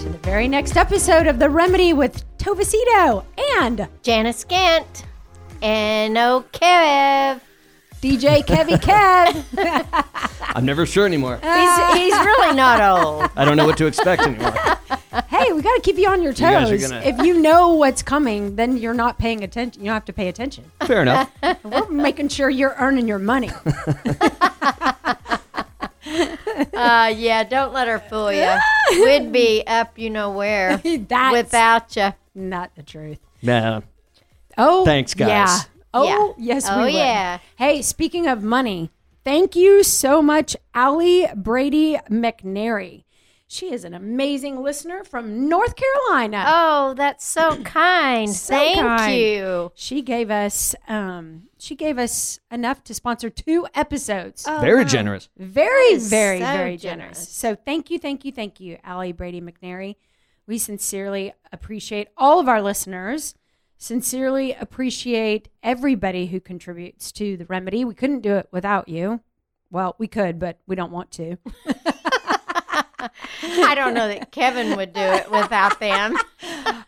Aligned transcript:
to 0.00 0.08
the 0.08 0.18
very 0.18 0.48
next 0.48 0.76
episode 0.76 1.26
of 1.26 1.38
The 1.38 1.50
Remedy 1.50 1.92
with 1.92 2.24
Tova 2.38 2.64
Cito 2.64 3.24
and 3.58 3.86
Janice 4.02 4.38
Scant 4.38 5.04
and 5.62 6.16
oh, 6.16 6.44
Kev. 6.52 7.40
DJ 8.00 8.42
Kevy 8.44 8.78
Kev. 8.80 10.24
I'm 10.54 10.64
never 10.64 10.86
sure 10.86 11.04
anymore. 11.04 11.36
He's, 11.42 11.92
he's 11.98 12.14
really 12.14 12.54
not 12.56 12.80
old. 12.80 13.30
I 13.36 13.44
don't 13.44 13.58
know 13.58 13.66
what 13.66 13.76
to 13.78 13.86
expect 13.86 14.22
anymore. 14.22 14.52
hey, 15.28 15.52
we 15.52 15.60
got 15.60 15.74
to 15.74 15.80
keep 15.82 15.96
you 15.98 16.08
on 16.08 16.22
your 16.22 16.32
guys 16.32 16.70
are 16.70 16.78
toes. 16.78 16.88
gonna- 16.90 17.02
If 17.04 17.18
you 17.18 17.38
know 17.40 17.74
what's 17.74 18.02
coming, 18.02 18.56
then 18.56 18.78
you're 18.78 18.94
not 18.94 19.18
paying 19.18 19.44
attention. 19.44 19.82
You 19.82 19.86
don't 19.88 19.94
have 19.94 20.06
to 20.06 20.12
pay 20.14 20.28
attention. 20.28 20.70
Fair 20.86 21.02
enough. 21.02 21.30
We're 21.62 21.88
making 21.90 22.28
sure 22.28 22.48
you're 22.48 22.74
earning 22.78 23.06
your 23.06 23.18
money. 23.18 23.50
Uh, 26.74 27.12
yeah, 27.16 27.44
don't 27.44 27.72
let 27.72 27.88
her 27.88 27.98
fool 27.98 28.32
you. 28.32 28.48
We'd 29.04 29.32
be 29.32 29.62
up, 29.66 29.98
you 29.98 30.10
know 30.10 30.30
where, 30.30 30.76
That's 30.84 31.32
without 31.32 31.96
you. 31.96 32.12
not 32.34 32.74
the 32.76 32.82
truth. 32.82 33.18
Yeah. 33.40 33.80
Oh, 34.58 34.84
Thanks, 34.84 35.14
guys. 35.14 35.28
Yeah. 35.28 35.58
Oh, 35.94 36.04
Yeah. 36.04 36.54
yes, 36.54 36.66
Oh, 36.68 36.78
we 36.78 36.84
would. 36.84 36.92
yeah. 36.94 37.38
Hey, 37.56 37.82
speaking 37.82 38.26
of 38.26 38.42
money, 38.42 38.90
thank 39.24 39.56
you 39.56 39.82
so 39.82 40.20
much, 40.22 40.56
Allie 40.74 41.26
Brady 41.34 41.98
McNary. 42.10 43.04
She 43.48 43.72
is 43.72 43.84
an 43.84 43.94
amazing 43.94 44.62
listener 44.62 45.02
from 45.02 45.48
North 45.48 45.74
Carolina. 45.74 46.44
Oh, 46.46 46.94
that's 46.94 47.24
so 47.26 47.56
kind. 47.64 48.30
So 48.30 48.54
Thank 48.54 48.78
kind. 48.78 49.16
you. 49.16 49.72
She 49.74 50.02
gave 50.02 50.30
us 50.30 50.76
um 50.86 51.48
she 51.60 51.74
gave 51.74 51.98
us 51.98 52.40
enough 52.50 52.82
to 52.84 52.94
sponsor 52.94 53.30
two 53.30 53.66
episodes. 53.74 54.44
Oh, 54.46 54.58
very 54.60 54.84
generous. 54.84 55.28
very, 55.36 55.96
very, 55.96 56.40
so 56.40 56.44
very 56.44 56.76
generous. 56.76 56.80
generous. 57.18 57.28
So 57.28 57.54
thank 57.54 57.90
you, 57.90 57.98
thank 57.98 58.24
you, 58.24 58.32
thank 58.32 58.60
you, 58.60 58.78
Allie 58.82 59.12
Brady 59.12 59.40
McNary. 59.40 59.96
We 60.46 60.58
sincerely 60.58 61.32
appreciate 61.52 62.08
all 62.16 62.40
of 62.40 62.48
our 62.48 62.60
listeners. 62.60 63.34
Sincerely 63.78 64.52
appreciate 64.52 65.48
everybody 65.62 66.26
who 66.26 66.40
contributes 66.40 67.12
to 67.12 67.36
the 67.36 67.46
remedy. 67.46 67.84
We 67.84 67.94
couldn't 67.94 68.20
do 68.20 68.34
it 68.34 68.48
without 68.50 68.88
you. 68.88 69.20
Well, 69.70 69.94
we 69.98 70.08
could, 70.08 70.38
but 70.38 70.58
we 70.66 70.76
don't 70.76 70.92
want 70.92 71.12
to. 71.12 71.36
I 73.42 73.74
don't 73.74 73.94
know 73.94 74.08
that 74.08 74.32
Kevin 74.32 74.76
would 74.76 74.92
do 74.92 75.00
it 75.00 75.30
without 75.30 75.78
them. 75.80 76.16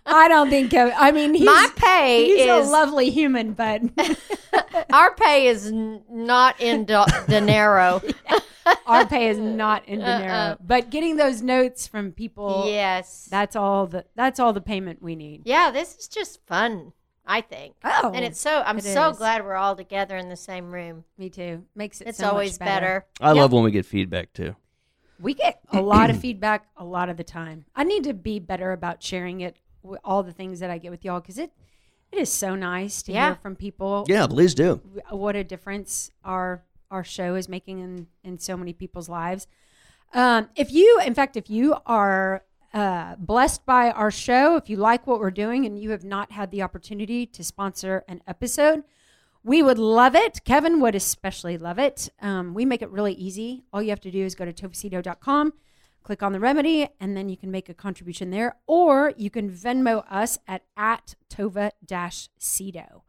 I 0.07 0.29
don't 0.29 0.51
think. 0.51 0.71
Kevin, 0.71 0.95
I 0.97 1.13
mean, 1.13 1.35
he's, 1.35 1.45
My 1.47 1.69
pay 1.77 2.25
he's 2.27 2.47
is 2.47 2.69
a 2.69 2.71
lovely 2.71 3.11
human, 3.11 3.53
but 3.53 3.83
our 4.93 5.15
pay 5.15 5.47
is 5.49 5.71
not 5.73 6.61
in 6.61 6.85
do- 6.85 7.05
dinero. 7.29 8.03
our 8.87 9.07
pay 9.07 9.29
is 9.29 9.39
not 9.39 9.87
in 9.89 10.03
Uh-uh. 10.03 10.19
dinero. 10.19 10.57
But 10.65 10.91
getting 10.91 11.17
those 11.17 11.43
notes 11.43 11.87
from 11.87 12.13
people, 12.13 12.65
yes. 12.67 13.29
that's 13.31 13.57
all 13.57 13.87
the 13.87 14.05
that's 14.15 14.39
all 14.41 14.53
the 14.53 14.61
payment 14.61 15.03
we 15.03 15.17
need. 15.17 15.43
yeah, 15.45 15.71
this 15.71 15.97
is 15.97 16.09
just 16.09 16.45
fun. 16.47 16.93
I 17.25 17.41
think. 17.41 17.77
Oh, 17.85 18.11
and 18.13 18.25
it's 18.25 18.41
so 18.41 18.63
I'm 18.67 18.79
it 18.79 18.85
so 18.85 19.11
is. 19.11 19.17
glad 19.17 19.45
we're 19.45 19.55
all 19.55 19.77
together 19.77 20.17
in 20.17 20.29
the 20.29 20.37
same 20.37 20.73
room. 20.73 21.05
me 21.17 21.31
too. 21.31 21.63
Makes 21.77 22.01
it 22.01 22.09
It's 22.09 22.19
so 22.19 22.25
much 22.25 22.33
always 22.33 22.59
better. 22.59 23.07
I 23.20 23.31
love 23.31 23.53
when 23.53 23.63
we 23.63 23.70
get 23.70 23.86
feedback 23.86 24.33
too. 24.33 24.57
We 25.23 25.35
get 25.35 25.61
a 25.73 25.81
lot 25.81 26.11
of 26.11 26.19
feedback 26.19 26.67
a 26.77 26.85
lot 26.85 27.09
of 27.09 27.17
the 27.17 27.25
time. 27.25 27.65
I 27.77 27.85
need 27.85 28.05
to 28.05 28.13
be 28.15 28.39
better 28.41 28.73
about 28.73 29.03
sharing 29.03 29.41
it 29.41 29.57
with 29.83 30.01
all 30.05 30.23
the 30.23 30.33
things 30.33 30.61
that 30.61 30.71
I 30.71 30.79
get 30.79 30.91
with 30.91 31.05
y'all 31.05 31.21
because 31.21 31.39
it 31.39 31.53
it 32.11 32.19
is 32.19 32.31
so 32.31 32.55
nice 32.55 33.03
to 33.05 33.13
Yeah. 33.13 33.27
hear 33.29 33.35
from 33.37 33.57
people 33.57 34.05
Yeah, 34.09 34.27
please 34.27 34.55
do. 34.55 34.81
what 35.11 35.35
a 35.37 35.45
difference 35.45 36.11
our 36.25 36.65
our 36.91 37.05
show 37.05 37.37
is 37.37 37.49
making 37.49 37.79
in 37.79 38.07
in 38.25 38.39
so 38.39 38.57
many 38.57 38.73
people's 38.73 39.09
lives. 39.09 39.47
Um, 40.13 40.51
if 40.57 40.71
you, 40.73 41.01
in 41.07 41.15
fact, 41.15 41.37
if 41.39 41.49
you 41.49 41.75
are 41.87 42.45
uh, 42.75 43.17
blessed 43.17 43.65
by 43.65 43.91
our 43.93 44.11
show, 44.11 44.57
if 44.57 44.69
you 44.69 44.77
like 44.77 45.07
what 45.07 45.19
we're 45.21 45.31
doing, 45.31 45.65
and 45.67 45.79
you 45.79 45.91
have 45.91 46.05
not 46.05 46.33
had 46.33 46.51
the 46.51 46.63
opportunity 46.63 47.25
to 47.27 47.43
sponsor 47.45 48.05
an 48.09 48.21
episode, 48.27 48.85
we 49.45 49.63
would 49.63 49.79
love 49.79 50.14
it. 50.14 50.45
Kevin 50.45 50.80
would 50.80 50.95
especially 50.95 51.58
love 51.58 51.79
it. 51.79 52.08
Um, 52.20 52.55
we 52.55 52.64
make 52.64 52.83
it 52.83 52.91
really 52.91 53.14
easy. 53.14 53.64
All 53.73 53.83
you 53.83 53.91
have 53.91 54.01
to 54.01 54.11
do 54.11 54.25
is 54.25 54.35
go 54.35 54.45
to 54.45 54.53
tovacito.com, 54.53 55.53
click 56.03 56.23
on 56.23 56.33
the 56.33 56.41
remedy, 56.41 56.89
and 57.01 57.17
then 57.17 57.29
you 57.29 57.36
can 57.36 57.51
make 57.51 57.69
a 57.69 57.75
contribution 57.75 58.30
there, 58.30 58.57
or 58.67 59.13
you 59.17 59.30
can 59.30 59.51
Venmo 59.51 60.05
us 60.11 60.39
at 60.47 60.63
at 60.77 61.17
tova 61.29 61.70
cito. 62.39 63.03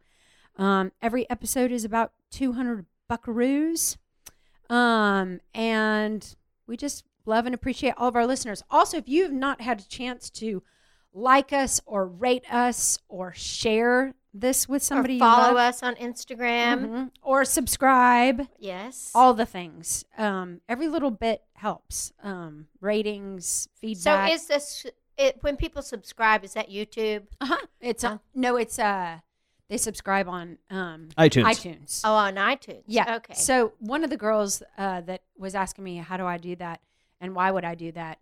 Um, 0.56 0.92
every 1.02 1.28
episode 1.30 1.72
is 1.72 1.84
about 1.84 2.12
200 2.30 2.86
buckaroos. 3.10 3.96
Um, 4.70 5.40
and 5.52 6.34
we 6.66 6.76
just 6.76 7.04
love 7.26 7.46
and 7.46 7.54
appreciate 7.54 7.94
all 7.96 8.08
of 8.08 8.16
our 8.16 8.26
listeners. 8.26 8.62
Also, 8.70 8.96
if 8.96 9.08
you've 9.08 9.32
not 9.32 9.60
had 9.60 9.80
a 9.80 9.88
chance 9.88 10.30
to 10.30 10.62
like 11.12 11.52
us 11.52 11.80
or 11.86 12.06
rate 12.06 12.44
us 12.52 12.98
or 13.08 13.32
share 13.34 14.14
this 14.36 14.68
with 14.68 14.82
somebody 14.82 15.16
or 15.16 15.20
follow 15.20 15.48
you 15.50 15.54
love, 15.54 15.68
us 15.74 15.82
on 15.82 15.94
Instagram. 15.94 16.86
Mhm. 16.88 17.10
or 17.22 17.44
subscribe, 17.44 18.48
Yes. 18.58 19.12
all 19.14 19.32
the 19.32 19.46
things. 19.46 20.04
Um, 20.18 20.60
every 20.68 20.88
little 20.88 21.12
bit 21.12 21.42
helps. 21.54 22.12
Um, 22.22 22.66
ratings, 22.80 23.68
feedback. 23.80 24.28
so 24.28 24.34
is 24.34 24.46
this 24.46 24.86
it 25.16 25.38
when 25.42 25.56
people 25.56 25.80
subscribe 25.80 26.44
is 26.44 26.54
that 26.54 26.68
YouTube? 26.68 27.26
uh-huh. 27.40 27.66
It's 27.80 28.02
uh, 28.02 28.18
no, 28.34 28.56
it's 28.56 28.78
uh, 28.80 29.20
they 29.68 29.76
subscribe 29.76 30.28
on 30.28 30.58
um 30.68 31.08
iTunes. 31.16 31.44
iTunes. 31.44 32.00
Oh, 32.04 32.14
on 32.14 32.34
iTunes. 32.34 32.82
Yeah. 32.86 33.16
Okay. 33.16 33.34
So 33.34 33.72
one 33.78 34.02
of 34.02 34.10
the 34.10 34.16
girls 34.16 34.62
uh, 34.76 35.00
that 35.02 35.22
was 35.38 35.54
asking 35.54 35.84
me, 35.84 35.96
how 35.98 36.16
do 36.16 36.26
I 36.26 36.38
do 36.38 36.56
that, 36.56 36.80
and 37.20 37.34
why 37.36 37.50
would 37.52 37.64
I 37.64 37.76
do 37.76 37.92
that? 37.92 38.18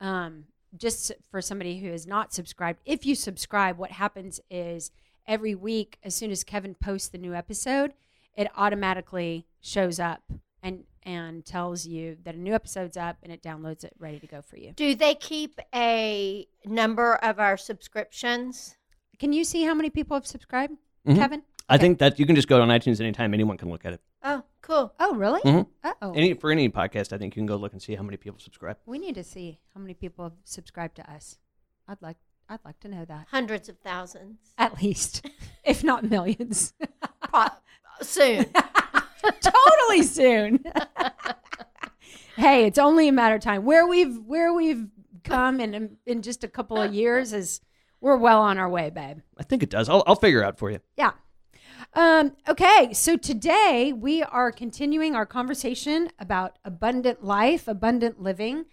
Um, 0.00 0.44
just 0.76 1.12
for 1.30 1.40
somebody 1.40 1.78
who 1.78 1.88
is 1.88 2.06
not 2.06 2.32
subscribed, 2.34 2.80
if 2.84 3.06
you 3.06 3.14
subscribe, 3.14 3.78
what 3.78 3.92
happens 3.92 4.40
is 4.50 4.90
every 5.26 5.54
week, 5.54 5.98
as 6.02 6.14
soon 6.14 6.30
as 6.30 6.44
Kevin 6.44 6.74
posts 6.74 7.08
the 7.08 7.18
new 7.18 7.34
episode, 7.34 7.94
it 8.36 8.48
automatically 8.56 9.46
shows 9.60 9.98
up 10.00 10.22
and 10.62 10.84
and 11.06 11.44
tells 11.44 11.84
you 11.86 12.16
that 12.24 12.34
a 12.34 12.38
new 12.38 12.54
episode's 12.54 12.96
up, 12.96 13.18
and 13.22 13.30
it 13.30 13.42
downloads 13.42 13.84
it 13.84 13.92
ready 13.98 14.18
to 14.18 14.26
go 14.26 14.40
for 14.40 14.56
you. 14.56 14.72
Do 14.72 14.94
they 14.94 15.14
keep 15.14 15.60
a 15.74 16.46
number 16.64 17.16
of 17.16 17.38
our 17.38 17.58
subscriptions? 17.58 18.76
Can 19.18 19.34
you 19.34 19.44
see 19.44 19.64
how 19.64 19.74
many 19.74 19.90
people 19.90 20.16
have 20.16 20.26
subscribed, 20.26 20.78
Mhm. 21.06 21.16
Kevin? 21.16 21.42
I 21.68 21.76
think 21.76 21.98
that 21.98 22.18
you 22.18 22.24
can 22.24 22.34
just 22.34 22.48
go 22.48 22.60
on 22.62 22.68
iTunes 22.68 23.00
anytime. 23.00 23.34
Anyone 23.34 23.58
can 23.58 23.68
look 23.68 23.84
at 23.84 23.92
it. 23.92 24.00
Oh, 24.22 24.42
cool. 24.62 24.94
Oh, 24.98 25.14
really? 25.14 25.40
Mhm. 25.42 25.66
Uh-oh. 25.82 26.12
Any 26.12 26.32
for 26.32 26.50
any 26.50 26.70
podcast, 26.70 27.12
I 27.12 27.18
think 27.18 27.36
you 27.36 27.40
can 27.40 27.46
go 27.46 27.56
look 27.56 27.72
and 27.72 27.82
see 27.82 27.94
how 27.94 28.02
many 28.02 28.16
people 28.16 28.40
subscribe. 28.40 28.78
We 28.86 28.98
need 28.98 29.14
to 29.16 29.24
see 29.24 29.60
how 29.74 29.80
many 29.82 29.92
people 29.92 30.24
have 30.24 30.36
subscribed 30.44 30.96
to 30.96 31.10
us. 31.10 31.38
I'd 31.86 32.00
like 32.00 32.16
I'd 32.48 32.60
like 32.64 32.78
to 32.80 32.88
know 32.88 33.04
that. 33.04 33.26
Hundreds 33.30 33.68
of 33.68 33.78
thousands. 33.78 34.38
At 34.58 34.82
least, 34.82 35.26
if 35.64 35.82
not 35.82 36.08
millions. 36.08 36.74
Pro- 37.22 37.46
soon. 38.02 38.46
totally 39.40 40.02
soon. 40.02 40.62
hey, 42.36 42.66
it's 42.66 42.78
only 42.78 43.08
a 43.08 43.12
matter 43.12 43.36
of 43.36 43.42
time. 43.42 43.64
Where 43.64 43.86
we've 43.86 44.18
where 44.26 44.52
we've 44.52 44.88
come 45.22 45.60
in 45.60 45.96
in 46.06 46.22
just 46.22 46.44
a 46.44 46.48
couple 46.48 46.80
of 46.80 46.92
years 46.92 47.32
is 47.32 47.60
we're 48.00 48.16
well 48.16 48.42
on 48.42 48.58
our 48.58 48.68
way, 48.68 48.90
babe. 48.90 49.18
I 49.38 49.42
think 49.42 49.62
it 49.62 49.70
does. 49.70 49.88
I'll, 49.88 50.02
I'll 50.06 50.16
figure 50.16 50.42
it 50.42 50.44
out 50.44 50.58
for 50.58 50.70
you. 50.70 50.80
Yeah. 50.96 51.12
Um, 51.94 52.32
okay, 52.48 52.92
so 52.92 53.16
today 53.16 53.92
we 53.96 54.22
are 54.22 54.50
continuing 54.50 55.14
our 55.14 55.24
conversation 55.24 56.10
about 56.18 56.58
abundant 56.64 57.24
life, 57.24 57.68
abundant 57.68 58.20
living. 58.20 58.66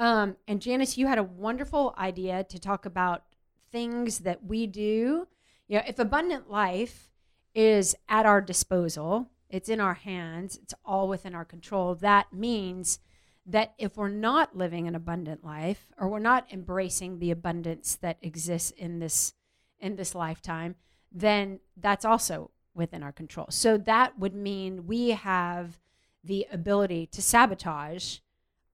Um, 0.00 0.36
and 0.48 0.62
Janice, 0.62 0.96
you 0.96 1.06
had 1.06 1.18
a 1.18 1.22
wonderful 1.22 1.94
idea 1.98 2.42
to 2.44 2.58
talk 2.58 2.86
about 2.86 3.24
things 3.70 4.20
that 4.20 4.42
we 4.42 4.66
do. 4.66 5.28
You 5.68 5.76
know, 5.76 5.82
if 5.86 5.98
abundant 5.98 6.50
life 6.50 7.10
is 7.54 7.94
at 8.08 8.24
our 8.24 8.40
disposal, 8.40 9.28
it's 9.50 9.68
in 9.68 9.78
our 9.78 9.92
hands, 9.92 10.58
it's 10.62 10.72
all 10.86 11.06
within 11.06 11.34
our 11.34 11.44
control. 11.44 11.94
That 11.96 12.32
means 12.32 12.98
that 13.44 13.74
if 13.76 13.98
we're 13.98 14.08
not 14.08 14.56
living 14.56 14.88
an 14.88 14.94
abundant 14.94 15.44
life 15.44 15.92
or 15.98 16.08
we're 16.08 16.18
not 16.18 16.50
embracing 16.50 17.18
the 17.18 17.30
abundance 17.30 17.96
that 17.96 18.16
exists 18.22 18.70
in 18.70 19.00
this 19.00 19.34
in 19.80 19.96
this 19.96 20.14
lifetime, 20.14 20.76
then 21.12 21.60
that's 21.76 22.06
also 22.06 22.50
within 22.74 23.02
our 23.02 23.12
control. 23.12 23.48
So 23.50 23.76
that 23.76 24.18
would 24.18 24.34
mean 24.34 24.86
we 24.86 25.10
have 25.10 25.78
the 26.24 26.46
ability 26.50 27.06
to 27.08 27.20
sabotage 27.20 28.18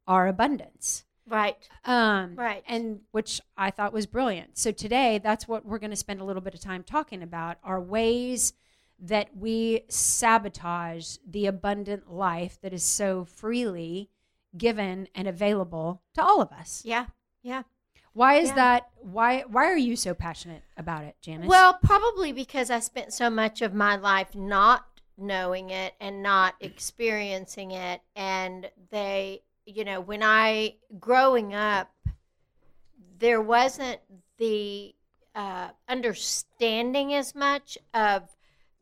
our 0.07 0.29
abundance. 0.29 1.05
Right. 1.29 1.57
Um, 1.85 2.37
Right. 2.37 2.63
And 2.69 3.01
which 3.11 3.41
I 3.57 3.71
thought 3.71 3.93
was 3.93 4.07
brilliant. 4.07 4.59
So 4.59 4.71
today, 4.71 5.19
that's 5.23 5.49
what 5.49 5.65
we're 5.65 5.79
going 5.79 5.91
to 5.91 5.97
spend 5.97 6.21
a 6.21 6.25
little 6.25 6.43
bit 6.43 6.55
of 6.55 6.61
time 6.61 6.83
talking 6.83 7.23
about 7.23 7.59
are 7.65 7.81
ways 7.81 8.53
that 8.99 9.37
we 9.37 9.83
sabotage 9.89 11.17
the 11.29 11.47
abundant 11.47 12.11
life 12.11 12.59
that 12.63 12.73
is 12.73 12.83
so 12.83 13.25
freely 13.25 14.09
given 14.57 15.09
and 15.15 15.29
available 15.29 16.03
to 16.15 16.23
all 16.23 16.41
of 16.41 16.51
us. 16.53 16.83
Yeah. 16.85 17.07
Yeah. 17.43 17.63
Why 18.15 18.37
is 18.37 18.49
Yeah. 18.49 18.55
that? 18.55 18.91
Why 19.03 19.41
Why 19.43 19.67
are 19.67 19.77
you 19.77 19.97
so 19.97 20.15
passionate 20.15 20.63
about 20.77 21.05
it, 21.05 21.17
Janice? 21.21 21.49
Well, 21.49 21.79
probably 21.83 22.33
because 22.33 22.71
I 22.71 22.81
spent 22.81 23.13
so 23.13 23.29
much 23.29 23.61
of 23.61 23.75
my 23.75 23.97
life 23.97 24.35
not 24.35 24.87
knowing 25.19 25.71
it 25.71 25.95
and 26.01 26.23
not 26.23 26.55
experiencing 26.61 27.73
it. 27.73 28.01
And 28.15 28.71
they, 28.91 29.43
you 29.67 29.85
know, 29.85 30.01
when 30.01 30.23
I, 30.23 30.77
growing 30.99 31.55
up, 31.55 31.93
there 33.19 33.43
wasn't 33.43 34.01
the 34.39 34.95
uh, 35.35 35.69
understanding 35.89 37.13
as 37.15 37.35
much 37.35 37.77
of 37.93 38.23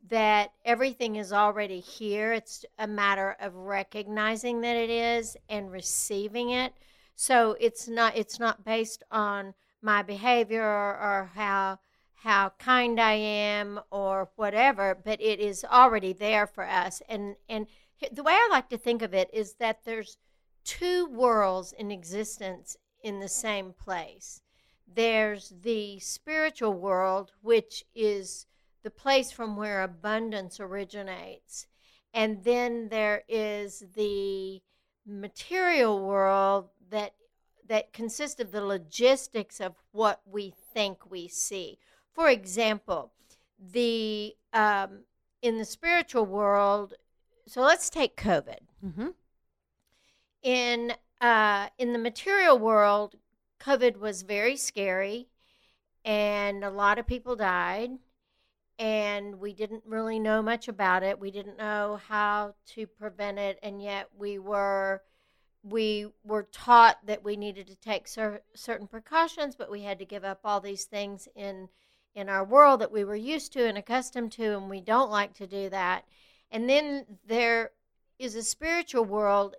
that 0.09 0.53
everything 0.65 1.17
is 1.17 1.33
already 1.33 1.81
here. 1.81 2.33
It's 2.33 2.65
a 2.79 2.87
matter 2.87 3.37
of 3.41 3.55
recognizing 3.55 4.61
that 4.61 4.77
it 4.77 4.91
is 4.91 5.37
and 5.49 5.73
receiving 5.73 6.51
it. 6.51 6.75
So 7.17 7.57
it's 7.59 7.89
not 7.89 8.17
it's 8.17 8.39
not 8.39 8.65
based 8.65 9.03
on 9.11 9.55
my 9.81 10.03
behavior 10.03 10.63
or, 10.63 10.99
or 10.99 11.31
how 11.35 11.79
how 12.15 12.53
kind 12.59 13.01
I 13.01 13.13
am 13.13 13.81
or 13.91 14.31
whatever, 14.37 14.95
but 14.95 15.21
it 15.21 15.41
is 15.41 15.65
already 15.65 16.13
there 16.13 16.47
for 16.47 16.65
us. 16.65 17.01
And 17.09 17.37
and 17.49 17.67
the 18.13 18.23
way 18.23 18.33
I 18.33 18.49
like 18.51 18.69
to 18.71 18.79
think 18.79 19.03
of 19.03 19.15
it 19.15 19.31
is 19.33 19.55
that 19.55 19.85
there's 19.85 20.19
two 20.65 21.07
worlds 21.07 21.73
in 21.73 21.91
existence 21.91 22.77
in 23.03 23.21
the 23.21 23.29
same 23.29 23.73
place. 23.73 24.41
There's 24.93 25.53
the 25.63 25.99
spiritual 26.01 26.75
world, 26.75 27.33
which 27.43 27.85
is 27.95 28.47
the 28.83 28.91
place 28.91 29.31
from 29.31 29.57
where 29.57 29.83
abundance 29.83 30.61
originates. 30.61 31.67
And 32.13 32.45
then 32.45 32.89
there 32.91 33.23
is 33.29 33.85
the 33.95 34.63
material 35.07 36.01
world 36.07 36.69
that 36.91 37.15
that 37.67 37.95
consists 37.95 38.41
of 38.41 38.53
the 38.53 38.65
logistics 38.65 39.59
of 39.59 39.75
what 39.93 40.21
we 40.27 40.53
think 40.75 41.11
we 41.11 41.27
see. 41.29 41.79
For 42.13 42.29
example, 42.29 43.13
the 43.59 44.35
um, 44.53 45.05
in 45.43 45.59
the 45.59 45.65
spiritual 45.65 46.27
world. 46.27 46.95
So 47.47 47.63
let's 47.63 47.91
take 47.91 48.17
COVID. 48.17 48.61
hmm 48.81 49.09
In 50.45 50.95
uh, 51.23 51.69
in 51.79 51.95
the 51.95 51.99
material 51.99 52.59
world, 52.59 53.17
COVID 53.61 53.97
was 53.97 54.23
very 54.23 54.57
scary, 54.57 55.29
and 56.05 56.63
a 56.63 56.71
lot 56.71 56.99
of 56.99 57.07
people 57.07 57.35
died, 57.35 57.93
and 58.79 59.41
we 59.41 59.55
didn't 59.55 59.85
really 59.87 60.19
know 60.19 60.43
much 60.43 60.69
about 60.69 61.03
it. 61.03 61.19
We 61.19 61.31
didn't 61.31 61.57
know 61.57 61.99
how 62.09 62.57
to 62.75 62.87
prevent 62.87 63.39
it, 63.39 63.59
and 63.63 63.83
yet 63.83 64.11
we 64.19 64.39
were 64.39 65.03
we 65.63 66.09
were 66.23 66.43
taught 66.43 67.07
that 67.07 67.25
we 67.25 67.37
needed 67.37 67.67
to 67.69 67.77
take 67.77 68.07
cer- 68.07 68.43
certain 68.55 68.87
precautions, 68.87 69.57
but 69.57 69.71
we 69.71 69.81
had 69.81 69.99
to 69.99 70.05
give 70.05 70.25
up 70.25 70.41
all 70.45 70.61
these 70.61 70.85
things 70.85 71.27
in 71.35 71.71
in 72.15 72.29
our 72.29 72.45
world 72.45 72.83
that 72.83 72.93
we 72.93 73.03
were 73.03 73.17
used 73.17 73.51
to 73.55 73.67
and 73.67 73.79
accustomed 73.79 74.33
to, 74.33 74.59
and 74.59 74.69
we 74.69 74.83
don't 74.83 75.11
like 75.11 75.33
to 75.35 75.47
do 75.47 75.71
that. 75.71 76.05
And 76.51 76.69
then 76.69 77.07
there 77.27 77.71
is 78.19 78.35
a 78.35 78.43
spiritual 78.43 79.07
world. 79.07 79.57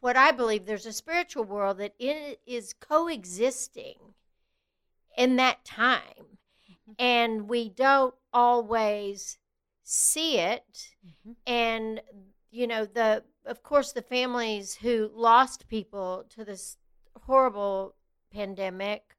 What 0.00 0.16
I 0.16 0.32
believe 0.32 0.66
there's 0.66 0.86
a 0.86 0.92
spiritual 0.92 1.44
world 1.44 1.78
that 1.78 1.94
it 1.98 2.40
is 2.46 2.72
coexisting 2.72 4.14
in 5.16 5.36
that 5.36 5.64
time, 5.64 6.38
and 6.98 7.48
we 7.48 7.68
don't 7.68 8.14
always 8.32 9.38
see 9.82 10.38
it. 10.38 10.94
Mhm. 11.04 11.36
And 11.46 12.02
you 12.50 12.66
know 12.66 12.84
the 12.84 13.24
of 13.44 13.62
course 13.62 13.92
the 13.92 14.02
families 14.02 14.74
who 14.76 15.10
lost 15.14 15.68
people 15.68 16.24
to 16.30 16.44
this 16.44 16.76
horrible 17.22 17.94
pandemic 18.30 19.16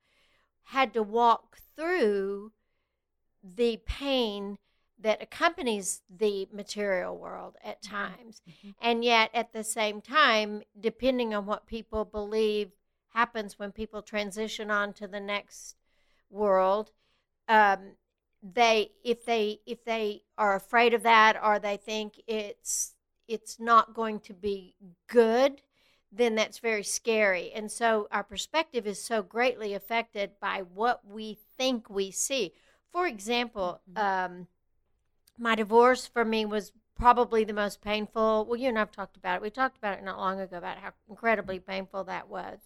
had 0.63 0.94
to 0.94 1.03
walk 1.03 1.57
through 1.75 2.51
the 3.44 3.77
pain 3.86 4.57
that 5.01 5.21
accompanies 5.21 6.01
the 6.09 6.48
material 6.51 7.18
world 7.18 7.57
at 7.63 7.81
times. 7.81 8.42
Mhm. 8.48 8.75
And 8.80 9.03
yet, 9.03 9.31
at 9.33 9.51
the 9.51 9.63
same 9.63 10.01
time, 10.01 10.63
depending 10.80 11.33
on 11.33 11.45
what 11.45 11.65
people 11.65 12.06
believe 12.06 12.71
happens 13.09 13.59
when 13.59 13.71
people 13.71 14.01
transition 14.01 14.71
on 14.71 14.94
to 14.94 15.07
the 15.07 15.19
next 15.19 15.75
world, 16.30 16.92
um, 17.48 17.98
they 18.42 18.92
if 19.03 19.25
they 19.25 19.59
if 19.65 19.83
they 19.83 20.24
are 20.38 20.56
afraid 20.56 20.94
of 20.94 21.03
that 21.03 21.39
or 21.44 21.59
they 21.59 21.77
think 21.77 22.19
it's 22.27 22.95
it's 23.27 23.59
not 23.59 23.94
going 23.94 24.19
to 24.19 24.33
be 24.33 24.75
good 25.07 25.62
then 26.12 26.36
that's 26.36 26.57
very 26.57 26.83
scary 26.83 27.51
and 27.53 27.71
so 27.71 28.07
our 28.12 28.24
perspective 28.24 28.88
is 28.88 29.01
so 29.01 29.21
greatly 29.21 29.74
affected 29.74 30.31
by 30.42 30.62
what 30.74 31.06
we 31.06 31.38
think 31.57 31.89
we 31.89 32.09
see 32.09 32.51
for 32.92 33.06
example 33.06 33.80
um, 33.95 34.48
my 35.37 35.55
divorce 35.55 36.07
for 36.07 36.25
me 36.25 36.45
was 36.45 36.71
probably 36.95 37.43
the 37.43 37.53
most 37.53 37.81
painful. 37.81 38.45
Well 38.47 38.59
you 38.59 38.69
and 38.69 38.77
i've 38.77 38.91
talked 38.91 39.17
about 39.17 39.37
it. 39.37 39.41
We 39.41 39.49
talked 39.49 39.77
about 39.77 39.97
it 39.97 40.03
not 40.03 40.19
long 40.19 40.39
ago 40.39 40.57
about 40.57 40.77
how 40.77 40.91
incredibly 41.09 41.59
painful 41.59 42.03
that 42.05 42.29
was. 42.29 42.59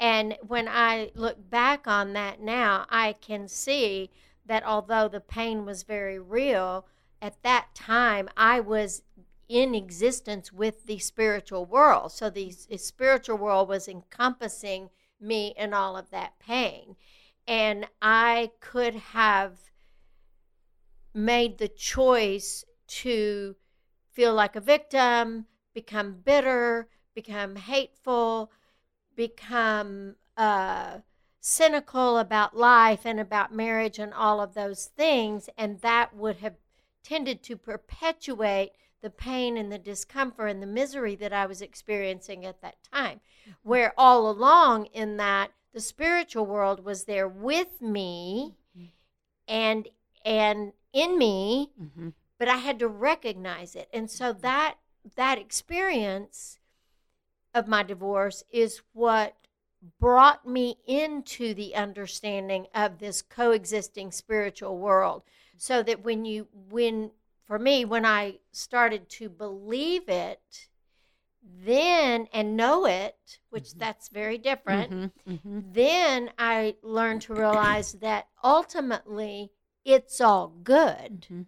And 0.00 0.36
when 0.46 0.68
i 0.68 1.10
look 1.14 1.50
back 1.50 1.86
on 1.86 2.12
that 2.14 2.40
now 2.40 2.86
i 2.90 3.12
can 3.12 3.46
see 3.48 4.10
that 4.46 4.64
although 4.64 5.08
the 5.08 5.20
pain 5.20 5.64
was 5.64 5.82
very 5.82 6.18
real 6.18 6.86
at 7.22 7.42
that 7.42 7.74
time 7.74 8.28
i 8.36 8.58
was 8.60 9.02
in 9.48 9.74
existence 9.74 10.52
with 10.52 10.86
the 10.86 10.98
spiritual 10.98 11.66
world. 11.66 12.12
So 12.12 12.30
the, 12.30 12.50
spiritual 12.50 13.36
world 13.36 13.68
was 13.68 13.88
encompassing 13.88 14.90
me 15.20 15.54
in 15.56 15.74
all 15.74 15.96
of 15.96 16.10
that 16.10 16.38
pain. 16.38 16.96
And 17.46 17.86
i 18.00 18.50
could 18.60 18.94
have 18.94 19.52
made 21.14 21.58
the 21.58 21.68
choice 21.68 22.64
to 22.86 23.56
feel 24.12 24.34
like 24.34 24.56
a 24.56 24.60
victim, 24.60 25.46
become 25.72 26.20
bitter, 26.24 26.88
become 27.14 27.56
hateful, 27.56 28.50
become 29.16 30.16
uh, 30.36 30.98
cynical 31.40 32.18
about 32.18 32.56
life 32.56 33.00
and 33.04 33.20
about 33.20 33.54
marriage 33.54 33.98
and 33.98 34.12
all 34.12 34.40
of 34.40 34.54
those 34.54 34.86
things. 34.86 35.48
And 35.56 35.80
that 35.80 36.16
would 36.16 36.36
have 36.36 36.54
tended 37.02 37.42
to 37.44 37.56
perpetuate 37.56 38.72
the 39.02 39.10
pain 39.10 39.56
and 39.56 39.70
the 39.70 39.78
discomfort 39.78 40.48
and 40.48 40.62
the 40.62 40.66
misery 40.66 41.14
that 41.16 41.32
I 41.32 41.46
was 41.46 41.60
experiencing 41.60 42.46
at 42.46 42.62
that 42.62 42.76
time. 42.90 43.20
Where 43.62 43.92
all 43.98 44.30
along 44.30 44.86
in 44.86 45.18
that, 45.18 45.52
the 45.74 45.80
spiritual 45.80 46.46
world 46.46 46.84
was 46.84 47.04
there 47.04 47.28
with 47.28 47.82
me 47.82 48.54
and 49.46 49.88
and 50.24 50.72
in 50.94 51.18
me 51.18 51.72
Mhm. 51.78 52.14
but 52.38 52.48
I 52.48 52.56
had 52.56 52.78
to 52.78 52.88
recognize 52.88 53.76
it. 53.76 53.88
And 53.92 54.10
so 54.10 54.32
that 54.32 54.78
that 55.16 55.38
experience 55.38 56.58
of 57.52 57.68
my 57.68 57.82
divorce 57.82 58.42
is 58.50 58.80
what 58.92 59.36
brought 60.00 60.46
me 60.46 60.78
into 60.86 61.52
the 61.52 61.74
understanding 61.74 62.66
of 62.74 62.98
this 62.98 63.20
coexisting 63.20 64.10
spiritual 64.12 64.78
world. 64.78 65.22
So 65.56 65.82
that 65.82 66.02
when 66.02 66.24
you 66.24 66.48
when 66.70 67.12
for 67.44 67.58
me 67.58 67.84
when 67.84 68.06
I 68.06 68.38
started 68.52 69.08
to 69.10 69.28
believe 69.28 70.08
it 70.08 70.68
then 71.42 72.28
and 72.32 72.56
know 72.56 72.86
it, 72.86 73.38
which 73.50 73.74
that's 73.74 74.08
very 74.08 74.38
different, 74.38 74.90
Mhm. 74.90 75.12
Mhm. 75.26 75.72
then 75.74 76.32
I 76.38 76.76
learned 76.82 77.22
to 77.22 77.34
realize 77.34 77.92
that 77.94 78.28
ultimately 78.42 79.52
it's 79.84 80.20
all 80.20 80.48
good 80.48 81.26
Mhm. 81.30 81.46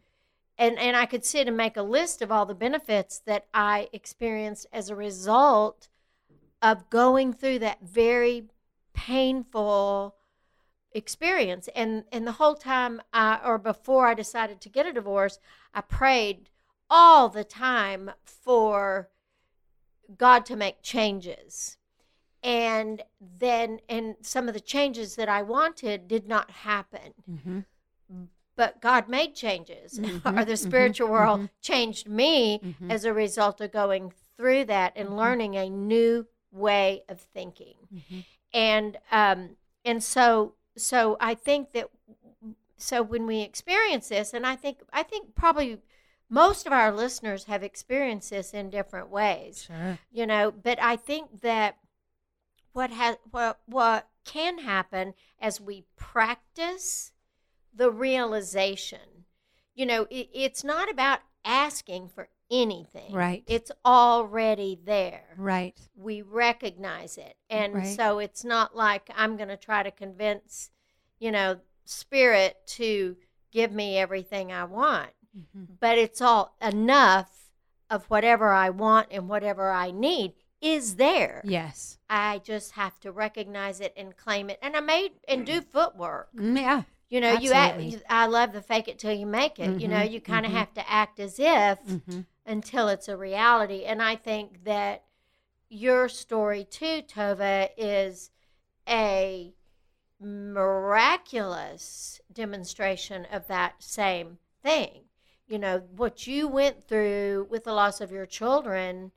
and 0.58 0.78
and 0.78 0.96
I 0.96 1.06
could 1.06 1.24
sit 1.24 1.48
and 1.48 1.56
make 1.56 1.76
a 1.76 1.82
list 1.82 2.22
of 2.22 2.30
all 2.30 2.46
the 2.46 2.54
benefits 2.54 3.18
that 3.20 3.46
I 3.54 3.88
experienced 3.92 4.66
as 4.72 4.88
a 4.88 4.96
result 4.96 5.88
of 6.62 6.90
going 6.90 7.32
through 7.32 7.58
that 7.60 7.80
very 7.82 8.48
painful 8.92 10.16
experience 10.92 11.68
and 11.74 12.04
and 12.10 12.26
the 12.26 12.32
whole 12.32 12.54
time 12.54 13.02
I, 13.12 13.40
or 13.44 13.58
before 13.58 14.06
I 14.06 14.14
decided 14.14 14.60
to 14.62 14.68
get 14.68 14.86
a 14.86 14.92
divorce 14.92 15.38
I 15.74 15.82
prayed 15.82 16.48
all 16.88 17.28
the 17.28 17.44
time 17.44 18.12
for 18.24 19.10
God 20.16 20.46
to 20.46 20.56
make 20.56 20.82
changes 20.82 21.76
and 22.42 23.02
then 23.20 23.80
and 23.88 24.16
some 24.22 24.48
of 24.48 24.54
the 24.54 24.60
changes 24.60 25.16
that 25.16 25.28
I 25.28 25.42
wanted 25.42 26.08
did 26.08 26.26
not 26.28 26.50
happen 26.50 27.12
Mhm. 27.28 27.66
But 28.56 28.80
God 28.80 29.08
made 29.08 29.34
changes, 29.34 29.98
Mhm, 30.00 30.38
or 30.38 30.44
the 30.44 30.52
mhm, 30.54 30.58
spiritual 30.58 31.08
world 31.08 31.40
mhm. 31.40 31.50
changed 31.60 32.08
me 32.08 32.60
Mhm. 32.62 32.90
as 32.90 33.04
a 33.04 33.12
result 33.12 33.60
of 33.60 33.70
going 33.72 34.12
through 34.36 34.64
that 34.66 34.92
and 34.96 35.10
Mhm. 35.10 35.16
learning 35.16 35.54
a 35.56 35.70
new 35.70 36.26
way 36.52 37.02
of 37.08 37.20
thinking 37.20 37.76
and 38.54 38.96
um 39.10 39.56
and 39.84 40.02
so 40.02 40.54
so 40.76 41.16
i 41.20 41.34
think 41.34 41.72
that 41.72 41.90
so 42.78 43.02
when 43.02 43.26
we 43.26 43.40
experience 43.42 44.08
this 44.08 44.32
and 44.32 44.46
i 44.46 44.56
think 44.56 44.78
i 44.92 45.02
think 45.02 45.34
probably 45.34 45.78
most 46.30 46.66
of 46.66 46.72
our 46.72 46.90
listeners 46.92 47.44
have 47.44 47.62
experienced 47.62 48.30
this 48.30 48.54
in 48.54 48.70
different 48.70 49.10
ways 49.10 49.64
Sure. 49.64 49.98
you 50.10 50.26
know 50.26 50.50
but 50.50 50.80
i 50.80 50.96
think 50.96 51.42
that 51.42 51.76
what 52.72 52.90
has 52.90 53.16
what 53.30 53.58
what 53.66 54.08
can 54.24 54.58
happen 54.58 55.12
as 55.40 55.60
we 55.60 55.84
practice 55.96 57.12
the 57.76 57.90
realization 57.90 59.24
you 59.74 59.86
know 59.86 60.06
it, 60.10 60.28
it's 60.32 60.64
not 60.64 60.90
about 60.90 61.20
asking 61.44 62.08
for 62.08 62.28
anything 62.50 63.12
Right. 63.12 63.42
it's 63.46 63.70
already 63.84 64.78
there 64.84 65.34
Right. 65.36 65.76
we 65.94 66.22
recognize 66.22 67.18
it 67.18 67.36
and 67.50 67.74
Right. 67.74 67.96
so 67.96 68.18
it's 68.18 68.44
not 68.44 68.74
like 68.76 69.10
i'm 69.14 69.36
going 69.36 69.48
to 69.48 69.56
try 69.56 69.82
to 69.82 69.90
convince 69.90 70.70
you 71.18 71.30
know 71.32 71.60
spirit 71.84 72.56
to 72.66 73.16
give 73.52 73.72
me 73.72 73.98
everything 73.98 74.52
i 74.52 74.64
want 74.64 75.10
Mhm. 75.36 75.78
but 75.80 75.98
it's 75.98 76.20
all 76.22 76.56
enough 76.62 77.50
of 77.90 78.06
whatever 78.06 78.52
i 78.52 78.70
want 78.70 79.08
and 79.10 79.28
whatever 79.28 79.70
i 79.70 79.90
need 79.90 80.32
is 80.60 80.96
there 80.96 81.42
Yes. 81.44 81.98
i 82.08 82.38
just 82.38 82.72
have 82.72 82.98
to 83.00 83.12
recognize 83.12 83.80
it 83.80 83.92
and 83.96 84.16
claim 84.16 84.48
it 84.50 84.58
and 84.62 84.76
i 84.76 84.80
may 84.80 85.10
and 85.28 85.44
do 85.46 85.60
footwork 85.60 86.32
Mm, 86.34 86.56
Yeah. 86.60 86.82
You 87.08 87.20
know 87.20 87.32
you 87.32 87.52
act, 87.52 87.80
i 88.08 88.26
love 88.26 88.52
the 88.52 88.60
fake 88.60 88.88
it 88.88 88.98
till 88.98 89.12
you 89.12 89.26
make 89.26 89.58
it 89.58 89.80
you 89.80 89.88
know 89.88 90.02
you 90.02 90.20
kind 90.20 90.44
of 90.44 90.52
mhm. 90.52 90.56
have 90.56 90.74
to 90.74 90.90
act 90.90 91.20
as 91.20 91.36
if 91.38 91.78
hmm 91.78 92.20
until 92.46 92.88
it's 92.88 93.08
a 93.08 93.16
reality. 93.16 93.84
And 93.84 94.00
I 94.00 94.16
think 94.16 94.64
that 94.64 95.02
your 95.68 96.08
story 96.08 96.64
too, 96.64 97.02
Tova, 97.02 97.68
is 97.76 98.30
a 98.88 99.52
miraculous 100.20 102.20
demonstration 102.32 103.26
of 103.30 103.48
that 103.48 103.82
same 103.82 104.38
thing. 104.62 105.02
You 105.48 105.58
know, 105.58 105.82
what 105.96 106.26
you 106.26 106.48
went 106.48 106.84
through 106.84 107.48
with 107.50 107.64
the 107.64 107.72
loss 107.72 108.00
of 108.00 108.12
your 108.12 108.26
children 108.26 109.12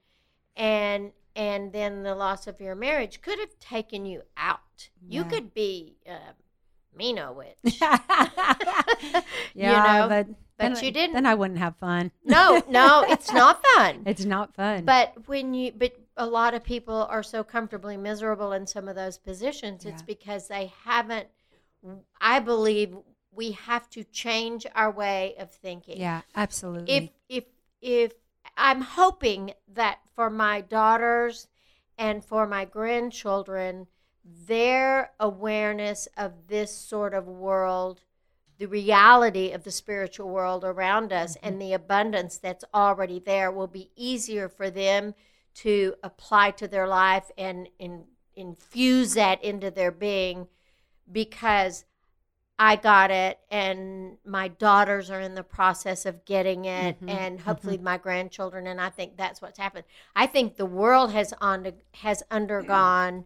and 0.58 1.12
and 1.36 1.72
then 1.72 2.04
the 2.04 2.16
loss 2.16 2.48
of 2.48 2.60
your 2.60 2.76
marriage 2.76 3.22
could 3.22 3.40
have 3.40 3.58
taken 3.60 4.06
you 4.06 4.24
out. 4.36 4.90
You 5.08 5.24
could 5.24 5.54
be 5.54 5.96
a 7.00 7.04
Mino 7.04 7.34
witch. 7.34 7.82
yeah, 7.82 9.24
you 9.56 9.68
know, 10.02 10.08
but 10.10 10.28
but 10.58 10.76
then- 10.76 10.84
you 10.84 10.92
didn't. 10.92 11.14
Then 11.14 11.26
I 11.26 11.36
wouldn't 11.36 11.60
have 11.60 11.76
fun. 11.78 12.12
no, 12.24 12.62
no, 12.70 13.06
it's 13.08 13.32
not 13.32 13.64
fun. 13.76 14.04
It's 14.06 14.26
not 14.26 14.54
fun. 14.56 14.86
But 14.86 15.28
when 15.28 15.54
you, 15.54 15.72
but 15.76 15.94
a 16.18 16.26
lot 16.26 16.54
of 16.54 16.64
people 16.64 17.08
are 17.10 17.24
so 17.24 17.44
comfortably 17.44 17.98
miserable 17.98 18.52
in 18.52 18.68
some 18.68 18.88
of 18.88 18.96
those 18.96 19.18
positions. 19.18 19.86
It's 19.86 20.02
because 20.02 20.48
they 20.48 20.72
haven't. 20.84 21.28
I 22.20 22.40
believe 22.40 22.96
we 23.32 23.52
have 23.52 23.90
to 23.92 24.04
change 24.04 24.66
our 24.76 24.92
way 24.92 25.36
of 25.40 25.50
thinking. 25.52 26.00
yeah, 26.00 26.22
absolutely. 26.36 26.94
If 26.94 27.10
if 27.30 27.44
if 27.82 28.14
I'm 28.58 28.82
hoping 28.82 29.54
that 29.74 30.00
for 30.16 30.30
my 30.30 30.60
daughters 30.62 31.48
and 31.98 32.24
for 32.24 32.46
my 32.46 32.66
grandchildren, 32.66 33.88
their 34.24 35.12
awareness 35.20 36.08
of 36.18 36.48
this 36.48 36.76
sort 36.76 37.14
of 37.14 37.28
world 37.28 38.02
the 38.60 38.68
reality 38.68 39.52
of 39.52 39.64
the 39.64 39.72
spiritual 39.72 40.30
world 40.30 40.66
around 40.66 41.14
us 41.14 41.38
and 41.42 41.62
the 41.62 41.72
abundance 41.72 42.38
that's 42.38 42.66
already 42.74 43.18
there 43.18 43.50
will 43.50 43.68
be 43.68 43.90
easier 43.96 44.50
for 44.50 44.70
them 44.70 45.16
to 45.54 45.96
apply 46.04 46.52
to 46.52 46.68
their 46.68 46.86
life 46.86 47.32
and, 47.38 47.70
and 47.80 48.04
infuse 48.36 49.14
that 49.14 49.42
into 49.44 49.72
their 49.72 49.92
being 49.92 50.46
because 51.10 51.86
I 52.58 52.76
got 52.76 53.10
it 53.12 53.40
and 53.50 54.18
my 54.26 54.50
daughters 54.50 55.10
are 55.10 55.22
in 55.22 55.36
the 55.36 55.44
process 55.44 56.06
of 56.06 56.26
getting 56.26 56.66
it 56.66 56.98
Mhm, 57.02 57.10
and 57.10 57.40
hopefully 57.40 57.78
my 57.78 57.98
grandchildren 57.98 58.68
and 58.68 58.82
I 58.82 58.90
think 58.90 59.16
that's 59.16 59.42
what's 59.42 59.58
happened. 59.58 59.86
I 60.16 60.28
think 60.28 60.58
the 60.58 60.66
world 60.66 61.14
has 61.14 61.34
on 61.40 61.72
has 61.96 62.22
undergone 62.30 63.26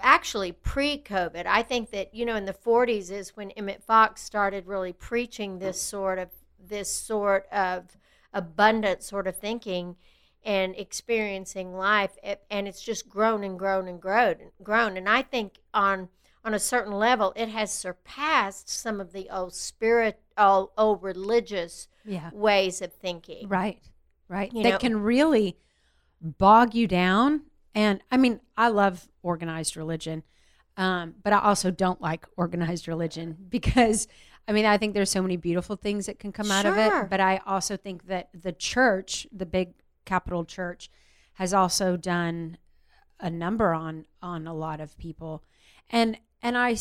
actually 0.00 0.52
pre-COVID. 0.52 1.46
I 1.46 1.62
think 1.62 1.90
that 1.90 2.14
you 2.14 2.24
know 2.24 2.36
in 2.36 2.44
the 2.44 2.52
40s 2.54 3.10
is 3.10 3.36
when 3.36 3.50
Emmett 3.52 3.82
Fox 3.82 4.22
started 4.22 4.66
really 4.66 4.92
preaching 4.92 5.58
this 5.58 5.80
sort 5.80 6.18
of 6.18 6.28
this 6.58 6.90
sort 6.90 7.46
of 7.52 7.96
abundant 8.32 9.02
sort 9.02 9.26
of 9.26 9.36
thinking 9.36 9.96
and 10.44 10.74
experiencing 10.76 11.74
life 11.74 12.16
It- 12.22 12.44
and 12.50 12.68
it's 12.68 12.82
just 12.82 13.08
grown 13.08 13.42
and 13.42 13.58
grown 13.58 13.88
and 13.88 14.00
grown 14.00 14.36
grown 14.62 14.96
and 14.96 15.08
I 15.08 15.22
think 15.22 15.60
on 15.72 16.08
on 16.44 16.54
a 16.54 16.58
certain 16.58 16.92
level 16.92 17.32
it 17.36 17.48
has 17.48 17.72
surpassed 17.72 18.68
some 18.68 19.00
of 19.00 19.12
the 19.12 19.28
old 19.30 19.54
spirit 19.54 20.20
old, 20.36 20.70
old 20.78 21.02
religious 21.02 21.88
yeah, 22.04 22.30
ways 22.32 22.80
of 22.80 22.92
thinking. 22.92 23.48
right, 23.48 23.80
right. 24.28 24.52
You 24.52 24.62
That 24.62 24.70
know- 24.70 24.78
can 24.78 25.02
really 25.02 25.56
bog 26.20 26.74
you 26.74 26.86
down. 26.86 27.42
And 27.74 28.00
I 28.10 28.16
mean, 28.16 28.40
I 28.56 28.68
love 28.68 29.08
organized 29.22 29.76
religion, 29.76 30.22
um, 30.76 31.14
but 31.22 31.32
I 31.32 31.40
also 31.40 31.70
don't 31.70 32.00
like 32.00 32.26
organized 32.36 32.88
religion 32.88 33.36
because 33.48 34.08
I 34.46 34.52
mean, 34.52 34.64
I 34.64 34.78
think 34.78 34.94
there's 34.94 35.10
so 35.10 35.20
many 35.20 35.36
beautiful 35.36 35.76
things 35.76 36.06
that 36.06 36.18
can 36.18 36.32
come 36.32 36.50
out 36.50 36.64
of 36.64 36.78
it. 36.78 37.10
But 37.10 37.20
I 37.20 37.42
also 37.46 37.76
think 37.76 38.06
that 38.06 38.30
the 38.32 38.52
church, 38.52 39.26
the 39.30 39.44
big 39.44 39.74
capital 40.06 40.46
church, 40.46 40.90
has 41.34 41.52
also 41.52 41.98
done 41.98 42.56
a 43.20 43.28
number 43.28 43.74
on 43.74 44.06
on 44.22 44.46
a 44.46 44.54
lot 44.54 44.80
of 44.80 44.96
people, 44.96 45.42
and 45.90 46.18
and 46.42 46.56
I 46.56 46.76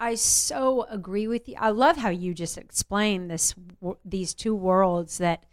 I 0.00 0.14
so 0.14 0.86
agree 0.90 1.28
with 1.28 1.48
you. 1.48 1.54
I 1.58 1.70
love 1.70 1.98
how 1.98 2.08
you 2.08 2.34
just 2.34 2.58
explained 2.58 3.30
this 3.30 3.54
these 4.04 4.34
two 4.34 4.54
worlds 4.54 5.18
that 5.18 5.44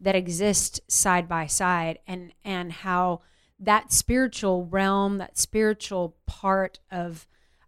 that 0.00 0.16
exist 0.16 0.80
side 0.88 1.28
by 1.28 1.46
side, 1.46 2.00
and 2.06 2.32
and 2.44 2.72
how 2.72 3.22
that 3.60 3.92
spiritual 3.92 4.66
realm, 4.66 5.18
that 5.18 5.38
spiritual 5.38 6.16
part 6.26 6.78
of 6.90 7.26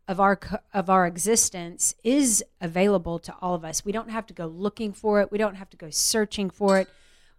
of 0.09 0.18
our 0.18 0.40
of 0.75 0.90
our 0.90 1.06
existence 1.06 1.94
is 2.02 2.42
available 2.61 3.18
to 3.20 3.35
all 3.40 3.54
of 3.54 3.64
us. 3.64 3.85
We 3.85 3.92
don't 3.92 4.11
have 4.11 4.26
to 4.26 4.35
go 4.35 4.47
looking 4.47 4.92
for 4.92 5.20
it. 5.20 5.30
We 5.30 5.38
don't 5.38 5.54
have 5.54 5.70
to 5.70 5.76
go 5.76 5.90
searching 5.90 6.50
for 6.50 6.78
it. 6.78 6.88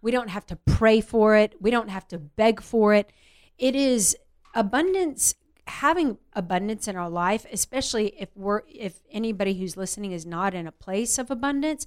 We 0.00 0.10
don't 0.10 0.30
have 0.30 0.46
to 0.46 0.56
pray 0.56 1.00
for 1.00 1.36
it. 1.36 1.54
We 1.60 1.70
don't 1.70 1.90
have 1.90 2.08
to 2.08 2.18
beg 2.18 2.62
for 2.62 2.94
it. 2.94 3.10
It 3.58 3.76
is 3.76 4.16
abundance 4.54 5.34
having 5.66 6.18
abundance 6.32 6.88
in 6.88 6.96
our 6.96 7.08
life, 7.08 7.46
especially 7.52 8.14
if 8.18 8.28
we're 8.34 8.62
if 8.68 9.00
anybody 9.10 9.54
who's 9.54 9.76
listening 9.76 10.12
is 10.12 10.26
not 10.26 10.54
in 10.54 10.66
a 10.66 10.72
place 10.72 11.18
of 11.18 11.30
abundance, 11.30 11.86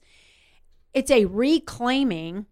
it's 0.93 1.12
a 1.12 1.25
reclaiming 1.25 2.45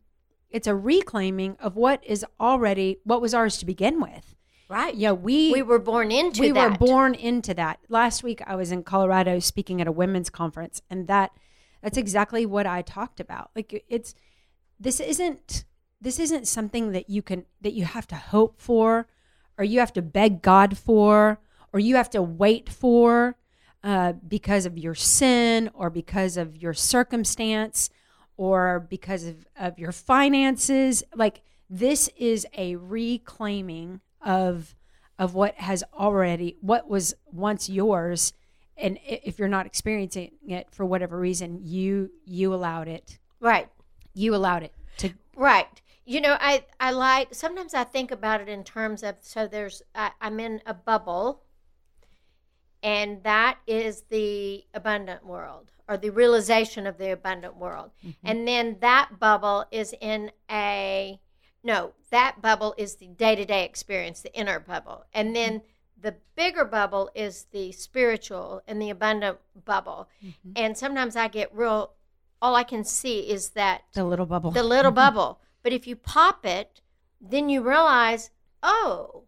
it's 0.53 0.67
a 0.67 0.75
reclaiming 0.75 1.57
of 1.59 1.75
what 1.75 2.01
is 2.05 2.25
already 2.39 2.99
what 3.03 3.21
was 3.21 3.33
ours 3.33 3.57
to 3.57 3.65
begin 3.65 3.99
with. 3.99 4.35
Right. 4.69 4.95
Yeah, 4.95 5.11
we 5.11 5.51
We 5.51 5.61
were 5.61 5.79
born 5.79 6.11
into 6.11 6.41
that. 6.41 6.47
we 6.47 6.51
that. 6.53 6.71
were 6.71 6.77
born 6.87 7.13
into 7.15 7.53
that. 7.55 7.79
Last 7.89 8.23
week 8.23 8.41
I 8.47 8.55
was 8.55 8.71
in 8.71 8.83
Colorado 8.83 9.39
speaking 9.39 9.81
at 9.81 9.87
a 9.87 9.91
women's 9.91 10.29
conference 10.29 10.81
and 10.89 11.07
that 11.07 11.31
that's 11.81 11.97
exactly 11.97 12.45
what 12.45 12.65
I 12.65 12.81
talked 12.81 13.19
about. 13.19 13.51
Like 13.55 13.83
it's 13.89 14.15
this 14.79 14.99
isn't 14.99 15.65
this 15.99 16.19
isn't 16.19 16.47
something 16.47 16.91
that 16.91 17.09
you 17.09 17.21
can 17.21 17.45
that 17.61 17.73
you 17.73 17.85
have 17.85 18.07
to 18.07 18.15
hope 18.15 18.61
for 18.61 19.07
or 19.57 19.63
you 19.65 19.79
have 19.79 19.93
to 19.93 20.01
beg 20.01 20.41
God 20.41 20.77
for 20.77 21.39
or 21.73 21.79
you 21.79 21.95
have 21.95 22.09
to 22.11 22.21
wait 22.21 22.69
for 22.69 23.35
uh, 23.83 24.13
because 24.13 24.65
of 24.65 24.77
your 24.77 24.95
sin 24.95 25.69
or 25.73 25.89
because 25.89 26.37
of 26.37 26.55
your 26.55 26.73
circumstance 26.73 27.89
or 28.37 28.87
because 28.89 29.23
of, 29.25 29.47
of 29.57 29.79
your 29.79 29.91
finances. 29.91 31.03
Like 31.15 31.41
this 31.69 32.09
is 32.17 32.45
a 32.57 32.75
reclaiming 32.75 34.01
of 34.21 34.75
of 35.19 35.35
what 35.35 35.55
has 35.55 35.83
already 35.93 36.57
what 36.61 36.89
was 36.89 37.13
once 37.31 37.69
yours 37.69 38.33
and 38.75 38.97
if 39.05 39.37
you're 39.37 39.47
not 39.47 39.65
experiencing 39.65 40.31
it 40.47 40.67
for 40.71 40.85
whatever 40.85 41.19
reason 41.19 41.59
you 41.61 42.09
you 42.25 42.53
allowed 42.53 42.87
it 42.87 43.19
right. 43.39 43.69
you 44.15 44.33
allowed 44.33 44.63
it 44.63 44.73
to 44.97 45.13
Right. 45.35 45.81
You 46.05 46.21
know, 46.21 46.37
I 46.39 46.65
I 46.79 46.91
like 46.91 47.33
sometimes 47.33 47.73
I 47.73 47.83
think 47.83 48.11
about 48.11 48.41
it 48.41 48.49
in 48.49 48.63
terms 48.63 49.03
of 49.03 49.15
so 49.21 49.47
there's 49.47 49.81
I, 49.95 50.11
I'm 50.19 50.39
in 50.39 50.61
a 50.65 50.73
bubble, 50.73 51.43
and 52.81 53.23
that 53.23 53.57
is 53.65 54.03
the 54.09 54.65
abundant 54.73 55.25
world 55.25 55.71
or 55.87 55.97
the 55.97 56.09
realization 56.09 56.87
of 56.87 56.97
the 56.97 57.11
abundant 57.11 57.55
world, 57.55 57.91
mm-hmm. 58.05 58.27
and 58.27 58.47
then 58.47 58.77
that 58.81 59.19
bubble 59.19 59.65
is 59.71 59.93
in 59.99 60.31
a 60.49 61.19
no 61.63 61.93
that 62.09 62.41
bubble 62.41 62.73
is 62.77 62.95
the 62.95 63.07
day 63.07 63.35
to 63.35 63.45
day 63.45 63.65
experience, 63.65 64.21
the 64.21 64.33
inner 64.33 64.59
bubble, 64.59 65.05
and 65.13 65.27
mm-hmm. 65.27 65.33
then 65.33 65.61
the 65.99 66.15
bigger 66.35 66.65
bubble 66.65 67.09
is 67.15 67.45
the 67.51 67.71
spiritual 67.71 68.61
and 68.67 68.81
the 68.81 68.89
abundant 68.89 69.37
bubble, 69.65 70.09
mm-hmm. 70.23 70.51
and 70.55 70.77
sometimes 70.77 71.15
I 71.15 71.27
get 71.27 71.53
real. 71.53 71.93
All 72.41 72.55
I 72.55 72.63
can 72.63 72.83
see 72.83 73.21
is 73.21 73.51
that 73.51 73.83
the 73.93 74.03
little 74.03 74.25
bubble 74.25 74.51
the 74.51 74.63
little 74.63 74.91
bubble. 74.91 75.39
But 75.63 75.71
if 75.71 75.87
you 75.87 75.95
pop 75.95 76.45
it, 76.45 76.81
then 77.21 77.47
you 77.47 77.61
realize, 77.61 78.31
oh, 78.61 79.23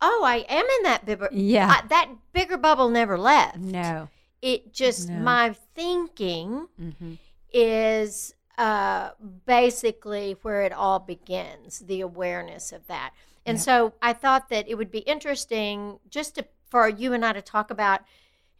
oh, 0.00 0.22
I 0.24 0.46
am 0.48 0.64
in 0.64 0.82
that 0.84 1.04
bigger. 1.04 1.28
Yeah. 1.30 1.68
I, 1.68 1.86
that 1.88 2.08
bigger 2.32 2.56
bubble 2.56 2.88
never 2.88 3.18
left. 3.18 3.58
no. 3.58 4.08
It 4.42 4.72
just 4.72 5.08
No. 5.08 5.20
my 5.20 5.54
thinking 5.74 6.68
Mm-hmm. 6.80 7.14
is 7.52 8.34
uh, 8.56 9.10
basically 9.46 10.36
where 10.42 10.62
it 10.62 10.72
all 10.72 10.98
begins 10.98 11.78
the 11.80 12.00
awareness 12.00 12.72
of 12.72 12.86
that 12.88 13.12
and 13.46 13.56
Yep. 13.56 13.64
so 13.64 13.92
i 14.02 14.12
thought 14.12 14.48
that 14.48 14.68
it 14.68 14.74
would 14.74 14.90
be 14.90 14.98
interesting 15.00 16.00
just 16.10 16.34
to, 16.34 16.44
for 16.68 16.88
you 16.88 17.12
and 17.12 17.24
i 17.24 17.32
to 17.32 17.40
talk 17.40 17.70
about 17.70 18.00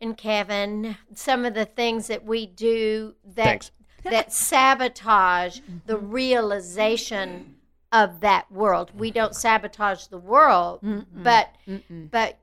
and 0.01 0.17
kevin 0.17 0.97
some 1.15 1.45
of 1.45 1.55
the 1.55 1.65
things 1.65 2.07
that 2.07 2.25
we 2.25 2.47
do 2.47 3.17
that 3.35 3.45
Thanks. 3.45 3.71
that 4.05 4.33
sabotage 4.51 5.59
the 5.87 5.99
realization 5.99 7.57
of 7.91 8.21
that 8.21 8.51
world 8.53 8.93
we 8.97 9.11
don't 9.11 9.35
sabotage 9.35 10.07
the 10.07 10.19
world 10.19 10.79
but 11.13 11.55
Mm-mm. 11.67 12.09
but 12.11 12.39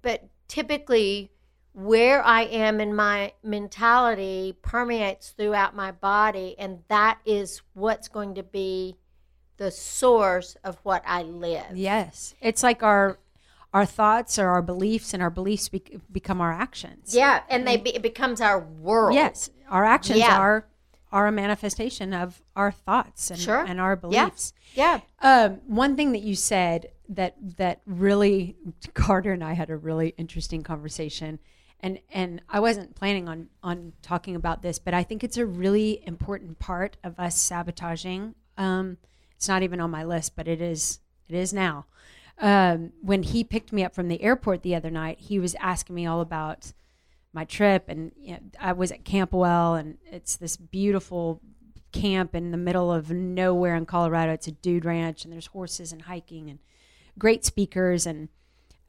but 0.00 0.28
typically 0.46 1.30
where 1.72 2.22
I 2.24 2.42
am 2.42 2.80
in 2.80 2.94
my 2.94 3.32
mentality 3.42 4.56
permeates 4.62 5.30
throughout 5.30 5.74
my 5.76 5.92
body 5.92 6.56
and 6.58 6.80
that 6.88 7.18
is 7.24 7.62
what's 7.74 8.08
going 8.08 8.34
to 8.34 8.42
be 8.42 8.96
the 9.56 9.70
source 9.70 10.56
of 10.64 10.78
what 10.82 11.02
I 11.06 11.22
live. 11.22 11.76
Yes, 11.76 12.34
it's 12.40 12.62
like 12.62 12.82
our 12.82 13.18
our 13.72 13.86
thoughts 13.86 14.36
or 14.36 14.48
our 14.48 14.62
beliefs, 14.62 15.14
and 15.14 15.22
our 15.22 15.30
beliefs 15.30 15.68
bec 15.68 15.90
become 16.10 16.40
our 16.40 16.50
actions. 16.52 17.14
Yeah, 17.14 17.42
and 17.48 17.64
they 17.68 17.76
be, 17.76 17.94
it 17.94 18.02
becomes 18.02 18.40
our 18.40 18.58
world. 18.58 19.14
Yes, 19.14 19.50
our 19.68 19.84
actions 19.84 20.18
Yeah. 20.18 20.38
are 20.38 20.66
are 21.12 21.26
a 21.26 21.32
manifestation 21.32 22.14
of 22.14 22.40
our 22.56 22.70
thoughts 22.72 23.30
and, 23.30 23.38
Sure. 23.38 23.64
and 23.64 23.80
our 23.80 23.92
Yeah. 23.92 24.24
beliefs. 24.24 24.52
Yeah. 24.74 25.00
Um, 25.20 25.60
one 25.66 25.94
thing 25.96 26.12
that 26.12 26.22
you 26.22 26.34
said 26.36 26.90
that 27.08 27.34
that 27.58 27.80
really 27.84 28.56
Carter 28.94 29.32
and 29.32 29.42
I 29.44 29.52
had 29.52 29.70
a 29.70 29.76
really 29.76 30.14
interesting 30.16 30.62
conversation, 30.62 31.38
and 31.82 31.98
and 32.12 32.42
I 32.48 32.60
wasn't 32.60 32.94
planning 32.94 33.28
on 33.28 33.48
on 33.62 33.92
talking 34.02 34.36
about 34.36 34.62
this, 34.62 34.78
but 34.78 34.94
I 34.94 35.02
think 35.02 35.24
it's 35.24 35.36
a 35.36 35.46
really 35.46 36.02
important 36.06 36.58
part 36.58 36.96
of 37.02 37.18
us 37.18 37.38
sabotaging. 37.38 38.34
Um, 38.56 38.98
it's 39.36 39.48
not 39.48 39.62
even 39.62 39.80
on 39.80 39.90
my 39.90 40.04
list, 40.04 40.36
but 40.36 40.48
it 40.48 40.60
is. 40.60 41.00
It 41.28 41.34
is 41.34 41.52
now. 41.52 41.86
Um, 42.38 42.92
when 43.02 43.22
he 43.22 43.44
picked 43.44 43.72
me 43.72 43.84
up 43.84 43.94
from 43.94 44.08
the 44.08 44.22
airport 44.22 44.62
the 44.62 44.74
other 44.74 44.90
night, 44.90 45.20
he 45.20 45.38
was 45.38 45.54
asking 45.56 45.94
me 45.94 46.06
all 46.06 46.20
about 46.20 46.72
my 47.32 47.44
trip, 47.44 47.84
and 47.88 48.12
you 48.18 48.32
know, 48.32 48.40
I 48.58 48.72
was 48.72 48.90
at 48.90 49.04
Campwell, 49.04 49.78
and 49.78 49.98
it's 50.10 50.36
this 50.36 50.56
beautiful 50.56 51.40
camp 51.92 52.34
in 52.34 52.50
the 52.50 52.56
middle 52.56 52.92
of 52.92 53.10
nowhere 53.10 53.76
in 53.76 53.86
Colorado. 53.86 54.32
It's 54.32 54.46
a 54.46 54.52
dude 54.52 54.84
ranch, 54.84 55.24
and 55.24 55.32
there's 55.32 55.46
horses 55.46 55.92
and 55.92 56.02
hiking 56.02 56.50
and 56.50 56.58
great 57.18 57.44
speakers. 57.44 58.06
And 58.06 58.28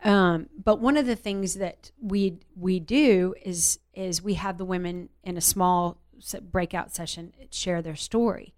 um, 0.03 0.47
but 0.63 0.79
one 0.79 0.97
of 0.97 1.05
the 1.05 1.15
things 1.15 1.55
that 1.55 1.91
we 2.01 2.39
we 2.55 2.79
do 2.79 3.35
is 3.43 3.79
is 3.93 4.21
we 4.21 4.35
have 4.35 4.57
the 4.57 4.65
women 4.65 5.09
in 5.23 5.37
a 5.37 5.41
small 5.41 5.97
breakout 6.41 6.93
session 6.93 7.33
share 7.49 7.81
their 7.81 7.95
story. 7.95 8.53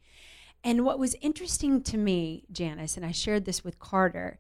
And 0.64 0.86
what 0.86 1.00
was 1.00 1.16
interesting 1.22 1.82
to 1.84 1.98
me, 1.98 2.46
Janice, 2.52 2.96
and 2.96 3.06
I 3.06 3.12
shared 3.12 3.46
this 3.46 3.64
with 3.64 3.80
Carter, 3.80 4.40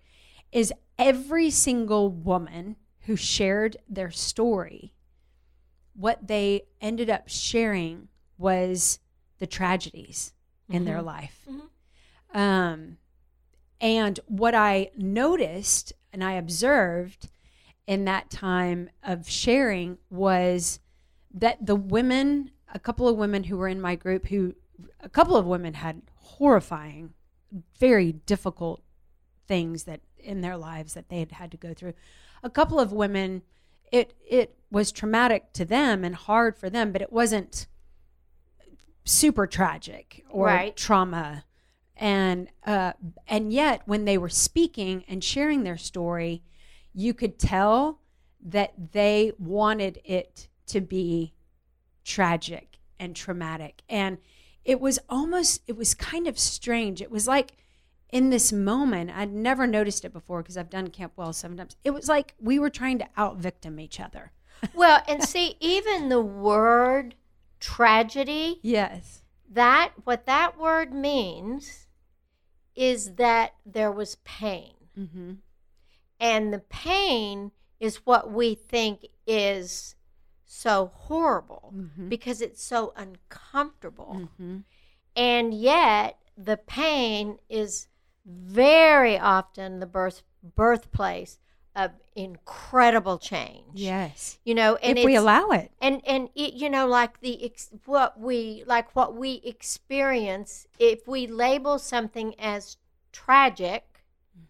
is 0.52 0.72
every 0.98 1.50
single 1.50 2.10
woman 2.10 2.78
who 3.02 3.16
shared 3.16 3.76
their 3.90 4.12
story, 4.12 4.94
what 5.94 6.28
they 6.28 6.64
ended 6.80 7.10
up 7.10 7.28
sharing 7.28 8.08
was 8.38 9.00
the 9.40 9.48
tragedies 9.48 10.34
in 10.70 10.86
their 10.86 11.02
life. 11.02 11.46
Mhm. 11.50 11.70
Um, 12.34 12.98
and 13.82 14.20
what 14.28 14.56
I 14.56 14.92
noticed 14.96 15.94
and 16.14 16.24
I 16.24 16.34
observed 16.34 17.30
in 17.88 18.06
that 18.06 18.30
time 18.30 18.90
of 19.04 19.28
sharing 19.30 19.98
was 20.10 20.80
that 21.34 21.66
the 21.66 21.76
women, 21.76 22.52
a 22.74 22.80
couple 22.80 23.08
of 23.10 23.18
women 23.18 23.46
who 23.46 23.58
were 23.58 23.68
in 23.68 23.82
my 23.82 23.96
group, 23.96 24.28
who 24.28 24.56
a 25.02 25.10
couple 25.10 25.36
of 25.36 25.46
women 25.46 25.74
had 25.74 26.04
horrifying, 26.16 27.14
very 27.80 28.12
difficult 28.14 28.82
things 29.48 29.84
that 29.84 30.02
in 30.18 30.42
their 30.42 30.56
lives 30.56 30.94
that 30.94 31.10
they 31.10 31.20
had 31.20 31.34
had 31.34 31.52
to 31.52 31.58
go 31.58 31.74
through. 31.74 31.94
A 32.44 32.50
couple 32.50 32.80
of 32.80 32.94
women, 32.94 33.42
it 33.92 34.14
it 34.28 34.56
was 34.72 34.92
traumatic 34.92 35.52
to 35.54 35.66
them 35.66 36.04
and 36.04 36.16
hard 36.16 36.58
for 36.58 36.70
them, 36.70 36.92
but 36.92 37.02
it 37.02 37.12
wasn't 37.12 37.68
super 39.06 39.46
tragic 39.46 40.24
or 40.30 40.46
Right. 40.46 40.76
trauma. 40.76 41.44
And 41.96 42.50
uh, 42.66 42.94
and 43.28 43.54
yet, 43.54 43.82
when 43.86 44.06
they 44.06 44.18
were 44.18 44.30
speaking 44.30 45.04
and 45.08 45.24
sharing 45.24 45.64
their 45.64 45.78
story, 45.78 46.42
you 46.94 47.14
could 47.14 47.38
tell 47.38 48.00
that 48.46 48.92
they 48.94 49.32
wanted 49.38 50.02
it 50.04 50.48
to 50.68 50.82
be 50.82 51.34
tragic 52.04 52.78
and 53.00 53.16
traumatic. 53.16 53.82
And 53.88 54.18
it 54.66 54.80
was 54.80 55.00
almost, 55.10 55.62
it 55.68 55.76
was 55.78 55.94
kind 55.94 56.28
of 56.28 56.40
strange. 56.40 57.02
It 57.02 57.12
was 57.12 57.28
like 57.28 57.54
in 58.12 58.30
this 58.30 58.52
moment, 58.52 59.12
I'd 59.14 59.34
never 59.34 59.66
noticed 59.66 60.06
it 60.06 60.14
before 60.14 60.42
because 60.42 60.58
I've 60.58 60.70
done 60.70 60.90
Camp 60.90 61.14
Well 61.16 61.34
seven 61.34 61.58
times. 61.58 61.76
It 61.84 61.92
was 61.92 62.08
like 62.08 62.36
we 62.40 62.60
were 62.60 62.70
trying 62.70 63.00
to 63.00 63.08
out 63.18 63.38
victim 63.38 63.80
each 63.80 64.00
other. 64.00 64.32
Well, 64.74 65.02
and 65.10 65.22
see 65.22 65.58
even 65.60 66.08
the 66.08 66.22
word 66.22 67.16
tragedy 67.60 68.60
Yes. 68.62 69.24
that 69.52 69.92
what 70.06 70.26
that 70.26 70.58
word 70.58 70.94
means 70.94 71.83
is 72.76 73.16
that 73.16 73.54
there 73.66 73.92
was 73.92 74.16
pain 74.24 74.74
Mm-hmm. 74.98 75.34
and 76.20 76.54
the 76.54 76.60
pain 76.60 77.52
is 77.80 77.98
what 78.06 78.32
we 78.32 78.54
think 78.56 79.08
is 79.26 79.96
so 80.46 80.92
horrible 80.94 81.74
Mhm. 81.76 82.10
because 82.10 82.42
it's 82.42 82.64
so 82.64 82.94
uncomfortable 82.96 84.22
Mm-hmm. 84.22 84.58
and 85.16 85.54
yet 85.54 86.20
the 86.38 86.58
pain 86.58 87.40
is 87.50 87.88
very 88.26 89.18
often 89.18 89.80
the 89.80 89.86
birth 89.86 90.24
birthplace 90.56 91.40
of 91.76 91.92
incredible 92.16 93.18
change 93.18 93.64
Yes. 93.74 94.38
you 94.44 94.54
know 94.54 94.76
and 94.76 94.98
if 95.00 95.06
we 95.06 95.16
allow 95.16 95.50
it. 95.50 95.72
and 95.82 96.02
and 96.06 96.30
it, 96.36 96.54
you 96.54 96.70
know 96.70 96.86
like 96.88 97.20
the 97.22 97.44
ex, 97.44 97.70
what 97.86 98.20
we 98.20 98.64
like 98.68 98.96
what 98.96 99.16
we 99.16 99.42
experience 99.44 100.68
if 100.80 101.08
we 101.08 101.26
label 101.28 101.80
something 101.80 102.36
as 102.40 102.78
tragic 103.12 104.04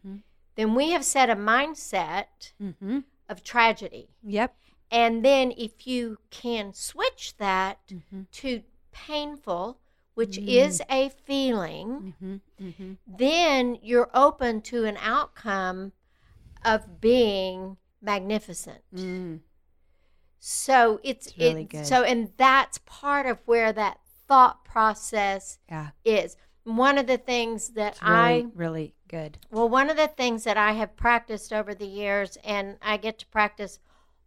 Mhm. 0.05 0.21
then 0.55 0.75
we 0.75 0.91
have 0.91 1.05
set 1.05 1.29
a 1.29 1.36
mindset 1.36 2.51
Mm-hmm. 2.62 2.99
of 3.29 3.43
tragedy 3.43 4.09
Yep. 4.23 4.55
and 4.91 5.23
then 5.23 5.53
if 5.57 5.88
you 5.88 6.17
can 6.29 6.73
switch 6.73 7.36
that 7.38 7.79
Mm-hmm. 7.88 8.21
to 8.33 8.63
painful 8.91 9.79
which 10.13 10.38
Mm. 10.38 10.47
is 10.47 10.81
a 10.89 11.09
feeling 11.09 12.15
Mm-hmm. 12.21 12.36
Mm-hmm. 12.67 12.93
then 13.07 13.79
you're 13.81 14.12
open 14.13 14.62
to 14.63 14.83
an 14.86 14.97
outcome 14.97 15.93
of 16.65 16.99
being 17.02 17.78
magnificent 18.02 18.82
Mm. 18.93 19.39
So 20.39 20.99
it's, 21.04 21.28
It's 21.28 21.38
really 21.38 21.62
it- 21.63 21.69
good. 21.69 21.86
so 21.88 22.04
and 22.04 22.32
that's 22.38 22.78
part 22.86 23.26
of 23.26 23.39
where 23.45 23.71
that 23.73 23.99
thought 24.28 24.65
process 24.65 25.60
Yeah. 25.69 25.91
is. 26.04 26.36
One 26.65 26.97
of 26.97 27.08
the 27.08 27.17
things 27.17 27.69
that 27.71 28.02
really, 28.02 28.15
I 28.15 28.45
really 28.54 28.95
good. 29.08 29.38
well, 29.52 29.67
one 29.69 29.89
of 29.89 29.97
the 29.97 30.08
things 30.08 30.43
that 30.45 30.58
I 30.58 30.73
have 30.73 30.95
practiced 30.95 31.52
over 31.54 31.73
the 31.73 31.88
years, 31.88 32.38
and 32.43 32.78
I 32.82 32.97
get 32.97 33.19
to 33.19 33.26
practice 33.28 33.80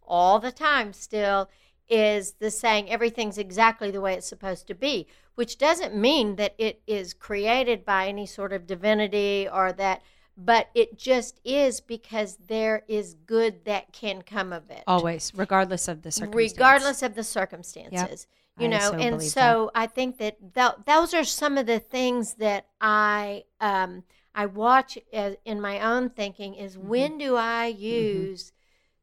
all 0.02 0.38
the 0.38 0.52
time 0.52 0.92
still, 0.92 1.48
is 1.88 2.34
the 2.34 2.50
saying 2.50 2.90
everything's 2.90 3.38
exactly 3.38 3.90
the 3.90 4.00
way 4.00 4.14
it's 4.14 4.26
supposed 4.26 4.66
to 4.68 4.74
be, 4.74 5.06
which 5.34 5.56
doesn't 5.58 5.94
mean 5.94 6.36
that 6.36 6.54
it 6.58 6.82
is 6.86 7.14
created 7.14 7.84
by 7.84 8.08
any 8.08 8.26
sort 8.26 8.52
of 8.52 8.66
divinity 8.66 9.48
or 9.50 9.72
that, 9.72 10.02
but 10.36 10.68
it 10.74 10.98
just 10.98 11.40
is 11.44 11.80
because 11.80 12.36
there 12.46 12.82
is 12.88 13.14
good 13.26 13.64
that 13.64 13.92
can 13.92 14.22
come 14.22 14.52
of 14.52 14.70
it 14.70 14.84
Always, 14.86 15.32
regardless 15.34 15.88
of 15.88 16.02
the 16.02 16.10
circumstance. 16.12 16.52
regardless 16.52 17.02
of 17.02 17.14
the 17.14 17.24
circumstances 17.24 18.26
you 18.58 18.66
I 18.66 18.70
know 18.70 18.78
so 18.90 18.98
and 18.98 19.22
so 19.22 19.70
i 19.74 19.86
think 19.86 20.18
that 20.18 20.54
th- 20.54 20.84
those 20.86 21.12
are 21.14 21.24
some 21.24 21.58
of 21.58 21.66
the 21.66 21.78
things 21.78 22.34
that 22.34 22.66
i 22.80 23.44
um 23.60 24.04
i 24.34 24.46
watch 24.46 24.98
as, 25.12 25.36
in 25.44 25.60
my 25.60 25.80
own 25.80 26.08
thinking 26.10 26.54
is 26.54 26.76
Mm-hmm. 26.76 26.88
when 26.88 27.18
do 27.18 27.36
i 27.36 27.66
use 27.66 28.52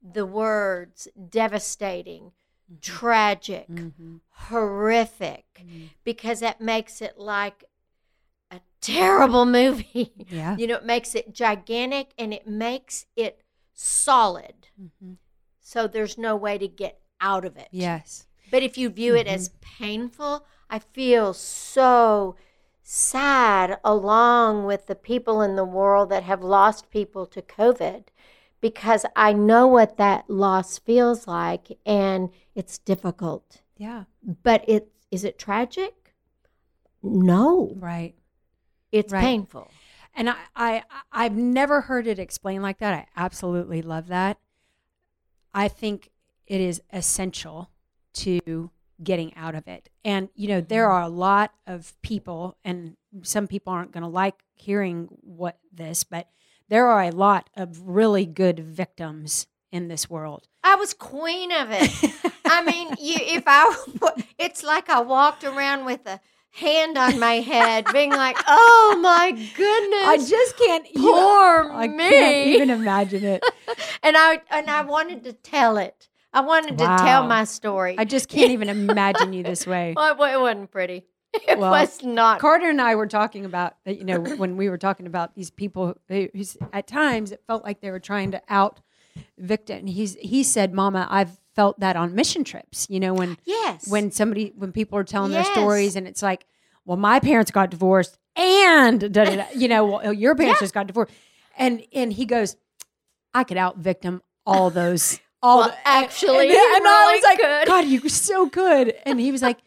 the 0.02 0.26
words 0.26 1.08
devastating 1.30 2.32
tragic 2.82 3.68
Mm-hmm. 3.70 4.16
horrific 4.30 5.64
because 6.04 6.40
that 6.40 6.60
makes 6.62 7.02
it 7.02 7.18
like 7.18 7.64
a 8.54 8.62
terrible 8.82 9.46
movie 9.46 10.12
Yeah. 10.30 10.56
you 10.58 10.68
know 10.68 10.76
it 10.76 10.86
makes 10.86 11.16
it 11.16 11.34
gigantic 11.34 12.08
and 12.18 12.34
it 12.34 12.46
makes 12.48 13.06
it 13.16 13.42
solid 13.74 14.68
Mm-hmm. 14.82 15.14
so 15.60 15.88
there's 15.88 16.18
no 16.18 16.36
way 16.36 16.58
to 16.58 16.68
get 16.68 17.00
out 17.22 17.46
of 17.46 17.56
it. 17.58 17.70
Yes. 17.72 18.26
But 18.52 18.64
if 18.64 18.78
you 18.78 18.90
view 18.90 19.16
it 19.16 19.28
as 19.28 19.50
painful, 19.62 20.46
I 20.70 20.80
feel 20.80 21.34
so 21.34 22.36
sad 22.84 23.80
along 23.84 24.66
with 24.66 24.88
the 24.88 24.96
people 24.96 25.42
in 25.42 25.56
the 25.56 25.64
world 25.64 26.10
that 26.10 26.24
have 26.24 26.44
lost 26.44 26.90
people 26.92 27.26
to 27.28 27.42
COVID 27.42 28.06
because 28.60 29.06
I 29.16 29.32
know 29.34 29.68
what 29.68 29.96
that 29.98 30.30
loss 30.30 30.80
feels 30.80 31.28
like 31.28 31.78
and 31.86 32.30
it's 32.56 32.78
difficult. 32.78 33.62
Yeah. 33.78 34.04
But 34.22 34.66
it 34.68 34.92
is 35.12 35.24
it 35.24 35.40
tragic? 35.40 36.14
No, 37.02 37.74
Right. 37.80 38.16
It's 38.94 39.12
Right. 39.12 39.22
painful. 39.22 39.70
And 40.16 40.30
I, 40.30 40.36
I 40.56 40.84
I've 41.12 41.36
never 41.36 41.82
heard 41.82 42.08
it 42.08 42.20
explained 42.20 42.64
like 42.64 42.78
that. 42.78 42.94
I 42.94 43.08
absolutely 43.18 43.82
love 43.82 44.08
that. 44.08 44.38
I 45.54 45.68
think 45.68 46.12
it 46.46 46.62
is 46.62 46.82
essential 46.92 47.72
to 48.14 48.70
getting 49.04 49.36
out 49.36 49.56
of 49.56 49.68
it. 49.68 49.90
And 50.06 50.30
you 50.36 50.48
know, 50.48 50.62
there 50.62 50.86
mm-hmm. 50.86 50.94
are 50.94 51.02
a 51.02 51.10
lot 51.10 51.52
of 51.66 52.00
people 52.04 52.58
and 52.64 52.96
some 53.24 53.48
people 53.48 53.74
aren't 53.74 53.92
going 53.92 54.04
to 54.04 54.08
like 54.08 54.36
hearing 54.54 55.08
what 55.22 55.58
this, 55.72 56.04
but 56.04 56.30
there 56.70 56.88
are 56.88 57.04
a 57.04 57.12
lot 57.12 57.50
of 57.56 57.82
really 57.82 58.26
good 58.26 58.60
victims 58.60 59.48
in 59.72 59.88
this 59.88 60.10
world. 60.10 60.48
I 60.64 60.76
was 60.76 60.94
queen 60.94 61.52
of 61.52 61.70
it. 61.72 61.92
I 62.46 62.64
mean, 62.64 62.90
you 63.00 63.16
if 63.20 63.44
I 63.48 64.24
it's 64.38 64.64
like 64.64 64.90
I 64.90 65.02
walked 65.02 65.44
around 65.44 65.86
with 65.86 66.06
a 66.06 66.20
hand 66.54 66.98
on 66.98 67.20
my 67.20 67.36
head 67.36 67.86
being 67.92 68.12
like, 68.12 68.38
"Oh 68.48 68.98
my 69.02 69.32
goodness." 69.32 70.06
I 70.08 70.18
just 70.18 70.58
can't 70.58 70.86
even- 70.88 71.02
Poor 71.02 71.72
I 71.74 71.88
me. 71.88 72.10
can't 72.10 72.48
even 72.48 72.70
imagine 72.70 73.24
it. 73.26 73.44
and 74.04 74.16
I 74.18 74.42
and 74.50 74.70
I 74.70 74.82
wanted 74.82 75.24
to 75.26 75.34
tell 75.34 75.78
it. 75.78 76.10
I 76.32 76.42
wanted 76.42 76.78
to 76.80 76.86
tell 76.86 77.28
my 77.28 77.44
story. 77.44 77.96
I 77.98 78.06
just 78.06 78.28
can't 78.30 78.52
even 78.52 78.70
imagine 78.90 79.34
you 79.34 79.44
this 79.44 79.68
way. 79.68 79.94
well, 79.96 80.14
it 80.34 80.40
wasn't 80.40 80.72
pretty. 80.72 81.06
It 81.48 81.58
Well, 81.58 81.72
was 81.72 82.04
not. 82.04 82.40
Carter 82.40 82.70
and 82.70 82.80
I 82.80 82.94
were 82.94 83.08
talking 83.08 83.44
about, 83.44 83.74
that, 83.86 83.98
you 83.98 84.04
know, 84.06 84.20
when 84.20 84.56
we 84.56 84.70
were 84.70 84.78
talking 84.78 85.08
about 85.08 85.34
these 85.34 85.50
people 85.50 85.96
who, 86.08 86.28
at 86.72 86.86
times 86.86 87.32
it 87.32 87.42
felt 87.48 87.64
like 87.64 87.82
they 87.82 87.90
were 87.90 88.00
trying 88.00 88.30
to 88.34 88.42
out 88.50 88.82
victim. 89.40 89.80
And 89.80 89.90
he's 89.90 90.14
he 90.16 90.44
said, 90.44 90.74
"Mama, 90.76 91.08
I've 91.10 91.40
felt 91.56 91.80
that 91.80 91.96
on 91.96 92.16
mission 92.16 92.44
trips. 92.44 92.88
You 92.90 93.00
know, 93.00 93.14
when 93.14 93.38
yes. 93.46 93.88
when 93.88 94.12
somebody 94.12 94.54
when 94.56 94.72
people 94.72 94.98
are 94.98 95.04
telling 95.04 95.32
Yes. 95.32 95.46
their 95.48 95.56
stories 95.56 95.96
and 95.96 96.08
it's 96.08 96.22
like, 96.22 96.46
well, 96.86 96.98
my 96.98 97.20
parents 97.20 97.52
got 97.52 97.70
divorced 97.70 98.18
and 98.36 99.02
you 99.56 99.68
know, 99.68 99.86
well, 100.04 100.14
your 100.14 100.36
parents 100.36 100.60
Yeah. 100.60 100.66
just 100.66 100.74
got 100.74 100.88
divorced, 100.88 101.14
and 101.58 101.84
and 101.94 102.12
he 102.14 102.26
goes, 102.26 102.56
I 103.34 103.44
could 103.44 103.58
out 103.58 103.78
victim 103.78 104.22
all 104.46 104.70
those." 104.82 105.20
All 105.46 105.60
Well, 105.60 105.68
the, 105.70 105.88
actually, 105.88 106.40
and, 106.46 106.52
you 106.52 106.74
and 106.78 106.88
I 106.88 107.12
was 107.16 107.24
like, 107.24 107.40
could. 107.40 107.68
God, 107.68 107.86
you 107.86 108.00
were 108.02 108.08
so 108.08 108.46
good. 108.46 108.94
And 109.06 109.20
he 109.20 109.30
was 109.30 109.42
like, 109.50 109.58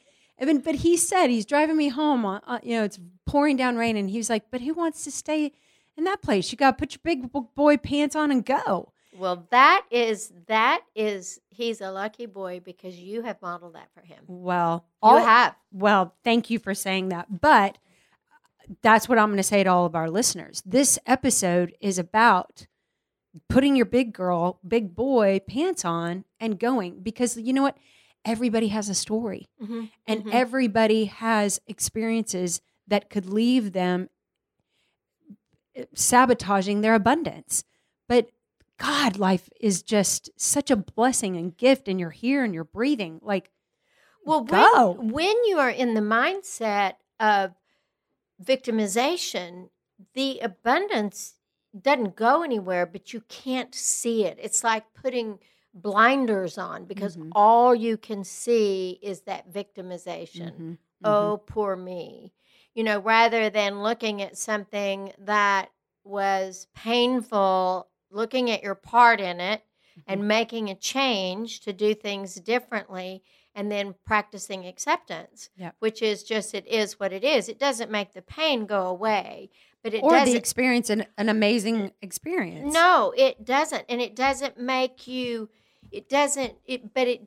I 0.41 0.47
mean, 0.47 0.61
but 0.61 0.77
he 0.77 0.97
said 0.97 1.27
he's 1.29 1.45
driving 1.45 1.77
me 1.77 1.89
home. 1.91 2.25
On, 2.25 2.41
uh, 2.47 2.61
you 2.63 2.77
know, 2.79 2.85
it's 2.85 2.99
pouring 3.27 3.57
down 3.59 3.77
rain, 3.77 3.95
and 3.97 4.09
he 4.09 4.17
was 4.17 4.31
like, 4.31 4.45
"But 4.51 4.63
who 4.63 4.73
wants 4.73 5.05
to 5.05 5.11
stay 5.11 5.53
in 5.97 6.05
that 6.05 6.23
place? 6.23 6.51
You 6.51 6.57
got 6.57 6.71
to 6.73 6.77
put 6.79 6.93
your 6.95 7.01
big 7.05 7.31
boy 7.55 7.77
pants 7.77 8.17
on 8.17 8.31
and 8.31 8.43
go." 8.45 8.93
Well, 9.19 9.47
that 9.51 9.85
is 9.91 10.33
that 10.47 10.83
is 10.95 11.41
he's 11.51 11.81
a 11.81 11.91
lucky 11.91 12.27
boy 12.27 12.61
because 12.65 12.97
you 12.97 13.23
have 13.23 13.41
modeled 13.43 13.75
that 13.75 13.89
for 13.95 14.01
him. 14.01 14.25
Well, 14.27 14.85
You 15.03 15.17
have. 15.17 15.55
well, 15.73 16.15
thank 16.25 16.51
you 16.51 16.59
for 16.59 16.75
saying 16.75 17.09
that. 17.11 17.41
But 17.41 17.79
that's 18.83 19.09
what 19.09 19.19
I'm 19.19 19.29
going 19.29 19.37
to 19.37 19.43
say 19.43 19.63
to 19.65 19.71
all 19.71 19.87
of 19.87 19.95
our 19.95 20.11
listeners. 20.11 20.63
This 20.67 20.99
episode 21.07 21.75
is 21.81 21.99
about 21.99 22.67
putting 23.49 23.77
your 23.77 23.87
big 23.87 24.13
girl, 24.13 24.59
big 24.67 24.95
boy 24.95 25.41
pants 25.47 25.85
on 25.85 26.25
and 26.41 26.59
going 26.59 27.01
because 27.03 27.37
you 27.37 27.53
know 27.53 27.63
what? 27.63 27.77
Everybody 28.25 28.69
has 28.69 28.89
a 28.89 28.95
story. 28.95 29.47
Mhm, 29.63 29.91
and 30.07 30.25
mhm. 30.25 30.31
everybody 30.33 31.05
has 31.05 31.61
experiences 31.69 32.61
that 32.89 33.09
could 33.09 33.27
leave 33.27 33.73
them 33.73 34.09
eh, 35.77 35.85
sabotaging 35.95 36.81
their 36.81 36.95
abundance. 36.95 37.63
But 38.09 38.31
God, 38.79 39.19
life 39.19 39.49
is 39.61 39.83
just 39.83 40.31
such 40.37 40.71
a 40.71 40.77
blessing 40.77 41.37
and 41.37 41.57
gift, 41.57 41.89
and 41.89 41.99
you're 41.99 42.11
here 42.11 42.45
and 42.45 42.53
you're 42.55 42.65
breathing. 42.65 43.21
Like, 43.23 43.51
Well, 44.25 44.43
Go. 44.43 44.93
when, 44.93 45.13
when 45.13 45.45
you 45.47 45.59
are 45.59 45.71
in 45.71 45.95
the 45.95 46.01
mindset 46.01 46.95
of 47.19 47.55
victimization, 48.43 49.71
the 50.15 50.41
abundance 50.41 51.35
doesn't 51.79 52.17
go 52.17 52.43
anywhere, 52.43 52.87
but 52.87 53.13
you 53.13 53.21
can't 53.29 53.75
see 53.75 54.25
it. 54.25 54.39
It's 54.41 54.65
like 54.65 54.93
putting 54.95 55.39
blinders 55.75 56.57
on 56.59 56.85
because 56.87 57.17
Mhm. 57.17 57.31
all 57.33 57.75
you 57.75 57.97
can 57.97 58.25
see 58.25 58.99
is 59.03 59.23
that 59.23 59.51
victimization. 59.51 60.53
mhm, 60.53 60.59
mhm. 60.71 60.79
Oh, 61.05 61.43
poor 61.47 61.77
me. 61.77 62.33
You 62.75 62.85
know, 62.85 62.99
rather 63.01 63.51
than 63.51 63.83
looking 63.83 64.23
at 64.23 64.37
something 64.39 65.13
that 65.19 65.71
was 66.05 66.67
painful, 66.75 67.89
looking 68.11 68.51
at 68.51 68.63
your 68.63 68.75
part 68.75 69.21
in 69.21 69.41
it 69.41 69.63
mm-hmm. 69.99 70.01
and 70.13 70.29
making 70.29 70.71
a 70.71 70.75
change 70.75 71.61
to 71.61 71.73
do 71.73 71.95
things 71.95 72.35
differently 72.37 73.23
and 73.55 73.73
then 73.73 73.95
practicing 74.05 74.67
acceptance, 74.67 75.49
Yep. 75.57 75.77
which 75.79 76.03
is 76.03 76.23
just 76.23 76.55
it 76.55 76.67
is 76.67 77.01
what 77.01 77.13
it 77.13 77.25
is. 77.25 77.49
It 77.49 77.59
doesn't 77.59 77.91
make 77.91 78.13
the 78.13 78.21
pain 78.23 78.67
go 78.67 78.87
away, 78.87 79.51
but 79.83 79.95
it 79.95 80.03
or 80.03 80.11
doesn't 80.11 80.37
experience 80.37 80.91
an, 80.91 81.07
an 81.17 81.29
amazing 81.31 81.93
experience. 82.03 82.75
no, 82.75 83.15
it 83.17 83.45
doesn't, 83.45 83.85
and 83.89 84.01
it 84.01 84.15
doesn't 84.15 84.59
make 84.59 85.07
you. 85.07 85.49
It 85.91 86.09
doesn't. 86.09 86.55
It, 86.67 86.93
but 86.93 87.09
it. 87.09 87.23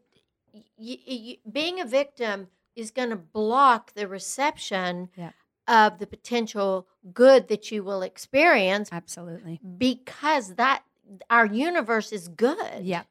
Y- 0.77 0.97
y- 1.07 1.37
being 1.51 1.79
a 1.79 1.85
victim 1.85 2.47
is 2.75 2.91
going 2.91 3.09
to 3.09 3.15
block 3.15 3.93
the 3.93 4.07
reception 4.07 5.09
Yeah. 5.15 5.31
Of 5.69 5.99
the 5.99 6.07
potential 6.07 6.87
good 7.13 7.47
that 7.47 7.71
you 7.71 7.83
will 7.83 8.01
experience 8.01 8.89
absolutely. 8.91 9.61
because 9.77 10.55
that 10.55 10.83
our 11.29 11.45
universe 11.45 12.11
is 12.11 12.27
good. 12.27 12.81
Yeah, 12.83 13.03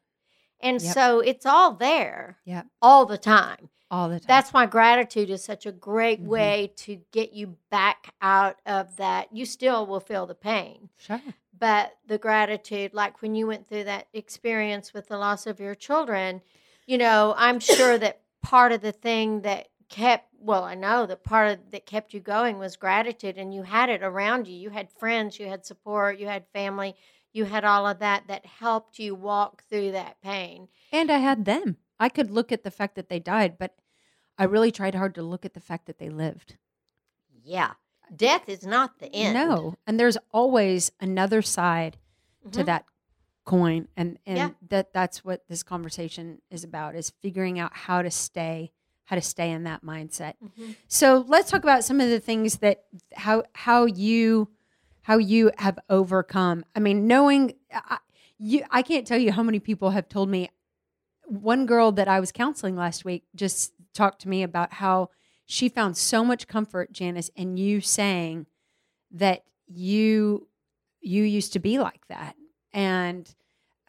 and 0.59 0.81
Yep. 0.81 0.93
so 0.93 1.19
it's 1.21 1.45
all 1.45 1.73
there. 1.73 2.37
Yeah. 2.45 2.63
all 2.81 3.05
the 3.05 3.17
time. 3.17 3.69
all 3.91 4.07
the 4.07 4.19
time. 4.19 4.25
That's 4.27 4.53
why 4.53 4.67
gratitude 4.67 5.31
is 5.31 5.43
such 5.43 5.65
a 5.65 5.71
great 5.71 6.21
Mhm. 6.23 6.27
way 6.27 6.73
to 6.75 7.01
get 7.11 7.33
you 7.33 7.57
back 7.71 8.13
out 8.21 8.57
of 8.63 8.97
that. 8.97 9.29
You 9.35 9.45
still 9.47 9.87
will 9.87 9.99
feel 9.99 10.27
the 10.27 10.35
pain 10.35 10.89
sure. 10.97 11.19
but 11.57 11.97
the 12.05 12.19
gratitude 12.19 12.93
like 12.93 13.21
when 13.23 13.33
you 13.35 13.47
went 13.47 13.67
through 13.67 13.85
that 13.85 14.07
experience 14.13 14.93
with 14.93 15.07
the 15.07 15.17
loss 15.17 15.47
of 15.47 15.59
your 15.59 15.73
children 15.75 16.41
you 16.85 16.97
know 16.97 17.33
i'm 17.35 17.59
sure 17.59 17.97
that 17.97 18.21
part 18.43 18.71
of 18.71 18.79
the 18.81 18.91
thing 18.93 19.41
that 19.41 19.67
kept 19.89 20.27
well 20.39 20.63
i 20.63 20.75
know 20.75 21.05
that 21.05 21.23
part 21.23 21.51
of 21.51 21.71
that 21.71 21.85
kept 21.85 22.13
you 22.13 22.19
going 22.19 22.59
was 22.59 22.75
gratitude 22.77 23.37
and 23.37 23.53
you 23.53 23.63
had 23.63 23.89
it 23.89 24.03
around 24.03 24.47
you 24.47 24.55
you 24.55 24.69
had 24.69 24.89
friends 24.91 25.39
you 25.39 25.47
had 25.47 25.65
support 25.65 26.17
you 26.19 26.27
had 26.27 26.45
family 26.53 26.95
you 27.33 27.45
had 27.45 27.65
all 27.65 27.87
of 27.87 27.99
that 27.99 28.27
that 28.27 28.45
helped 28.45 28.99
you 28.99 29.15
walk 29.15 29.63
through 29.69 29.91
that 29.91 30.21
pain 30.21 30.67
And 30.91 31.11
I 31.11 31.17
had 31.17 31.45
them. 31.45 31.77
I 31.99 32.09
could 32.09 32.31
look 32.31 32.51
at 32.51 32.63
the 32.63 32.71
fact 32.71 32.95
that 32.95 33.09
they 33.09 33.19
died, 33.19 33.57
but 33.57 33.75
I 34.37 34.43
really 34.45 34.71
tried 34.71 34.95
hard 34.95 35.15
to 35.15 35.23
look 35.23 35.45
at 35.45 35.53
the 35.53 35.59
fact 35.59 35.85
that 35.87 35.97
they 35.99 36.09
lived. 36.09 36.57
yeah 37.43 37.73
death 38.15 38.49
is 38.49 38.65
not 38.65 38.99
the 38.99 39.13
end 39.13 39.33
No, 39.33 39.75
and 39.85 39.99
there's 39.99 40.17
always 40.31 40.91
another 40.99 41.41
side 41.41 41.97
to 42.51 42.61
Mhm. 42.61 42.65
that 42.65 42.85
coin, 43.45 43.87
and 43.97 44.17
and 44.25 44.37
Yeah. 44.37 44.49
that 44.69 44.93
that's 44.93 45.23
what 45.25 45.47
this 45.47 45.63
conversation 45.63 46.41
is 46.49 46.63
about: 46.63 46.95
is 46.95 47.09
figuring 47.21 47.59
out 47.59 47.75
how 47.75 48.01
to 48.01 48.11
stay 48.11 48.71
how 49.09 49.15
to 49.15 49.21
stay 49.23 49.49
in 49.49 49.63
that 49.63 49.83
mindset. 49.83 50.35
Mhm. 50.43 50.75
So 50.87 51.25
let's 51.27 51.49
talk 51.49 51.63
about 51.63 51.83
some 51.83 51.99
of 51.99 52.09
the 52.09 52.19
things 52.19 52.57
that 52.59 52.83
how 53.15 53.43
how 53.53 53.85
you 53.85 54.49
how 55.01 55.17
you 55.17 55.49
have 55.57 55.79
overcome. 55.89 56.63
I 56.75 56.79
mean, 56.79 57.07
knowing 57.07 57.55
I, 57.73 57.97
you, 58.37 58.63
I 58.69 58.83
can't 58.83 59.07
tell 59.07 59.17
you 59.17 59.31
how 59.31 59.41
many 59.41 59.59
people 59.59 59.89
have 59.89 60.07
told 60.07 60.29
me. 60.29 60.51
One 61.25 61.65
girl 61.65 61.91
that 61.93 62.07
I 62.07 62.19
was 62.19 62.31
counseling 62.31 62.75
last 62.75 63.03
week 63.03 63.23
just 63.35 63.73
talked 63.93 64.21
to 64.21 64.29
me 64.29 64.43
about 64.43 64.73
how 64.73 65.09
she 65.47 65.69
found 65.69 65.97
so 65.97 66.23
much 66.23 66.47
comfort, 66.47 66.91
Janice, 66.91 67.29
in 67.35 67.57
you 67.57 67.81
saying 67.81 68.45
that 69.11 69.43
you 69.67 70.47
you 71.01 71.23
used 71.23 71.53
to 71.53 71.59
be 71.59 71.79
like 71.79 72.07
that 72.09 72.35
and 72.73 73.33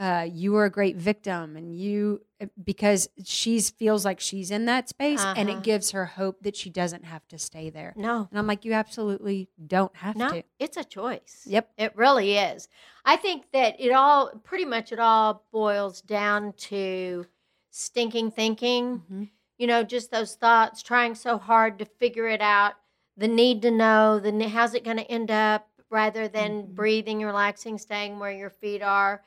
uh, 0.01 0.27
you 0.29 0.51
were 0.53 0.65
a 0.65 0.71
great 0.71 0.97
victim 0.97 1.57
and 1.57 1.79
you 1.79 2.23
because 2.65 3.09
she 3.23 3.61
feels 3.61 4.03
like 4.05 4.19
she's 4.19 4.51
in 4.51 4.65
that 4.65 4.89
space 4.89 5.23
and 5.37 5.49
Uh-huh. 5.51 5.59
it 5.59 5.63
gives 5.63 5.91
her 5.91 6.07
hope 6.07 6.41
that 6.43 6.57
she 6.57 6.71
doesn't 6.71 7.05
have 7.05 7.27
to 7.29 7.39
stay 7.39 7.69
there 7.69 7.93
no 7.97 8.27
and 8.31 8.39
i'm 8.39 8.47
like 8.47 8.65
you 8.65 8.73
absolutely 8.73 9.51
don't 9.67 9.95
have 9.97 10.17
no 10.17 10.31
to 10.31 10.43
it's 10.59 10.79
a 10.79 10.85
choice 10.85 11.43
yep 11.47 11.71
It 11.77 11.95
really 11.97 12.37
is. 12.39 12.67
I 13.05 13.17
think 13.17 13.51
that 13.53 13.79
it 13.79 13.93
all, 13.93 14.31
pretty 14.43 14.65
much, 14.65 14.91
it 14.93 14.99
all 14.99 15.45
boils 15.53 16.01
down 16.03 16.53
to 16.71 17.27
stinking 17.71 18.31
thinking. 18.31 19.03
Mhm. 19.11 19.29
You 19.59 19.67
know, 19.67 19.83
just 19.83 20.11
those 20.11 20.35
thoughts, 20.35 20.83
trying 20.83 21.15
so 21.15 21.37
hard 21.39 21.79
to 21.79 21.85
figure 21.85 22.27
it 22.29 22.41
out, 22.41 22.75
the 23.17 23.29
need 23.29 23.63
to 23.63 23.71
know, 23.71 24.19
the 24.19 24.49
how's 24.49 24.75
it 24.75 24.85
going 24.85 24.97
to 24.99 25.11
end 25.11 25.31
up, 25.31 25.69
rather 25.91 26.29
than 26.29 26.63
Mhm. 26.63 26.75
breathing, 26.75 27.23
relaxing, 27.25 27.77
staying 27.79 28.19
where 28.19 28.33
your 28.33 28.51
feet 28.51 28.83
are. 28.83 29.23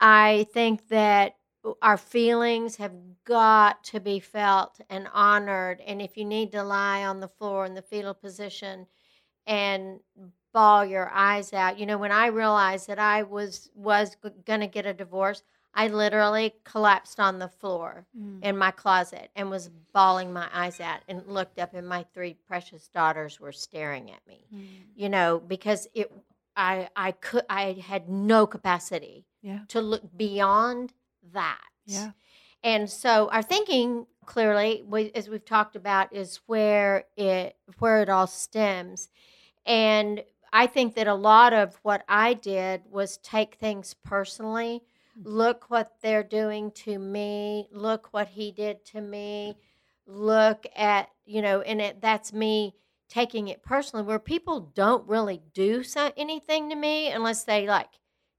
I 0.00 0.46
think 0.52 0.88
that 0.88 1.36
our 1.82 1.96
feelings 1.96 2.76
have 2.76 2.92
got 3.24 3.82
to 3.84 4.00
be 4.00 4.20
felt 4.20 4.80
and 4.88 5.08
honored. 5.12 5.80
And 5.86 6.00
if 6.00 6.16
you 6.16 6.24
need 6.24 6.52
to 6.52 6.62
lie 6.62 7.04
on 7.04 7.20
the 7.20 7.28
floor 7.28 7.66
in 7.66 7.74
the 7.74 7.82
fetal 7.82 8.14
position 8.14 8.86
and 9.46 10.00
bawl 10.52 10.84
your 10.84 11.10
eyes 11.10 11.52
out. 11.52 11.78
You 11.78 11.86
know, 11.86 11.98
when 11.98 12.12
I 12.12 12.26
realized 12.26 12.88
that 12.88 12.98
I 12.98 13.22
was 13.22 13.70
was 13.74 14.16
going 14.46 14.60
to 14.60 14.66
get 14.66 14.86
a 14.86 14.94
divorce, 14.94 15.42
I 15.74 15.88
literally 15.88 16.54
collapsed 16.64 17.20
on 17.20 17.38
the 17.38 17.48
floor 17.48 18.06
Mm. 18.16 18.42
in 18.42 18.56
my 18.56 18.70
closet 18.70 19.30
and 19.36 19.50
was 19.50 19.70
bawling 19.92 20.32
my 20.32 20.48
eyes 20.52 20.80
out 20.80 21.00
and 21.08 21.26
looked 21.26 21.58
up 21.58 21.74
and 21.74 21.86
my 21.86 22.04
three 22.14 22.34
precious 22.34 22.88
daughters 22.88 23.38
were 23.38 23.52
staring 23.52 24.10
at 24.10 24.26
me. 24.26 24.46
Mm. 24.52 24.66
You 24.96 25.08
know, 25.08 25.38
because 25.38 25.86
it 25.94 26.10
I 26.56 26.88
I 26.96 27.12
could 27.12 27.44
I 27.48 27.72
had 27.86 28.08
no 28.08 28.46
capacity 28.46 29.26
Yeah. 29.42 29.60
to 29.68 29.80
look 29.80 30.02
beyond 30.16 30.92
that. 31.32 31.64
Yeah. 31.86 32.10
And 32.62 32.90
so 32.90 33.28
our 33.30 33.42
thinking 33.42 34.06
clearly, 34.26 34.82
we, 34.86 35.10
as 35.14 35.28
we've 35.28 35.44
talked 35.44 35.76
about, 35.76 36.14
is 36.14 36.40
where 36.46 37.04
it 37.16 37.56
where 37.78 38.02
it 38.02 38.08
all 38.08 38.26
stems. 38.26 39.08
And 39.64 40.22
I 40.52 40.66
think 40.66 40.94
that 40.94 41.06
a 41.06 41.14
lot 41.14 41.52
of 41.52 41.78
what 41.82 42.04
I 42.08 42.34
did 42.34 42.82
was 42.90 43.18
take 43.18 43.54
things 43.56 43.94
personally. 44.04 44.82
Hmm. 45.14 45.28
Look 45.28 45.64
what 45.68 45.94
they're 46.02 46.22
doing 46.22 46.70
to 46.72 46.98
me. 46.98 47.68
Look 47.72 48.08
what 48.12 48.28
he 48.28 48.52
did 48.52 48.84
to 48.86 49.00
me. 49.00 49.56
Look 50.06 50.66
at 50.74 51.10
you 51.24 51.42
know, 51.42 51.60
and 51.60 51.80
it, 51.80 52.00
that's 52.00 52.32
me 52.32 52.74
taking 53.08 53.48
it 53.48 53.62
personally. 53.62 54.04
Where 54.04 54.18
people 54.18 54.72
don't 54.74 55.08
really 55.08 55.42
do 55.54 55.82
so, 55.82 56.12
anything 56.16 56.70
to 56.70 56.76
me 56.76 57.10
unless 57.10 57.44
they 57.44 57.66
like 57.66 57.88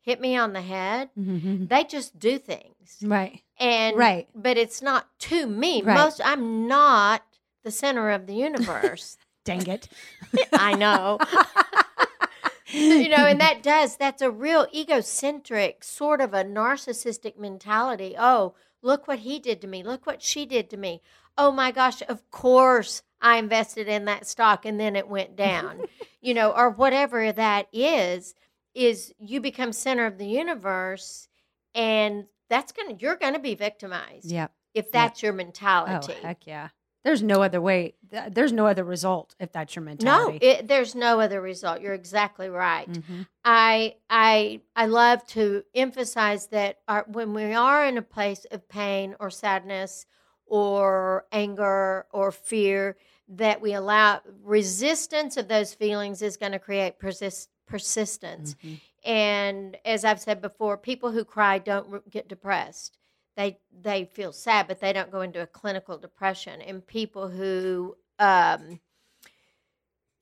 hit 0.10 0.20
me 0.20 0.36
on 0.36 0.54
the 0.54 0.62
head. 0.62 1.10
Mhm. 1.18 1.70
They 1.70 1.84
just 1.84 2.18
do 2.18 2.40
things 2.40 2.98
Right. 3.04 3.42
and 3.60 3.96
Right. 3.96 4.28
but 4.34 4.58
it's 4.58 4.82
not 4.82 5.08
to 5.30 5.46
me 5.46 5.82
Right. 5.84 5.94
most 5.96 6.20
i'm 6.26 6.68
not 6.68 7.22
the 7.64 7.72
center 7.72 8.10
of 8.10 8.26
the 8.26 8.34
universe 8.34 9.18
Dang 9.46 9.68
it. 9.68 9.88
i 10.54 10.74
know 10.74 11.20
you 12.72 13.10
know 13.10 13.26
and 13.26 13.40
that 13.42 13.62
does 13.64 13.96
that's 13.98 14.22
a 14.22 14.30
real 14.32 14.68
egocentric 14.74 15.84
sort 15.84 16.22
of 16.22 16.34
a 16.34 16.44
narcissistic 16.44 17.38
mentality 17.38 18.16
oh 18.18 18.54
look 18.82 19.08
what 19.08 19.20
he 19.20 19.40
did 19.40 19.60
to 19.62 19.68
me 19.68 19.82
look 19.84 20.06
what 20.06 20.22
she 20.22 20.46
did 20.46 20.70
to 20.70 20.78
me 20.78 21.02
oh 21.38 21.52
my 21.52 21.72
gosh 21.72 22.02
of 22.08 22.30
course 22.32 23.02
i 23.22 23.38
invested 23.38 23.88
in 23.88 24.06
that 24.06 24.28
stock 24.28 24.66
and 24.66 24.80
then 24.80 24.96
it 24.96 25.08
went 25.08 25.36
down 25.36 25.82
you 26.22 26.34
know 26.34 26.52
or 26.52 26.70
whatever 26.70 27.32
that 27.32 27.68
is 27.74 28.36
is 28.74 29.14
you 29.20 29.42
become 29.42 29.74
center 29.74 30.06
of 30.06 30.18
the 30.18 30.28
universe 30.28 31.28
and 31.76 32.26
that's 32.50 32.72
gonna 32.72 32.96
you're 33.00 33.16
gonna 33.16 33.40
be 33.40 33.56
victimized 33.56 34.32
yeah. 34.32 34.48
if 34.74 34.92
that's 34.92 35.22
your 35.24 35.34
mentality 35.34 36.14
Oh, 36.18 36.28
heck 36.28 36.48
yeah. 36.48 36.70
There's 37.06 37.24
no 37.24 37.42
other 37.42 37.62
way. 37.62 37.96
There's 38.30 38.52
no 38.52 38.68
other 38.68 38.84
result 38.84 39.34
if 39.40 39.54
that's 39.54 39.74
your 39.74 39.84
no 39.84 39.92
mentality. 39.92 40.46
it, 40.46 40.68
there's 40.68 40.96
no 40.96 41.22
other 41.22 41.40
result 41.42 41.80
you're 41.82 41.94
exactly 41.94 42.50
right 42.50 42.90
Mhm. 42.90 43.26
I 43.46 43.96
I 44.10 44.62
I 44.76 44.86
love 44.88 45.26
to 45.28 45.64
emphasize 45.74 46.48
that 46.48 46.80
our, 46.88 47.06
when 47.08 47.34
we 47.34 47.54
are 47.54 47.86
in 47.86 47.98
a 47.98 48.02
place 48.02 48.46
of 48.52 48.68
pain 48.68 49.16
or 49.20 49.30
sadness 49.30 50.06
or 50.46 51.26
anger 51.32 52.06
or 52.12 52.32
fear, 52.32 52.98
that 53.30 53.62
we 53.62 53.74
allow 53.74 54.22
resistance 54.44 55.38
of 55.38 55.48
those 55.48 55.74
feelings 55.74 56.22
is 56.22 56.38
going 56.38 56.52
to 56.52 56.60
create 56.60 56.98
persist, 57.00 57.50
persistence. 57.70 58.56
Mhm. 58.56 58.80
And 59.06 59.78
as 59.86 60.04
I've 60.04 60.20
said 60.20 60.42
before, 60.42 60.78
people 60.78 61.12
who 61.12 61.24
cry 61.24 61.58
don't 61.60 62.10
get 62.10 62.28
depressed. 62.28 62.98
They 63.38 63.60
they 63.72 64.06
feel 64.06 64.34
sad, 64.34 64.68
but 64.68 64.82
they 64.82 64.92
don't 64.92 65.12
go 65.12 65.22
into 65.22 65.42
a 65.42 65.48
clinical 65.48 65.98
depression. 65.98 66.62
And 66.62 66.86
people 66.86 67.30
who 67.30 67.96
um, 68.18 68.82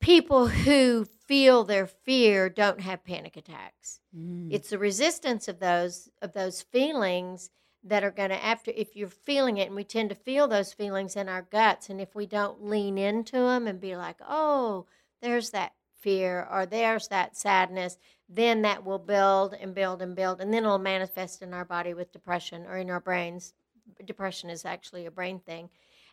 people 0.00 0.46
who 0.46 1.04
feel 1.26 1.64
their 1.64 1.86
fear 1.86 2.48
don't 2.48 2.80
have 2.80 3.04
panic 3.04 3.36
attacks. 3.36 4.00
Mm. 4.16 4.48
It's 4.50 4.70
the 4.70 4.78
resistance 4.78 5.48
of 5.48 5.58
those 5.58 6.08
of 6.22 6.32
those 6.32 6.62
feelings 6.62 7.50
that 7.84 8.04
are 8.04 8.10
going 8.10 8.30
to 8.30 8.44
after 8.44 8.72
if 8.74 8.96
you're 8.96 9.08
feeling 9.08 9.56
it 9.58 9.66
and 9.66 9.76
we 9.76 9.84
tend 9.84 10.10
to 10.10 10.14
feel 10.14 10.48
those 10.48 10.72
feelings 10.72 11.16
in 11.16 11.28
our 11.28 11.42
guts 11.42 11.88
and 11.90 12.00
if 12.00 12.14
we 12.14 12.26
don't 12.26 12.64
lean 12.64 12.98
into 12.98 13.36
them 13.36 13.66
and 13.66 13.80
be 13.80 13.96
like, 13.96 14.16
"Oh, 14.26 14.86
there's 15.20 15.50
that 15.50 15.72
fear 16.00 16.46
or 16.50 16.66
there's 16.66 17.08
that 17.08 17.36
sadness," 17.36 17.98
then 18.28 18.62
that 18.62 18.84
will 18.84 18.98
build 18.98 19.54
and 19.54 19.74
build 19.74 20.02
and 20.02 20.14
build 20.14 20.40
and 20.40 20.52
then 20.52 20.64
it'll 20.64 20.78
manifest 20.78 21.42
in 21.42 21.54
our 21.54 21.64
body 21.64 21.94
with 21.94 22.12
depression 22.12 22.66
or 22.66 22.76
in 22.78 22.90
our 22.90 23.00
brains. 23.00 23.54
Depression 24.04 24.50
is 24.50 24.64
actually 24.64 25.06
a 25.06 25.10
brain 25.10 25.40
thing. 25.40 25.70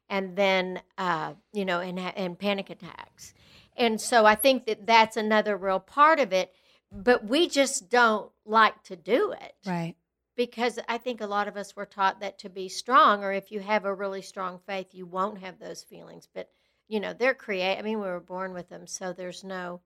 And 0.10 0.36
then 0.36 0.82
uh, 0.98 1.34
you 1.54 1.65
know, 1.65 1.80
and 1.80 2.00
and 2.00 2.38
panic 2.38 2.69
attacks. 2.69 3.34
And 3.78 4.00
so 4.00 4.26
I 4.26 4.36
think 4.36 4.65
that 4.67 4.86
that's 4.86 5.17
another 5.17 5.58
real 5.58 5.80
part 5.80 6.19
of 6.19 6.32
it 6.32 6.54
but 6.91 7.26
we 7.26 7.48
just 7.48 7.89
don't 7.89 8.32
like 8.45 8.84
to 8.84 8.95
do 8.95 9.32
it 9.32 9.56
Right. 9.65 9.95
because 10.36 10.80
I 10.88 10.98
think 10.98 11.21
a 11.21 11.28
lot 11.28 11.48
of 11.48 11.58
us 11.58 11.76
were 11.76 11.86
taught 11.86 12.19
that 12.21 12.39
to 12.39 12.50
be 12.50 12.69
strong, 12.69 13.24
or 13.24 13.34
if 13.34 13.52
you 13.52 13.60
have 13.60 13.86
a 13.86 13.93
really 13.93 14.21
strong 14.21 14.60
faith, 14.65 14.88
you 14.93 15.06
won't 15.06 15.39
have 15.39 15.60
those 15.60 15.84
feelings. 15.84 16.28
But 16.34 16.50
you 16.88 17.00
know, 17.00 17.13
they're 17.13 17.34
create. 17.34 17.78
I 17.78 17.82
mean, 17.82 18.00
we 18.00 18.08
were 18.08 18.19
born 18.19 18.54
with 18.54 18.69
them, 18.69 18.88
so 18.88 19.13
there's 19.13 19.43
no 19.43 19.82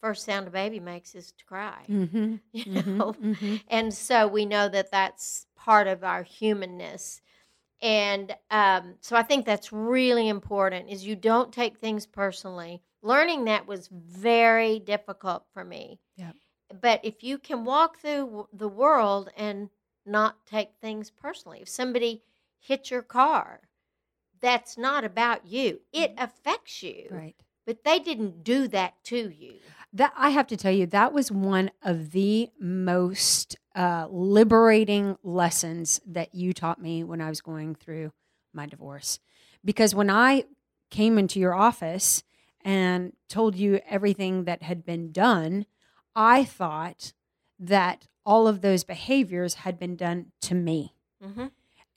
first 0.00 0.24
sound 0.24 0.48
a 0.48 0.50
baby 0.50 0.80
makes 0.80 1.14
is 1.14 1.32
to 1.32 1.44
cry. 1.44 1.84
Mm-hmm. 1.88 2.36
You 2.52 2.64
Mhm. 2.64 2.96
know, 2.98 3.12
Mhm. 3.14 3.62
and 3.68 3.94
so 3.94 4.26
we 4.26 4.44
know 4.44 4.68
that 4.68 4.90
that's 4.90 5.46
part 5.56 5.86
of 5.86 6.02
our 6.02 6.22
humanness. 6.24 7.22
And 7.82 8.36
um, 8.50 8.96
so 9.00 9.16
I 9.16 9.22
think 9.22 9.46
that's 9.46 9.72
really 9.72 10.28
important 10.28 10.90
is 10.90 11.06
you 11.06 11.16
don't 11.16 11.52
take 11.52 11.78
things 11.78 12.06
personally. 12.06 12.82
Learning 13.02 13.44
that 13.44 13.66
was 13.66 13.88
very 13.88 14.78
difficult 14.80 15.44
for 15.54 15.64
me. 15.64 16.00
Yep. 16.16 16.36
But 16.80 17.00
if 17.04 17.22
you 17.22 17.38
can 17.38 17.64
walk 17.64 17.98
through 17.98 18.26
w- 18.26 18.48
the 18.52 18.68
world 18.68 19.30
and 19.36 19.70
not 20.06 20.44
take 20.46 20.74
things 20.80 21.10
personally, 21.10 21.60
if 21.62 21.68
somebody 21.68 22.22
hit 22.58 22.90
your 22.90 23.02
car, 23.02 23.62
that's 24.40 24.76
not 24.78 25.04
about 25.04 25.46
you. 25.46 25.80
It 25.92 26.14
affects 26.18 26.82
you, 26.82 27.08
Right. 27.10 27.36
but 27.66 27.84
they 27.84 27.98
didn't 27.98 28.42
do 28.44 28.68
that 28.68 29.02
to 29.04 29.28
you. 29.30 29.54
That 29.92 30.12
I 30.16 30.30
have 30.30 30.46
to 30.48 30.56
tell 30.56 30.72
you, 30.72 30.86
that 30.86 31.12
was 31.12 31.30
one 31.32 31.70
of 31.82 32.12
the 32.12 32.50
most 32.60 33.56
uh, 33.74 34.06
liberating 34.10 35.16
lessons 35.22 36.00
that 36.06 36.34
you 36.34 36.52
taught 36.52 36.80
me 36.80 37.02
when 37.04 37.20
I 37.20 37.28
was 37.28 37.40
going 37.40 37.74
through 37.74 38.12
my 38.52 38.66
divorce. 38.66 39.18
Because 39.64 39.94
when 39.94 40.08
I 40.10 40.44
came 40.90 41.18
into 41.18 41.38
your 41.40 41.54
office 41.54 42.22
and 42.62 43.12
told 43.28 43.56
you 43.56 43.80
everything 43.88 44.44
that 44.44 44.62
had 44.62 44.84
been 44.84 45.12
done, 45.12 45.66
I 46.14 46.44
thought 46.44 47.12
that 47.58 48.06
all 48.24 48.46
of 48.48 48.60
those 48.60 48.84
behaviors 48.84 49.54
had 49.54 49.78
been 49.78 49.96
done 49.96 50.32
to 50.42 50.54
me. 50.54 50.94
Mm-hmm. 51.22 51.46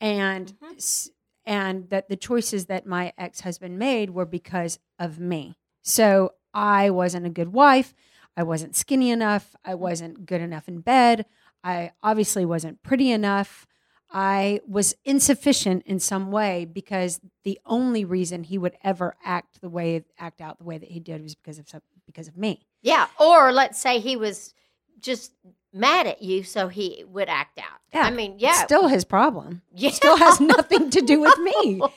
and 0.02 0.54
Mhm. 0.60 1.10
And 1.46 1.90
that 1.90 2.10
the 2.10 2.16
choices 2.16 2.66
that 2.66 2.86
my 2.86 3.14
ex-husband 3.18 3.78
made 3.78 4.10
were 4.12 4.26
because 4.26 4.80
of 5.00 5.20
me. 5.20 5.58
So 5.82 6.34
I 6.54 6.90
wasn't 6.90 7.26
a 7.26 7.30
good 7.30 7.54
wife. 7.54 7.94
I 8.36 8.44
wasn't 8.44 8.76
skinny 8.76 9.12
enough. 9.12 9.56
I 9.64 9.76
wasn't 9.76 10.26
good 10.26 10.42
enough 10.42 10.68
in 10.68 10.80
bed. 10.80 11.26
I 11.64 11.92
obviously 12.02 12.46
wasn't 12.46 12.84
pretty 12.84 13.12
enough. 13.12 13.68
I 14.12 14.62
was 14.68 14.96
insufficient 15.06 15.84
in 15.88 16.00
some 16.00 16.32
way 16.32 16.66
because 16.66 17.20
the 17.44 17.60
only 17.66 18.06
reason 18.06 18.44
he 18.44 18.58
would 18.60 18.78
ever 18.84 19.16
act 19.24 19.60
the 19.60 19.70
way 19.70 20.04
act 20.20 20.40
out 20.40 20.60
the 20.60 20.66
way 20.66 20.78
that 20.78 20.92
he 20.92 21.00
did 21.00 21.24
was 21.24 21.34
because 21.36 21.58
of 21.58 21.68
some, 21.68 21.82
because 22.06 22.28
of 22.28 22.38
me. 22.38 22.68
Yeah, 22.84 23.08
or 23.20 23.52
let's 23.52 23.82
say 23.82 24.00
he 24.00 24.16
was 24.16 24.54
just 25.00 25.34
mad 25.74 26.08
at 26.08 26.22
you, 26.22 26.44
so 26.44 26.68
he 26.68 27.04
would 27.08 27.30
act 27.30 27.60
out. 27.60 27.80
Yeah, 27.94 28.04
I 28.04 28.12
mean, 28.12 28.36
yeah, 28.38 28.64
still 28.66 28.88
his 28.88 29.04
problem. 29.04 29.62
yeah. 29.76 29.92
Still 29.92 30.18
has 30.18 30.40
nothing 30.40 30.90
to 30.92 31.02
do 31.02 31.20
with 31.20 31.38
me. 31.40 31.82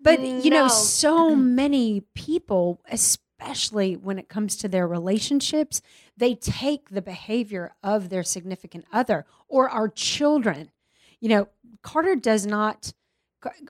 But 0.00 0.20
you 0.20 0.50
know, 0.50 0.68
so 0.68 1.34
many 1.36 2.02
people, 2.14 2.80
especially 2.90 3.96
when 3.96 4.18
it 4.18 4.28
comes 4.28 4.56
to 4.56 4.68
their 4.68 4.86
relationships, 4.86 5.80
they 6.16 6.34
take 6.34 6.90
the 6.90 7.02
behavior 7.02 7.74
of 7.82 8.08
their 8.08 8.22
significant 8.22 8.84
other 8.92 9.26
or 9.48 9.68
our 9.68 9.88
children. 9.88 10.70
You 11.20 11.28
know, 11.28 11.48
Carter 11.82 12.16
does 12.16 12.46
not 12.46 12.92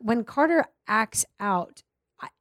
when 0.00 0.24
Carter 0.24 0.66
acts 0.86 1.24
out, 1.40 1.82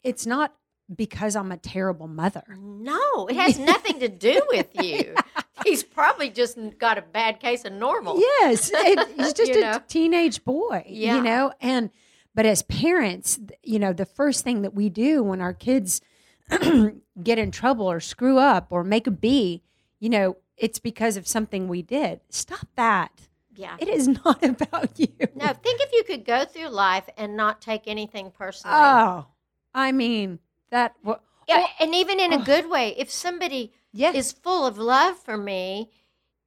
it's 0.04 0.26
not 0.26 0.54
because 0.96 1.36
I'm 1.36 1.52
a 1.52 1.58
terrible 1.58 2.08
mother. 2.08 2.44
No, 2.60 3.28
it 3.28 3.36
has 3.36 3.58
nothing 3.60 4.00
to 4.00 4.08
do 4.10 4.42
with 4.50 4.68
you. 4.82 5.16
He's 5.66 5.84
probably 5.84 6.30
just 6.30 6.58
got 6.78 6.98
a 6.98 7.02
bad 7.02 7.40
case 7.40 7.66
of 7.66 7.74
normal. 7.74 8.20
Yes, 8.20 8.72
it, 8.74 9.10
he's 9.16 9.34
just 9.34 9.52
a 9.52 9.62
know? 9.62 9.82
teenage 9.88 10.44
boy, 10.44 10.84
Yeah. 10.88 11.18
you 11.18 11.22
know. 11.22 11.54
And 11.62 11.92
but 12.34 12.48
as 12.48 12.64
parents, 12.64 13.40
you 13.62 13.78
know, 13.78 13.94
the 13.94 14.06
first 14.08 14.44
thing 14.44 14.64
that 14.64 14.74
we 14.74 14.90
do 14.90 15.22
when 15.22 15.40
our 15.40 15.54
kids 15.54 16.02
get 17.24 17.38
in 17.38 17.52
trouble 17.52 17.90
or 17.92 18.00
screw 18.00 18.40
up 18.40 18.68
or 18.72 18.84
make 18.84 19.06
a 19.06 19.12
B, 19.12 19.62
you 20.00 20.10
know, 20.10 20.38
it's 20.58 20.80
because 20.80 21.16
of 21.16 21.28
something 21.28 21.68
we 21.68 21.84
did. 21.84 22.22
Stop 22.30 22.68
that. 22.76 23.12
Yeah. 23.54 23.78
It 23.80 23.88
is 23.88 24.08
not 24.26 24.44
about 24.44 24.98
you. 25.00 25.10
No, 25.36 25.48
think 25.48 25.80
if 25.82 25.92
you 25.94 26.04
could 26.04 26.26
go 26.26 26.46
through 26.46 26.70
life 26.70 27.08
and 27.18 27.38
not 27.38 27.62
take 27.62 27.84
anything 27.86 28.32
personally. 28.32 28.78
Oh, 28.80 29.28
I 29.76 29.92
mean 29.92 30.40
that. 30.72 30.96
yeah, 31.06 31.16
oh, 31.50 31.66
and 31.80 31.94
even 31.96 32.20
in 32.20 32.34
a 32.34 32.38
oh. 32.38 32.44
good 32.44 32.70
way, 32.70 32.96
if 32.98 33.12
somebody 33.12 33.74
Yeah. 33.94 34.12
is 34.14 34.32
full 34.32 34.66
of 34.66 34.78
love 34.78 35.18
for 35.18 35.38
me, 35.38 35.92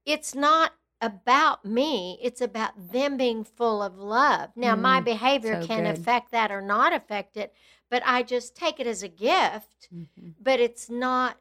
it's 0.05 0.35
not 0.35 0.73
about 1.01 1.65
me. 1.65 2.19
It's 2.23 2.41
about 2.41 2.93
them 2.93 3.17
being 3.17 3.45
full 3.45 3.83
of 3.83 3.99
love. 3.99 4.51
Now, 4.57 4.75
my 4.75 5.01
Mm, 5.01 5.05
behavior 5.05 5.61
so 5.61 5.67
can 5.67 5.85
good. 5.85 5.99
affect 5.99 6.31
that 6.31 6.51
or 6.51 6.63
not 6.63 6.93
affect 6.93 7.37
it, 7.37 7.55
but 7.91 8.03
I 8.07 8.23
just 8.23 8.57
take 8.57 8.81
it 8.81 8.87
as 8.87 9.03
a 9.03 9.09
gift. 9.09 9.89
Mhm. 9.93 10.35
But 10.41 10.61
it's 10.61 10.89
not, 10.89 11.39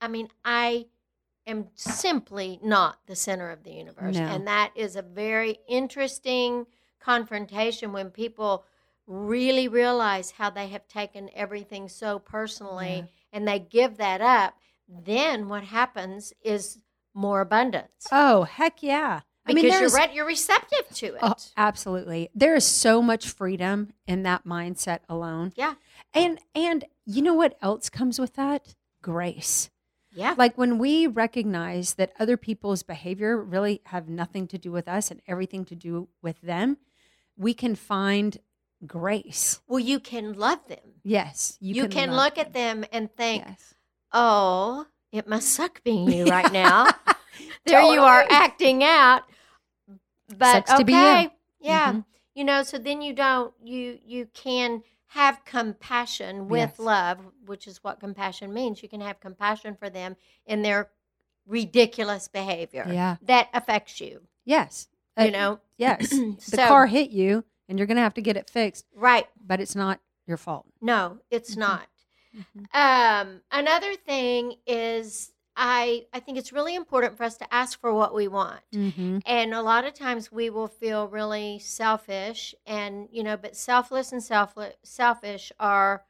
I 0.00 0.08
mean, 0.08 0.30
I 0.44 0.86
am 1.46 1.68
simply 1.74 2.58
not 2.62 2.98
the 3.06 3.16
center 3.16 3.50
of 3.50 3.62
the 3.64 3.72
universe. 3.72 4.16
No. 4.16 4.22
And 4.22 4.46
that 4.46 4.72
is 4.74 4.96
a 4.96 5.02
very 5.02 5.58
interesting 5.68 6.66
confrontation 6.98 7.92
when 7.92 8.10
people 8.10 8.64
really 9.06 9.68
realize 9.68 10.32
how 10.32 10.50
they 10.50 10.68
have 10.68 10.86
taken 10.88 11.30
everything 11.34 11.88
so 11.88 12.18
personally 12.18 12.96
Yeah. 12.96 13.04
and 13.32 13.46
they 13.48 13.58
give 13.58 13.96
that 13.98 14.20
up. 14.20 14.54
Then 14.88 15.48
what 15.48 15.64
happens 15.64 16.32
is 16.42 16.78
more 17.14 17.40
abundance 17.40 18.06
Oh, 18.12 18.42
heck 18.44 18.82
yeah. 18.82 19.20
I 19.48 19.52
mean, 19.52 19.66
you're 19.66 19.90
re- 19.90 20.10
you're 20.12 20.26
receptive 20.26 20.88
to 20.94 21.12
oh, 21.12 21.14
it. 21.14 21.22
Oh, 21.22 21.36
absolutely. 21.56 22.30
There 22.34 22.56
is 22.56 22.66
so 22.66 23.00
much 23.00 23.28
freedom 23.28 23.92
in 24.08 24.24
that 24.24 24.44
mindset 24.44 25.00
alone. 25.08 25.52
Yeah. 25.56 25.74
And 26.12 26.40
and 26.54 26.84
you 27.04 27.22
know 27.22 27.34
what 27.34 27.56
else 27.62 27.88
comes 27.88 28.18
with 28.18 28.34
that? 28.34 28.74
Grace. 29.02 29.70
yeah, 30.12 30.34
Like 30.36 30.58
when 30.58 30.78
we 30.78 31.06
recognize 31.06 31.94
that 31.94 32.12
other 32.18 32.36
people's 32.36 32.82
behavior 32.82 33.40
really 33.40 33.82
have 33.86 34.08
nothing 34.08 34.48
to 34.48 34.58
do 34.58 34.72
with 34.72 34.88
us 34.88 35.12
and 35.12 35.22
everything 35.28 35.64
to 35.66 35.76
do 35.76 36.08
with 36.22 36.40
them, 36.40 36.78
we 37.36 37.54
can 37.54 37.76
find 37.76 38.38
grace. 38.86 39.60
well, 39.68 39.78
you 39.78 40.00
can 40.00 40.32
love 40.34 40.58
them. 40.68 40.78
Yes, 41.02 41.56
You, 41.60 41.86
can, 41.88 42.10
love 42.10 42.24
look 42.24 42.38
at 42.38 42.52
them 42.52 42.84
and 42.92 43.10
think, 43.14 43.44
Yes. 43.46 43.74
oh, 44.12 44.86
it 45.12 45.28
must 45.28 45.48
suck 45.48 45.82
being 45.84 46.10
you 46.10 46.24
right 46.26 46.52
now. 46.64 46.88
there 47.64 47.80
you 47.82 48.00
are 48.00 48.26
acting 48.28 48.82
out. 48.82 49.22
But 50.36 50.66
Sucks 50.66 50.70
okay, 50.72 50.78
to 50.80 50.84
be 50.84 50.92
you. 50.92 51.30
yeah, 51.60 51.92
Mhm. 51.92 52.04
you 52.34 52.44
know. 52.44 52.64
So 52.64 52.78
then 52.78 53.00
you 53.00 53.12
don't 53.12 53.54
you 53.62 54.00
you 54.04 54.26
can 54.34 54.82
have 55.06 55.44
compassion 55.44 56.48
with 56.48 56.70
Yes. 56.70 56.78
love, 56.80 57.18
which 57.46 57.68
is 57.68 57.82
what 57.84 58.00
compassion 58.00 58.52
means. 58.52 58.82
You 58.82 58.88
can 58.88 59.00
have 59.00 59.20
compassion 59.20 59.76
for 59.76 59.88
them 59.88 60.16
in 60.44 60.62
their 60.62 60.90
ridiculous 61.46 62.26
behavior 62.26 62.86
Yeah. 62.90 63.16
that 63.22 63.48
affects 63.54 64.00
you. 64.00 64.22
Yes. 64.44 64.88
You 65.16 65.26
Uh, 65.26 65.30
know, 65.30 65.60
Yes. 65.76 66.08
the 66.10 66.36
So- 66.40 66.66
car 66.66 66.86
hit 66.88 67.10
you 67.10 67.44
and 67.68 67.78
you're 67.78 67.86
going 67.86 67.96
to 67.96 68.02
have 68.02 68.14
to 68.14 68.22
get 68.22 68.36
it 68.36 68.48
fixed, 68.50 68.84
right? 68.94 69.26
but 69.44 69.60
it's 69.60 69.76
not 69.76 70.00
your 70.26 70.36
fault. 70.36 70.66
No, 70.80 71.18
it's 71.30 71.54
Mhm. 71.54 71.58
not. 71.58 71.88
Mhm. 72.36 72.66
Um, 72.74 73.42
another 73.50 73.94
thing 73.94 74.56
is 74.66 75.32
I 75.58 76.06
I 76.12 76.20
think 76.20 76.36
it's 76.36 76.52
really 76.52 76.74
important 76.74 77.16
for 77.16 77.22
us 77.24 77.36
to 77.38 77.54
ask 77.54 77.80
for 77.80 77.94
what 77.94 78.12
we 78.14 78.28
want. 78.28 78.60
Mm-hmm. 78.74 79.18
And 79.24 79.54
a 79.54 79.62
lot 79.62 79.84
of 79.86 79.94
times 79.94 80.30
we 80.30 80.50
will 80.50 80.68
feel 80.68 81.08
really 81.08 81.58
selfish 81.60 82.54
and 82.66 83.08
you 83.10 83.22
know, 83.22 83.36
but 83.38 83.56
selfless 83.56 84.12
and 84.12 84.22
selfless 84.22 84.74
selfish 84.82 85.52
are 85.58 86.04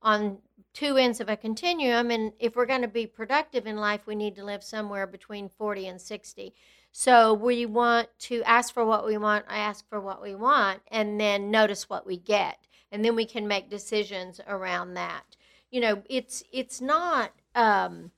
on 0.00 0.38
two 0.72 0.96
ends 0.96 1.20
of 1.20 1.28
a 1.28 1.36
continuum 1.36 2.10
and 2.10 2.32
if 2.38 2.54
we're 2.56 2.66
going 2.66 2.82
to 2.82 2.88
be 2.88 3.06
productive 3.06 3.66
in 3.66 3.76
life, 3.76 4.06
we 4.06 4.14
need 4.14 4.36
to 4.36 4.44
live 4.44 4.62
somewhere 4.62 5.06
between 5.06 5.48
40 5.48 5.88
and 5.88 6.00
60. 6.00 6.54
So 6.98 7.34
we 7.34 7.66
want 7.66 8.08
to 8.20 8.42
ask 8.44 8.72
for 8.72 8.82
what 8.82 9.04
we 9.04 9.18
want, 9.18 9.44
I 9.50 9.58
ask 9.58 9.86
for 9.86 10.00
what 10.00 10.22
we 10.22 10.34
want 10.34 10.80
and 10.88 11.20
then 11.20 11.50
notice 11.50 11.90
what 11.90 12.06
we 12.06 12.16
get. 12.16 12.66
And 12.90 13.04
then 13.04 13.14
we 13.14 13.26
can 13.26 13.46
make 13.46 13.68
decisions 13.68 14.40
around 14.48 14.94
that. 14.94 15.36
You 15.70 15.82
know, 15.82 16.02
it's 16.08 16.42
it's 16.52 16.80
not 16.80 17.32
um 17.54 18.12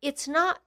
it's 0.00 0.26
not 0.26 0.60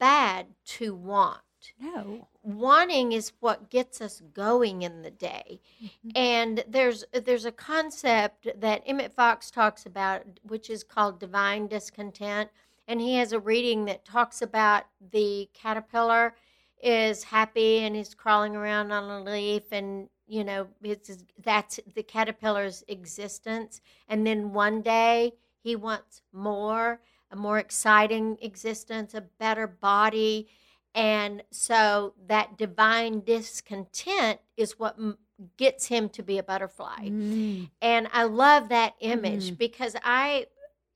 bad 0.00 0.46
to 0.64 0.96
want 0.96 1.74
No. 1.80 2.26
wanting 2.42 3.12
is 3.12 3.32
what 3.38 3.70
gets 3.70 4.00
us 4.00 4.20
going 4.34 4.82
in 4.82 5.02
the 5.02 5.12
day 5.12 5.60
Mm-hmm. 5.80 6.10
and 6.16 6.64
there's 6.66 7.04
there's 7.12 7.44
a 7.44 7.52
concept 7.52 8.48
that 8.60 8.82
emmett 8.84 9.12
fox 9.14 9.50
talks 9.50 9.86
about 9.86 10.22
which 10.42 10.68
is 10.68 10.82
called 10.84 11.18
divine 11.20 11.68
discontent 11.68 12.50
and 12.88 13.00
he 13.00 13.16
has 13.16 13.32
a 13.32 13.40
reading 13.40 13.84
that 13.86 14.04
talks 14.04 14.42
about 14.42 14.84
the 15.12 15.48
caterpillar 15.54 16.34
is 16.82 17.24
happy 17.24 17.78
and 17.78 17.94
he's 17.94 18.14
crawling 18.14 18.56
around 18.56 18.90
on 18.92 19.04
a 19.10 19.22
leaf 19.30 19.64
and 19.72 20.08
you 20.26 20.42
know 20.44 20.66
it's 20.82 21.24
that's 21.44 21.78
the 21.94 22.02
caterpillar's 22.02 22.82
existence 22.88 23.80
and 24.08 24.26
then 24.26 24.52
one 24.52 24.82
day 24.82 25.32
he 25.62 25.76
wants 25.76 26.22
more 26.32 27.00
a 27.30 27.36
more 27.36 27.58
exciting 27.58 28.36
existence 28.42 29.14
a 29.14 29.20
better 29.20 29.66
body 29.66 30.48
and 30.94 31.42
so 31.50 32.14
that 32.26 32.58
divine 32.58 33.20
discontent 33.20 34.40
is 34.56 34.78
what 34.78 34.94
m- 34.98 35.18
gets 35.56 35.86
him 35.86 36.08
to 36.10 36.22
be 36.22 36.38
a 36.38 36.42
butterfly. 36.42 37.08
Mm. 37.08 37.70
And 37.80 38.08
I 38.12 38.24
love 38.24 38.68
that 38.68 38.94
image 39.00 39.52
Mhm. 39.52 39.58
because 39.58 39.96
I 40.04 40.46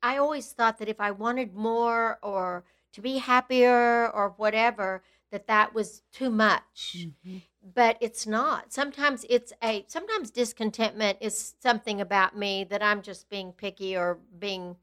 I 0.07 0.19
always 0.19 0.53
thought 0.53 0.79
that 0.79 0.89
if 0.89 1.01
I 1.01 1.11
wanted 1.11 1.55
more 1.55 2.21
or 2.23 2.65
to 2.93 3.01
be 3.01 3.19
happier 3.19 4.09
or 4.09 4.35
whatever 4.37 5.03
that 5.33 5.49
that 5.49 5.75
was 5.75 6.03
too 6.13 6.31
much. 6.31 6.97
Mhm. 7.25 7.43
But 7.75 7.99
it's 8.01 8.25
not. 8.25 8.73
Sometimes 8.73 9.27
it's 9.29 9.53
a 9.61 9.85
sometimes 9.89 10.31
discontentment 10.31 11.19
is 11.21 11.57
something 11.61 12.01
about 12.01 12.37
me 12.37 12.63
that 12.65 12.85
I'm 12.85 13.03
just 13.03 13.29
being 13.29 13.53
picky 13.53 13.97
or 13.97 14.21
being 14.39 14.77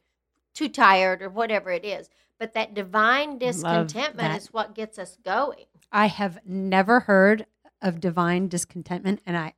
too 0.53 0.67
tired 0.67 1.21
or 1.21 1.29
whatever 1.29 1.71
it 1.71 1.85
is. 1.85 2.09
But 2.37 2.53
that 2.53 2.73
divine 2.73 3.37
discontentment 3.37 4.33
that. 4.33 4.37
is 4.37 4.51
what 4.51 4.75
gets 4.75 4.99
us 4.99 5.17
going. 5.23 5.67
I 5.89 6.07
have 6.07 6.39
never 6.45 6.99
heard 6.99 7.45
of 7.81 8.01
divine 8.01 8.49
discontentment, 8.49 9.21
and 9.25 9.37
I 9.37 9.53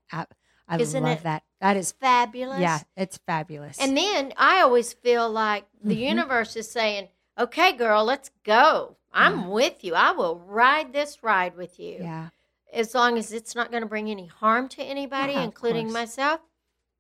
I, 0.68 0.78
Isn't 0.80 1.04
love 1.04 1.20
it 1.20 1.24
that. 1.24 1.44
That 1.62 1.78
is 1.78 1.92
Fabulous. 1.92 2.60
yeah, 2.60 2.80
it's 2.98 3.18
fabulous. 3.18 3.78
And 3.80 3.96
then 3.98 4.34
I 4.38 4.62
always 4.62 4.94
feel 4.94 5.30
like 5.30 5.66
the 5.84 5.96
Mhm. 5.96 6.10
universe 6.10 6.56
is 6.56 6.70
saying, 6.70 7.10
okay, 7.38 7.74
girl, 7.74 8.04
let's 8.04 8.32
go. 8.44 8.98
I'm 9.14 9.42
Yeah. 9.42 9.48
with 9.48 9.84
you. 9.84 9.94
I 9.96 10.12
will 10.12 10.40
ride 10.40 10.92
this 10.94 11.24
ride 11.24 11.56
with 11.56 11.80
you. 11.80 11.98
yeah, 12.02 12.30
As 12.74 12.94
long 12.94 13.18
as 13.18 13.32
it's 13.32 13.56
not 13.56 13.72
going 13.72 13.84
to 13.84 13.88
bring 13.90 14.10
any 14.10 14.26
harm 14.26 14.68
to 14.70 14.84
anybody, 14.84 15.34
Yeah, 15.34 15.44
including 15.44 15.92
myself, 15.92 16.42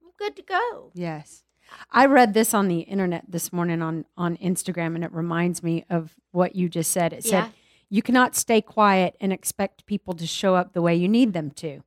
I'm 0.02 0.12
good 0.18 0.36
to 0.38 0.42
go. 0.42 0.92
yes. 0.94 1.44
I 1.92 2.06
read 2.06 2.34
this 2.36 2.54
on 2.54 2.68
the 2.68 2.82
internet 2.82 3.26
this 3.28 3.52
morning 3.52 3.82
on 3.82 4.06
on 4.16 4.38
Instagram, 4.38 4.94
and 4.96 5.04
it 5.04 5.12
reminds 5.12 5.64
me 5.64 5.84
of 5.90 6.16
what 6.32 6.56
you 6.56 6.70
just 6.70 6.92
said. 6.92 7.12
It 7.12 7.26
Yeah. 7.26 7.46
said 7.46 7.54
you 7.90 8.02
cannot 8.04 8.36
stay 8.36 8.62
quiet 8.62 9.18
and 9.20 9.34
expect 9.34 9.86
people 9.88 10.14
to 10.14 10.28
show 10.28 10.56
up 10.56 10.74
the 10.74 10.82
way 10.82 10.96
you 10.96 11.08
need 11.10 11.34
them 11.34 11.50
to. 11.52 11.82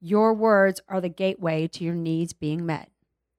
Your 0.00 0.32
words 0.32 0.80
are 0.88 1.00
the 1.00 1.08
gateway 1.08 1.66
to 1.68 1.84
your 1.84 1.94
needs 1.94 2.32
being 2.32 2.64
met. 2.64 2.90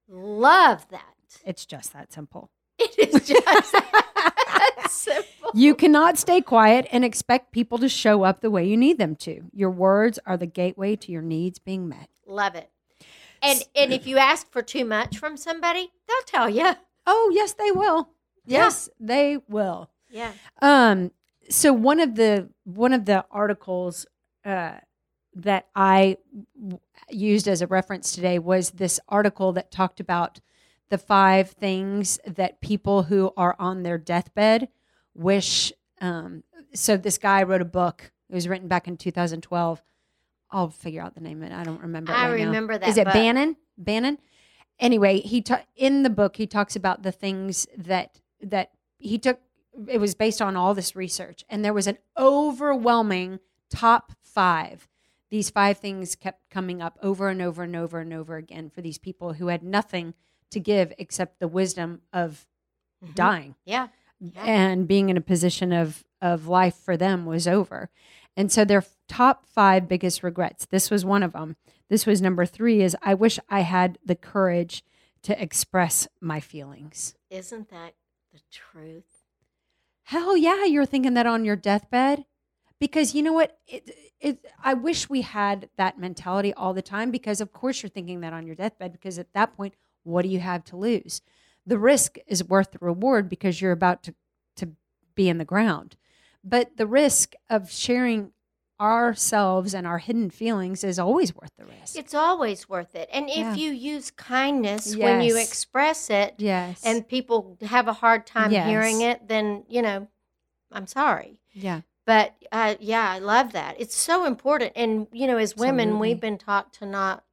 Love 0.08 0.86
that. 0.90 1.14
It's 1.44 1.66
just 1.66 1.92
that 1.92 2.12
simple. 2.12 2.50
It 2.78 2.98
is 2.98 3.26
just 3.26 3.72
that 3.72 4.86
simple. 4.90 5.50
You 5.54 5.74
cannot 5.74 6.18
stay 6.18 6.40
quiet 6.40 6.86
and 6.92 7.04
expect 7.04 7.52
people 7.52 7.78
to 7.78 7.88
show 7.88 8.22
up 8.22 8.40
the 8.40 8.50
way 8.50 8.64
you 8.66 8.76
need 8.76 8.98
them 8.98 9.16
to. 9.16 9.42
Your 9.52 9.70
words 9.70 10.18
are 10.26 10.36
the 10.36 10.46
gateway 10.46 10.96
to 10.96 11.12
your 11.12 11.22
needs 11.22 11.58
being 11.58 11.88
met. 11.88 12.08
Love 12.26 12.54
it. 12.54 12.70
And 13.42 13.62
and 13.74 13.92
if 13.92 14.06
you 14.06 14.18
ask 14.18 14.50
for 14.50 14.62
too 14.62 14.84
much 14.84 15.18
from 15.18 15.36
somebody, 15.36 15.90
they'll 16.06 16.16
tell 16.26 16.48
you. 16.48 16.74
Oh, 17.06 17.32
yes, 17.34 17.52
they 17.54 17.72
will. 17.72 18.10
Yeah. 18.44 18.58
Yes, 18.58 18.88
they 19.00 19.38
will. 19.48 19.90
Yeah. 20.08 20.32
Um, 20.60 21.10
so 21.48 21.72
one 21.72 21.98
of 21.98 22.14
the 22.14 22.50
one 22.64 22.92
of 22.92 23.04
the 23.06 23.24
articles 23.30 24.06
uh, 24.44 24.76
that 25.34 25.66
I 25.74 26.18
w- 26.60 26.78
used 27.10 27.48
as 27.48 27.62
a 27.62 27.66
reference 27.66 28.12
today 28.12 28.38
was 28.38 28.70
this 28.70 29.00
article 29.08 29.52
that 29.52 29.70
talked 29.70 30.00
about 30.00 30.40
the 30.90 30.98
five 30.98 31.50
things 31.50 32.18
that 32.26 32.60
people 32.60 33.04
who 33.04 33.32
are 33.36 33.56
on 33.58 33.82
their 33.82 33.98
deathbed 33.98 34.68
wish. 35.14 35.72
Um, 36.00 36.42
so 36.74 36.96
this 36.96 37.18
guy 37.18 37.42
wrote 37.42 37.62
a 37.62 37.66
book. 37.66 38.12
It 38.28 38.34
was 38.34 38.46
written 38.48 38.68
back 38.68 38.86
in 38.88 38.96
2012. 38.96 39.82
I'll 40.50 40.68
figure 40.68 41.00
out 41.02 41.14
the 41.14 41.20
name 41.20 41.42
of 41.42 41.50
it. 41.50 41.54
I 41.54 41.64
don't 41.64 41.80
remember. 41.80 42.12
I 42.12 42.30
right 42.30 42.40
now. 42.40 42.46
remember 42.46 42.76
that 42.76 42.88
Is 42.88 42.98
it 42.98 43.04
book. 43.04 43.14
Bannon? 43.14 43.56
Bannon. 43.78 44.18
Anyway, 44.78 45.20
he 45.20 45.40
ta- 45.40 45.64
in 45.76 46.02
the 46.02 46.10
book 46.10 46.36
he 46.36 46.46
talks 46.46 46.76
about 46.76 47.02
the 47.02 47.12
things 47.12 47.66
that 47.76 48.20
that 48.42 48.70
he 48.98 49.18
took. 49.18 49.40
It 49.88 49.98
was 49.98 50.14
based 50.14 50.42
on 50.42 50.56
all 50.56 50.74
this 50.74 50.94
research, 50.94 51.44
and 51.48 51.64
there 51.64 51.72
was 51.72 51.86
an 51.86 51.96
overwhelming 52.18 53.38
top 53.70 54.12
five. 54.22 54.88
These 55.32 55.48
five 55.50 55.78
things 55.78 56.14
kept 56.14 56.50
coming 56.50 56.80
up 56.82 56.98
over 57.02 57.28
and 57.28 57.40
over 57.42 57.62
and 57.62 57.74
over 57.74 57.98
and 58.00 58.12
over 58.12 58.36
again 58.36 58.68
for 58.68 58.82
these 58.82 58.98
people 58.98 59.32
who 59.32 59.46
had 59.48 59.62
nothing 59.64 60.12
to 60.50 60.60
give 60.60 60.92
except 60.98 61.40
the 61.40 61.48
wisdom 61.48 62.02
of 62.12 62.46
Mhm. 63.02 63.14
dying 63.14 63.54
Yeah. 63.64 63.88
Yeah. 64.20 64.44
and 64.44 64.86
being 64.86 65.08
in 65.08 65.16
a 65.16 65.22
position 65.22 65.72
of 65.72 66.04
of 66.20 66.46
life 66.46 66.76
for 66.76 66.96
them 66.96 67.24
was 67.26 67.48
over. 67.48 67.90
And 68.36 68.52
so 68.52 68.64
their 68.64 68.84
top 69.08 69.44
5 69.46 69.88
biggest 69.88 70.22
regrets. 70.22 70.66
This 70.66 70.88
was 70.90 71.04
one 71.04 71.22
of 71.24 71.32
them. 71.32 71.56
This 71.88 72.06
was 72.06 72.22
number 72.22 72.46
3 72.46 72.80
is 72.82 72.96
I 73.02 73.14
wish 73.14 73.40
I 73.48 73.60
had 73.62 73.98
the 74.04 74.14
courage 74.14 74.84
to 75.22 75.42
express 75.42 76.06
my 76.20 76.38
feelings. 76.40 77.14
Isn't 77.30 77.70
that 77.70 77.94
the 78.32 78.38
truth? 78.52 79.24
Hell 80.04 80.36
yeah, 80.36 80.64
you're 80.64 80.86
thinking 80.86 81.14
that 81.14 81.26
on 81.26 81.44
your 81.44 81.56
deathbed. 81.56 82.24
Because 82.78 83.14
you 83.14 83.22
know 83.22 83.32
what? 83.32 83.58
It, 83.66 83.88
it, 84.22 84.44
I 84.62 84.74
wish 84.74 85.10
we 85.10 85.22
had 85.22 85.68
that 85.76 85.98
mentality 85.98 86.54
all 86.54 86.72
the 86.72 86.82
time 86.82 87.10
because, 87.10 87.40
of 87.40 87.52
course, 87.52 87.82
you're 87.82 87.90
thinking 87.90 88.20
that 88.20 88.32
on 88.32 88.46
your 88.46 88.54
deathbed 88.54 88.92
because 88.92 89.18
at 89.18 89.32
that 89.34 89.54
point, 89.56 89.74
what 90.04 90.22
do 90.22 90.28
you 90.28 90.38
have 90.38 90.64
to 90.64 90.76
lose? 90.76 91.20
The 91.66 91.78
risk 91.78 92.16
is 92.26 92.44
worth 92.44 92.70
the 92.70 92.78
reward 92.80 93.28
because 93.28 93.60
you're 93.60 93.72
about 93.72 94.02
to, 94.04 94.14
to 94.56 94.70
be 95.14 95.28
in 95.28 95.38
the 95.38 95.44
ground. 95.44 95.96
But 96.44 96.76
the 96.76 96.86
risk 96.86 97.34
of 97.50 97.70
sharing 97.70 98.32
ourselves 98.80 99.74
and 99.74 99.86
our 99.86 99.98
hidden 99.98 100.30
feelings 100.30 100.82
is 100.82 100.98
always 100.98 101.34
worth 101.34 101.52
the 101.56 101.64
risk. 101.64 101.96
It's 101.96 102.14
always 102.14 102.68
worth 102.68 102.94
it. 102.94 103.08
And 103.12 103.28
if 103.28 103.36
Yeah. 103.36 103.54
you 103.54 103.70
use 103.70 104.10
kindness 104.10 104.96
when 104.96 105.20
you 105.20 105.36
express 105.36 106.10
it 106.10 106.34
yes. 106.38 106.82
and 106.84 107.06
people 107.06 107.58
have 107.62 107.86
a 107.86 107.92
hard 107.92 108.26
time 108.26 108.50
Yes. 108.50 108.66
hearing 108.66 109.00
it, 109.02 109.28
then, 109.28 109.64
you 109.68 109.82
know, 109.82 110.08
I'm 110.72 110.86
sorry. 110.86 111.38
yeah. 111.52 111.82
But 112.04 112.34
uh, 112.50 112.74
yeah, 112.80 113.10
I 113.10 113.18
love 113.18 113.52
that. 113.52 113.76
It's 113.80 113.94
so 113.96 114.24
important. 114.24 114.72
And, 114.74 115.06
you 115.12 115.26
know, 115.26 115.36
as 115.36 115.56
women, 115.56 115.88
Absolutely. 115.88 116.08
we've 116.08 116.20
been 116.20 116.38
taught 116.38 116.72
to 116.74 116.86
not 116.86 117.24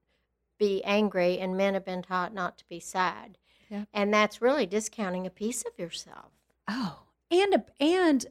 be 0.60 0.84
angry, 0.84 1.40
and 1.40 1.56
men 1.58 1.74
have 1.74 1.86
been 1.86 2.02
taught 2.02 2.34
not 2.34 2.58
to 2.60 2.66
be 2.70 2.80
sad. 2.80 3.38
Yeah. 3.70 3.86
And 3.94 4.14
that's 4.14 4.42
really 4.42 4.66
discounting 4.66 5.26
a 5.26 5.30
piece 5.30 5.64
of 5.64 5.72
yourself. 5.78 6.32
Oh, 6.68 7.04
and 7.32 7.54
a, 7.54 7.66
and 7.80 8.26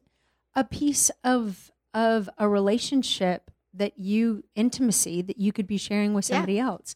a 0.55 0.64
piece 0.64 1.11
of 1.24 1.70
of 1.95 2.28
a 2.39 2.49
relationship 2.49 3.51
that 3.72 3.99
you 3.99 4.45
intimacy 4.55 5.22
that 5.22 5.39
you 5.39 5.53
could 5.53 5.66
be 5.66 5.78
sharing 5.78 6.12
with 6.12 6.28
Yeah. 6.28 6.36
somebody 6.36 6.59
else. 6.59 6.95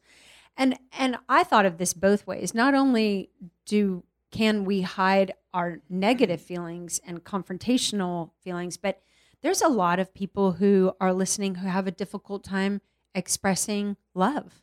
And 0.57 0.79
and 0.99 1.17
I 1.29 1.45
thought 1.45 1.65
of 1.65 1.79
this 1.79 1.95
both 1.95 2.27
ways. 2.27 2.55
Not 2.55 2.75
only 2.75 3.31
do 3.65 4.05
can 4.31 4.65
we 4.65 4.83
hide 4.83 5.33
our 5.55 5.81
negative 5.89 6.41
feelings 6.41 7.01
and 7.07 7.25
confrontational 7.25 8.31
feelings, 8.43 8.77
but 8.77 9.03
there's 9.43 9.61
a 9.63 9.69
lot 9.69 9.99
of 9.99 10.15
people 10.15 10.53
who 10.53 10.93
are 11.01 11.13
listening 11.13 11.57
who 11.57 11.67
have 11.69 11.87
a 11.87 11.91
difficult 11.91 12.45
time 12.45 12.81
expressing 13.15 13.97
love 14.15 14.63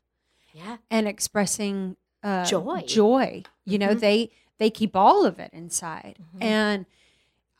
Yeah. 0.53 0.77
and 0.89 1.07
expressing 1.07 1.95
uh, 2.23 2.45
Joy. 2.45 2.81
Joy, 2.85 3.43
you 3.65 3.77
know, 3.77 3.89
Mhm. 3.95 3.99
they 3.99 4.31
they 4.57 4.69
keep 4.69 4.93
all 4.95 5.25
of 5.25 5.39
it 5.39 5.51
inside, 5.53 6.17
Mhm. 6.35 6.43
and 6.43 6.85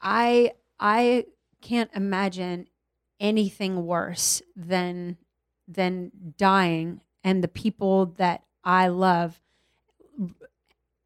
I 0.02 0.54
I 0.80 1.26
can't 1.62 1.90
imagine 1.94 2.68
anything 3.20 3.86
worse 3.86 4.42
than 4.56 5.18
than 5.68 6.34
dying 6.38 7.02
and 7.24 7.44
the 7.44 7.48
people 7.48 8.08
that 8.18 8.44
I 8.64 8.88
love, 8.88 9.42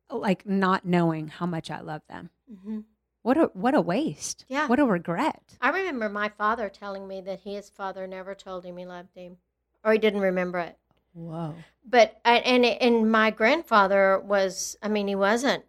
like 0.09 0.45
not 0.45 0.86
knowing 0.86 1.28
how 1.28 1.45
much 1.45 1.70
I 1.72 1.82
love 1.82 2.01
them. 2.07 2.30
hmm 2.64 2.80
What 3.24 3.38
a 3.38 3.50
what 3.54 3.74
a 3.74 3.82
waste. 3.82 4.46
Yeah. 4.48 4.68
What 4.68 4.80
a 4.80 4.86
regret. 4.86 5.58
I 5.62 5.70
remember 5.70 6.10
my 6.10 6.30
father 6.30 6.70
telling 6.70 7.08
me 7.08 7.22
that 7.22 7.40
his 7.40 7.70
father 7.70 8.06
never 8.06 8.36
told 8.36 8.66
him 8.66 8.78
he 8.78 8.86
loved 8.86 9.16
him, 9.16 9.38
or 9.84 9.94
he 9.94 9.98
didn't 9.98 10.22
remember 10.22 10.60
it. 10.60 10.78
Whoa. 11.14 11.56
But 11.86 12.20
and 12.26 12.66
and 12.66 13.12
my 13.12 13.32
grandfather 13.32 14.20
was, 14.20 14.76
I 14.84 14.90
mean, 14.90 15.08
he 15.08 15.16
wasn't 15.16 15.64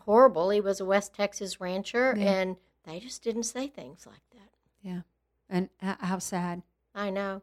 horrible. 0.00 0.50
He 0.50 0.60
was 0.60 0.80
a 0.80 0.84
West 0.84 1.14
Texas 1.14 1.60
rancher, 1.60 2.14
Yeah. 2.16 2.32
and 2.32 2.56
they 2.84 3.00
just 3.00 3.22
didn't 3.22 3.44
say 3.44 3.66
things 3.68 4.06
like 4.06 4.22
that. 4.32 4.50
Yeah. 4.82 5.00
And 5.48 5.68
how 5.80 6.18
sad. 6.18 6.62
I 6.94 7.10
know. 7.10 7.42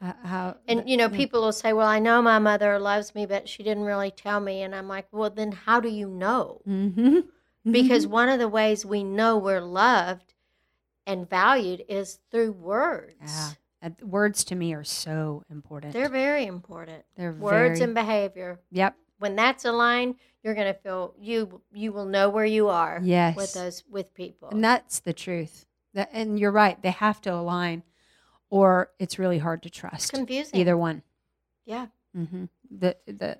How, 0.00 0.14
how 0.22 0.56
And 0.68 0.88
you 0.88 0.96
know, 0.96 1.08
yeah. 1.10 1.16
people 1.16 1.40
will 1.42 1.52
say, 1.52 1.72
"Well, 1.72 1.86
I 1.86 1.98
know 1.98 2.20
my 2.22 2.38
mother 2.38 2.78
loves 2.78 3.14
me, 3.14 3.26
but 3.26 3.48
she 3.48 3.62
didn't 3.62 3.84
really 3.84 4.10
tell 4.10 4.38
me." 4.40 4.62
And 4.62 4.74
I'm 4.74 4.86
like, 4.88 5.06
"Well, 5.10 5.30
then 5.30 5.52
how 5.52 5.80
do 5.80 5.88
you 5.88 6.08
know?" 6.08 6.60
Mm-hmm. 6.68 7.20
Mhm. 7.66 7.72
Because 7.72 8.06
one 8.06 8.28
of 8.28 8.38
the 8.38 8.48
ways 8.48 8.84
we 8.84 9.02
know 9.04 9.38
we're 9.38 9.60
loved 9.60 10.34
and 11.06 11.28
valued 11.28 11.84
is 11.88 12.18
through 12.30 12.52
words. 12.52 13.14
Yeah. 13.20 13.50
Uh, 13.82 13.90
words 14.06 14.44
to 14.44 14.54
me 14.54 14.72
are 14.74 14.84
so 14.84 15.42
important. 15.50 15.92
They're 15.92 16.08
very 16.08 16.46
important. 16.46 17.04
They're 17.16 17.32
Words 17.32 17.78
very, 17.78 17.84
and 17.84 17.94
behavior. 17.94 18.58
Yep. 18.70 18.96
When 19.18 19.36
that's 19.36 19.64
aligned, 19.64 20.16
you're 20.42 20.54
going 20.54 20.72
to 20.72 20.78
feel 20.78 21.14
you 21.18 21.60
you 21.72 21.92
will 21.92 22.04
know 22.06 22.28
where 22.30 22.44
you 22.46 22.68
are 22.68 23.00
Yes. 23.02 23.36
with 23.36 23.52
those 23.54 23.84
with 23.90 24.12
people. 24.14 24.48
And 24.50 24.62
that's 24.64 25.00
the 25.00 25.12
truth. 25.12 25.66
That, 25.94 26.10
and 26.12 26.38
you're 26.40 26.50
right. 26.50 26.80
They 26.82 26.90
have 26.90 27.20
to 27.22 27.32
align, 27.34 27.82
or 28.50 28.90
it's 28.98 29.18
really 29.18 29.38
hard 29.38 29.62
to 29.62 29.68
it's 29.68 29.78
trust 29.78 30.12
confusing. 30.12 30.58
either 30.60 30.76
one. 30.76 31.02
Yeah. 31.66 31.86
Mm-hmm. 32.16 32.46
The 32.70 32.96
the 33.06 33.38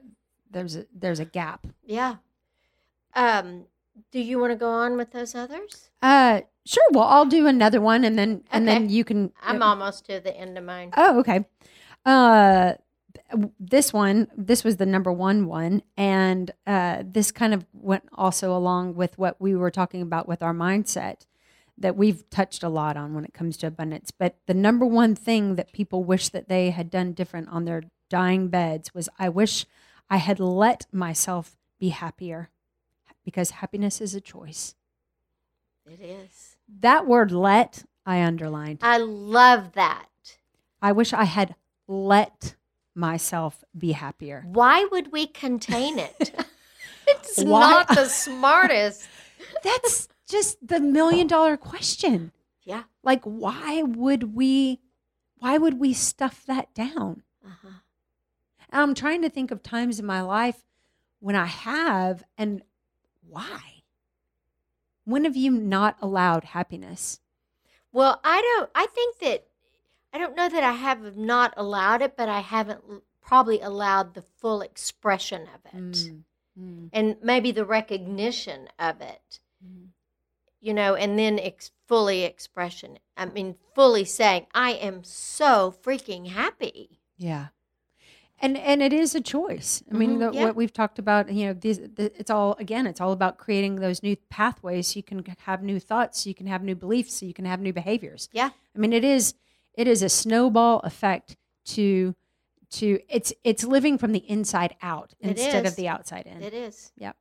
there's 0.50 0.76
a 0.76 0.86
there's 0.94 1.20
a 1.20 1.24
gap. 1.24 1.66
Yeah. 1.82 2.16
Um 3.14 3.66
do 4.10 4.20
you 4.20 4.38
want 4.38 4.52
to 4.52 4.56
go 4.56 4.70
on 4.70 4.96
with 4.96 5.12
those 5.12 5.34
others? 5.34 5.90
Uh, 6.02 6.42
sure. 6.64 6.84
Well, 6.92 7.04
I'll 7.04 7.26
do 7.26 7.46
another 7.46 7.80
one, 7.80 8.04
and 8.04 8.18
then 8.18 8.44
and 8.50 8.66
then 8.66 8.88
you 8.88 9.04
can. 9.04 9.32
I'm 9.42 9.62
almost 9.62 10.06
to 10.06 10.20
the 10.20 10.36
end 10.36 10.58
of 10.58 10.64
mine. 10.64 10.92
Oh, 10.96 11.20
okay. 11.20 11.44
Uh, 12.04 12.74
this 13.58 13.92
one, 13.92 14.28
this 14.36 14.64
was 14.64 14.76
the 14.76 14.86
number 14.86 15.12
one 15.12 15.46
one, 15.46 15.82
and 15.96 16.50
uh, 16.66 17.02
this 17.04 17.32
kind 17.32 17.54
of 17.54 17.64
went 17.72 18.04
also 18.12 18.54
along 18.56 18.94
with 18.94 19.16
what 19.18 19.40
we 19.40 19.54
were 19.54 19.70
talking 19.70 20.02
about 20.02 20.28
with 20.28 20.42
our 20.42 20.54
mindset 20.54 21.26
that 21.76 21.96
we've 21.96 22.28
touched 22.30 22.62
a 22.62 22.68
lot 22.68 22.96
on 22.96 23.14
when 23.14 23.24
it 23.24 23.34
comes 23.34 23.56
to 23.56 23.66
abundance. 23.66 24.10
But 24.10 24.36
the 24.46 24.54
number 24.54 24.86
one 24.86 25.14
thing 25.14 25.56
that 25.56 25.72
people 25.72 26.04
wish 26.04 26.28
that 26.28 26.48
they 26.48 26.70
had 26.70 26.90
done 26.90 27.12
different 27.12 27.48
on 27.48 27.64
their 27.64 27.84
dying 28.08 28.48
beds 28.48 28.94
was, 28.94 29.08
I 29.18 29.28
wish 29.28 29.66
I 30.08 30.18
had 30.18 30.38
let 30.38 30.86
myself 30.92 31.56
be 31.80 31.88
happier, 31.88 32.50
because 33.24 33.50
happiness 33.50 34.00
is 34.00 34.14
a 34.14 34.20
choice. 34.20 34.74
It 35.86 36.00
is. 36.00 36.56
That 36.80 37.06
word 37.06 37.30
"let" 37.32 37.84
I 38.06 38.22
underlined. 38.22 38.78
I 38.82 38.98
love 38.98 39.72
that. 39.72 40.08
I 40.80 40.92
wish 40.92 41.12
I 41.12 41.24
had 41.24 41.54
let 41.88 42.56
myself 42.94 43.64
be 43.76 43.92
happier. 43.92 44.44
Why 44.46 44.86
would 44.90 45.12
we 45.12 45.26
contain 45.26 45.98
it? 45.98 46.14
it's 47.06 47.42
Why- 47.42 47.60
not 47.70 47.88
the 47.88 48.04
smartest. 48.08 49.06
That's 49.62 50.08
just 50.28 50.66
the 50.66 50.80
million 50.80 51.26
dollar 51.26 51.56
question. 51.56 52.32
Yeah. 52.62 52.84
Like 53.02 53.24
why 53.24 53.82
would 53.82 54.34
we 54.34 54.80
why 55.38 55.58
would 55.58 55.78
we 55.78 55.92
stuff 55.92 56.44
that 56.46 56.74
down? 56.74 57.22
Uh-huh. 57.44 57.68
I'm 58.70 58.94
trying 58.94 59.22
to 59.22 59.28
think 59.28 59.50
of 59.50 59.62
times 59.62 60.00
in 60.00 60.06
my 60.06 60.22
life 60.22 60.64
when 61.20 61.36
I 61.36 61.46
have 61.46 62.24
and 62.38 62.62
why? 63.28 63.82
When 65.04 65.24
have 65.24 65.36
you 65.36 65.50
not 65.50 65.96
allowed 66.00 66.44
happiness? 66.44 67.20
Well, 67.92 68.20
I 68.24 68.40
don't. 68.40 68.70
I 68.74 68.86
think 68.86 69.18
that 69.18 69.46
I 70.12 70.18
don't 70.18 70.36
know 70.36 70.48
that 70.48 70.62
I 70.64 70.72
have 70.72 71.16
not 71.16 71.54
allowed 71.56 72.02
it, 72.02 72.16
but 72.16 72.28
I 72.28 72.40
haven't 72.40 72.82
probably 73.20 73.60
allowed 73.60 74.14
the 74.14 74.22
full 74.22 74.60
expression 74.62 75.42
of 75.42 75.60
it, 75.72 75.76
Mm, 75.76 76.24
mm, 76.58 76.90
and 76.92 77.16
maybe 77.22 77.50
the 77.52 77.64
recognition 77.64 78.68
of 78.78 79.00
it. 79.00 79.40
mm. 79.64 79.88
You 80.60 80.72
know, 80.74 80.94
and 80.94 81.18
then 81.18 81.38
ex- 81.38 81.72
fully 81.86 82.22
expression. 82.22 82.98
I 83.16 83.26
mean, 83.26 83.56
fully 83.74 84.04
saying, 84.04 84.46
"I 84.54 84.72
am 84.72 85.04
so 85.04 85.74
freaking 85.82 86.28
happy." 86.28 87.00
Yeah. 87.16 87.48
And 88.40 88.58
and 88.58 88.82
it 88.82 88.92
is 88.92 89.14
a 89.14 89.20
choice. 89.20 89.82
I 89.90 89.94
mean, 89.94 90.18
Mhm, 90.18 90.18
the, 90.32 90.36
yeah. 90.36 90.44
what 90.44 90.56
we've 90.56 90.72
talked 90.72 90.98
about, 90.98 91.32
you 91.32 91.46
know, 91.46 91.52
these, 91.54 91.78
the, 91.78 92.12
it's 92.18 92.30
all 92.30 92.56
again, 92.58 92.86
it's 92.86 93.00
all 93.00 93.12
about 93.12 93.38
creating 93.38 93.76
those 93.76 94.02
new 94.02 94.16
pathways. 94.28 94.88
So 94.88 94.96
you 94.98 95.02
can 95.02 95.24
have 95.46 95.62
new 95.62 95.78
thoughts, 95.80 96.22
so 96.22 96.28
you 96.28 96.34
can 96.34 96.46
have 96.48 96.62
new 96.62 96.74
beliefs, 96.74 97.14
so 97.14 97.26
you 97.26 97.32
can 97.34 97.44
have 97.46 97.60
new 97.60 97.72
behaviors. 97.72 98.28
Yeah. 98.32 98.50
I 98.74 98.78
mean, 98.78 98.92
it 98.92 99.04
is 99.04 99.34
it 99.74 99.86
is 99.88 100.02
a 100.02 100.08
snowball 100.08 100.80
effect 100.80 101.36
to 101.66 102.14
to 102.72 102.98
it's 103.08 103.32
it's 103.44 103.64
living 103.64 103.96
from 103.98 104.12
the 104.12 104.28
inside 104.28 104.74
out 104.82 105.14
It 105.20 105.30
instead 105.30 105.64
is. 105.64 105.72
of 105.72 105.76
the 105.76 105.88
outside 105.88 106.26
in. 106.26 106.42
It 106.42 106.52
is. 106.54 106.92
Yep. 106.98 107.16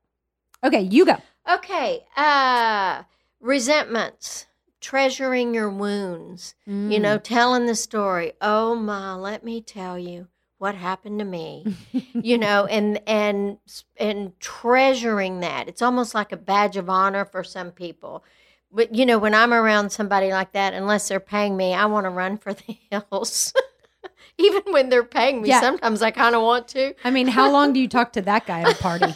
Okay, 0.64 0.82
you 0.82 1.06
go. 1.06 1.18
Okay. 1.50 2.06
Uh, 2.18 3.04
resentments, 3.40 4.48
treasuring 4.82 5.54
your 5.54 5.70
wounds. 5.70 6.56
you 6.66 6.74
Mm. 6.98 7.02
know, 7.02 7.18
telling 7.20 7.66
the 7.68 7.76
story. 7.76 8.34
Oh 8.42 8.74
my, 8.76 9.14
let 9.14 9.44
me 9.44 9.62
tell 9.62 9.98
you 10.00 10.28
what 10.64 10.76
happened 10.76 11.20
to 11.20 11.26
me. 11.26 11.76
you 12.14 12.38
know, 12.38 12.66
and 12.78 13.02
and 13.06 13.58
and 13.98 14.40
treasuring 14.40 15.42
that. 15.42 15.68
It's 15.68 15.82
almost 15.82 16.16
like 16.16 16.32
a 16.32 16.38
badge 16.38 16.78
of 16.78 16.90
honor 16.90 17.26
for 17.26 17.44
some 17.44 17.72
people. 17.72 18.24
But 18.72 18.96
you 18.96 19.06
know, 19.06 19.18
when 19.20 19.36
I'm 19.36 19.54
around 19.54 19.90
somebody 19.92 20.32
like 20.32 20.54
that, 20.54 20.74
unless 20.74 21.10
they're 21.10 21.20
paying 21.20 21.58
me, 21.58 21.74
I 21.74 21.86
want 21.88 22.06
to 22.06 22.10
run 22.10 22.38
for 22.38 22.54
the 22.54 22.78
hills. 22.90 23.54
Even 24.38 24.64
when 24.72 24.88
they're 24.88 25.04
paying 25.04 25.42
me, 25.42 25.50
Yeah. 25.50 25.60
sometimes 25.60 26.02
I 26.02 26.12
kind 26.12 26.34
of 26.34 26.42
want 26.42 26.70
to. 26.70 26.94
I 27.04 27.12
mean, 27.12 27.28
how 27.28 27.52
long 27.52 27.74
do 27.74 27.80
you 27.82 27.90
talk 27.90 28.14
to 28.14 28.22
that 28.22 28.46
guy 28.48 28.62
at 28.62 28.72
a 28.72 28.76
party? 28.82 29.14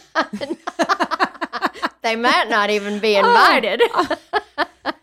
they 2.04 2.16
might 2.18 2.50
not 2.50 2.70
even 2.72 3.00
be 3.00 3.16
Oh. 3.18 3.22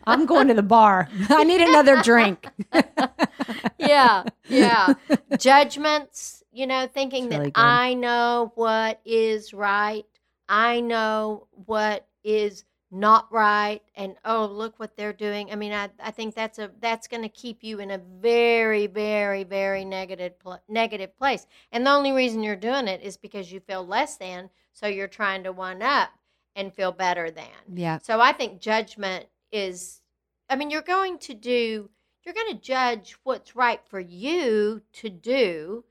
I'm 0.07 0.27
going 0.27 0.49
to 0.49 0.55
the 0.55 0.63
bar. 0.63 1.09
I 1.29 1.45
need 1.45 1.61
another 1.61 2.03
drink. 2.03 2.49
yeah, 3.79 4.25
yeah. 4.49 4.95
Judgments, 5.39 6.43
you 6.53 6.67
know, 6.67 6.87
thinking 6.93 7.25
It's 7.25 7.37
that 7.37 7.43
good. 7.45 7.53
I 7.57 7.95
know 7.95 8.53
what 8.55 9.01
is 9.05 9.53
right, 9.55 10.07
I 10.49 10.81
know 10.81 11.47
what 11.67 12.07
is 12.23 12.65
not 12.95 13.27
right 13.33 13.83
and 13.97 14.15
oh 14.25 14.47
look 14.47 14.79
what 14.79 14.97
they're 14.97 15.13
doing 15.13 15.51
i 15.51 15.57
mean 15.57 15.73
i, 15.73 15.89
I 15.99 16.13
think 16.13 16.33
that's 16.33 16.61
a 16.61 16.71
that's 16.81 17.09
going 17.09 17.25
to 17.25 17.29
keep 17.29 17.65
you 17.65 17.81
in 17.81 17.91
a 17.91 17.99
very 17.99 18.87
very 18.87 19.43
very 19.43 19.85
negative 19.85 20.39
pl- 20.39 20.63
negative 20.69 21.17
place 21.19 21.45
and 21.73 21.85
the 21.85 21.91
only 21.91 22.13
reason 22.13 22.45
you're 22.45 22.55
doing 22.55 22.87
it 22.87 23.03
is 23.03 23.17
because 23.17 23.51
you 23.51 23.59
feel 23.59 23.85
less 23.85 24.17
than 24.17 24.49
so 24.73 24.87
you're 24.87 25.09
trying 25.09 25.43
to 25.43 25.51
one 25.51 25.83
up 25.83 26.11
and 26.55 26.73
feel 26.73 26.93
better 26.93 27.33
than 27.33 27.49
Yeah. 27.75 27.99
so 27.99 28.21
i 28.21 28.31
think 28.33 28.61
judgment 28.61 29.27
is 29.55 30.01
i 30.51 30.57
mean 30.57 30.71
you're 30.71 30.83
going 30.83 31.17
to 31.19 31.33
do 31.35 31.89
you're 32.25 32.35
going 32.35 32.53
to 32.55 32.61
judge 32.61 33.17
what's 33.25 33.55
right 33.55 33.81
for 33.87 34.01
you 34.01 34.83
to 34.93 35.09
do 35.09 35.85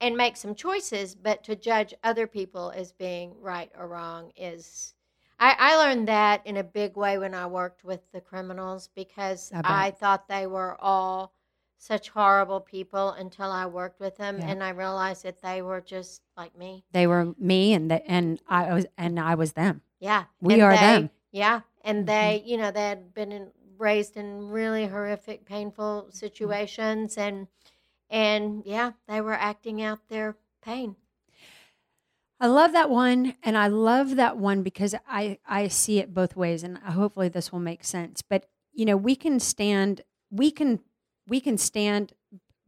and 0.00 0.16
make 0.16 0.36
some 0.36 0.54
choices 0.54 1.14
but 1.14 1.42
to 1.44 1.54
judge 1.56 1.94
other 2.02 2.26
people 2.26 2.72
as 2.74 2.92
being 2.92 3.32
right 3.40 3.70
or 3.78 3.86
wrong 3.88 4.30
is 4.36 4.92
I, 5.38 5.54
I 5.58 5.76
learned 5.76 6.08
that 6.08 6.46
in 6.46 6.56
a 6.56 6.64
big 6.64 6.96
way 6.96 7.18
when 7.18 7.34
I 7.34 7.46
worked 7.46 7.84
with 7.84 8.00
the 8.12 8.22
criminals 8.22 8.88
because 8.94 9.52
I. 9.52 9.88
I, 9.88 9.90
thought 9.90 10.28
they 10.28 10.46
were 10.46 10.78
all 10.80 11.34
such 11.76 12.08
horrible 12.08 12.60
people 12.60 13.10
until 13.10 13.50
I 13.52 13.66
worked 13.66 14.00
with 14.00 14.16
them 14.16 14.38
Yeah. 14.38 14.48
and 14.48 14.62
I 14.64 14.70
realized 14.70 15.24
that 15.24 15.42
they 15.42 15.60
were 15.60 15.82
just 15.82 16.22
like 16.38 16.56
me. 16.56 16.84
They 16.92 17.06
were 17.06 17.34
me 17.38 17.74
and 17.74 17.90
the, 17.90 18.10
and 18.10 18.40
I 18.48 18.72
was 18.72 18.86
and 18.96 19.20
I 19.20 19.34
was 19.34 19.52
them. 19.52 19.82
Yeah. 20.00 20.24
We 20.40 20.54
and 20.54 20.62
are 20.62 20.72
they- 20.72 20.80
them. 20.80 21.10
Yeah. 21.32 21.60
And 21.86 22.06
Mhm. 22.06 22.08
they, 22.08 22.42
you 22.44 22.58
know, 22.58 22.70
they 22.70 22.88
had 22.88 23.14
been 23.14 23.32
in, 23.32 23.52
raised 23.78 24.18
in 24.18 24.50
really 24.50 24.88
horrific, 24.88 25.46
painful 25.46 26.10
situations 26.12 27.16
and 27.18 27.48
and 28.10 28.64
yeah, 28.66 28.92
they 29.08 29.20
were 29.22 29.34
acting 29.34 29.82
out 29.82 30.08
their 30.08 30.36
pain. 30.62 30.96
I 32.38 32.48
love 32.48 32.72
that 32.72 32.90
one, 32.90 33.34
and 33.42 33.56
I 33.56 33.68
love 33.68 34.16
that 34.16 34.36
one 34.36 34.62
because 34.62 34.94
I 35.08 35.38
I 35.46 35.68
see 35.68 35.98
it 35.98 36.12
both 36.12 36.36
ways, 36.36 36.62
and 36.62 36.76
hopefully 36.78 37.28
this 37.28 37.50
will 37.50 37.60
make 37.60 37.82
sense. 37.84 38.22
But 38.22 38.46
you 38.72 38.84
know, 38.84 38.96
we 38.96 39.16
can 39.16 39.40
stand, 39.40 40.02
we 40.30 40.50
can 40.50 40.80
we 41.26 41.40
can 41.40 41.56
stand 41.56 42.12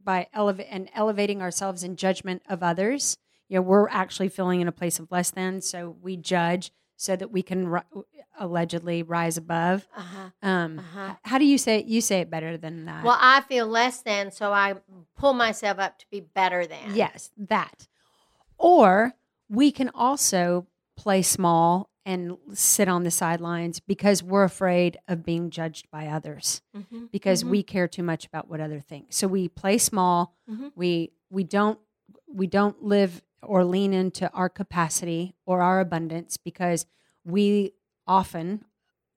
by 0.03 0.27
elevate 0.33 0.67
and 0.69 0.89
elevating 0.93 1.41
ourselves 1.41 1.83
in 1.83 1.95
judgment 1.97 2.41
of 2.49 2.63
others. 2.63 3.17
You 3.47 3.57
know, 3.57 3.61
we're 3.61 3.89
actually 3.89 4.29
feeling 4.29 4.61
in 4.61 4.67
a 4.67 4.71
place 4.71 4.99
of 4.99 5.11
less 5.11 5.31
than, 5.31 5.61
so 5.61 5.89
we 6.01 6.17
judge 6.17 6.71
so 7.01 7.15
that 7.15 7.31
we 7.31 7.41
can 7.41 7.65
ri- 7.69 7.79
allegedly 8.37 9.03
rise 9.03 9.37
above. 9.37 9.87
Uh-huh. 9.95 10.29
Um, 10.43 10.79
Uh-huh. 10.79 11.15
How 11.23 11.37
do 11.37 11.45
you 11.45 11.57
say 11.57 11.79
it? 11.79 11.85
You 11.85 12.01
say 12.01 12.19
it 12.19 12.29
better 12.29 12.57
than 12.57 12.83
that. 12.85 13.05
Well, 13.05 13.17
I 13.19 13.39
feel 13.41 13.67
less 13.67 14.01
than, 14.01 14.31
so 14.31 14.51
I 14.51 14.75
pull 15.15 15.31
myself 15.33 15.79
up 15.79 15.97
to 15.99 16.05
be 16.11 16.19
better 16.19 16.67
than. 16.67 16.93
Yes, 16.95 17.31
that. 17.37 17.87
Or 18.57 19.13
we 19.49 19.71
can 19.71 19.89
also 19.95 20.67
play 20.97 21.21
small 21.21 21.89
and 22.05 22.37
sit 22.53 22.89
on 22.89 23.03
the 23.03 23.11
sidelines 23.11 23.79
because 23.79 24.21
we're 24.21 24.43
afraid 24.43 24.97
of 25.07 25.23
being 25.23 25.49
judged 25.51 25.89
by 25.91 26.07
others 26.07 26.61
hmm 26.73 27.05
because 27.11 27.43
Mhm. 27.43 27.49
we 27.49 27.63
care 27.63 27.87
too 27.87 28.03
much 28.03 28.25
about 28.25 28.49
what 28.49 28.59
other 28.59 28.79
think. 28.81 29.13
So 29.13 29.27
we 29.27 29.47
play 29.47 29.77
small. 29.77 30.35
Mhm. 30.49 30.71
We 30.75 31.11
we 31.29 31.43
don't 31.45 31.79
we 32.27 32.45
don't 32.47 32.83
live 32.83 33.23
or 33.41 33.63
lean 33.63 33.93
into 33.93 34.31
our 34.31 34.49
capacity 34.49 35.35
or 35.45 35.61
our 35.61 35.79
abundance 35.79 36.37
because 36.37 36.85
we 37.23 37.73
often 38.07 38.65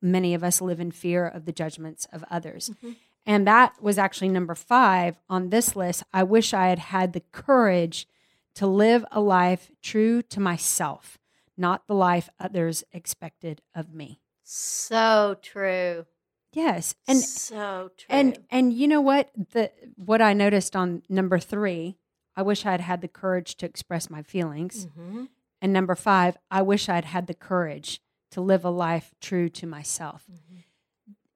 many 0.01 0.35
of 0.35 0.43
us 0.43 0.61
live 0.61 0.81
in 0.81 0.91
fear 0.91 1.27
of 1.27 1.45
the 1.45 1.53
judgments 1.53 2.07
of 2.12 2.25
others. 2.31 2.70
Mhm. 2.83 2.97
And 3.25 3.47
that 3.47 3.81
was 3.81 3.99
actually 3.99 4.31
number 4.31 4.55
5 4.55 5.18
on 5.29 5.51
this 5.51 5.77
list. 5.77 6.03
I 6.12 6.25
wish 6.25 6.53
I 6.53 6.68
had 6.68 6.81
had 6.81 7.12
the 7.12 7.23
courage 7.33 8.09
to 8.55 8.66
live 8.66 9.05
a 9.12 9.20
life 9.20 9.70
true 9.81 10.23
to 10.23 10.41
myself, 10.41 11.18
not 11.57 11.87
the 11.87 11.95
life 11.95 12.29
others 12.41 12.83
expected 12.93 13.62
of 13.75 13.95
me. 13.95 14.20
So 14.43 15.37
true. 15.41 16.07
Yes. 16.53 16.95
And 17.09 17.18
so 17.18 17.93
true. 17.97 18.07
and 18.11 18.39
and 18.51 18.73
you 18.75 18.87
know 18.87 19.01
what? 19.01 19.31
The 19.53 19.70
what 19.97 20.20
I 20.20 20.35
noticed 20.35 20.77
on 20.77 21.03
number 21.09 21.39
3, 21.39 21.97
I 22.37 22.43
wish 22.43 22.64
I'd 22.66 22.80
had 22.80 23.01
the 23.01 23.09
courage 23.09 23.57
to 23.57 23.66
express 23.66 24.09
my 24.11 24.22
feelings. 24.22 24.87
Mhm. 24.87 25.28
And 25.61 25.72
number 25.72 25.95
5, 25.95 26.37
I 26.51 26.62
wish 26.62 26.89
I'd 26.89 27.05
had 27.05 27.26
the 27.26 27.35
courage 27.35 28.01
to 28.30 28.41
live 28.41 28.64
a 28.64 28.70
life 28.70 29.14
true 29.20 29.49
to 29.51 29.66
myself. 29.66 30.24
Mhm. 30.30 30.64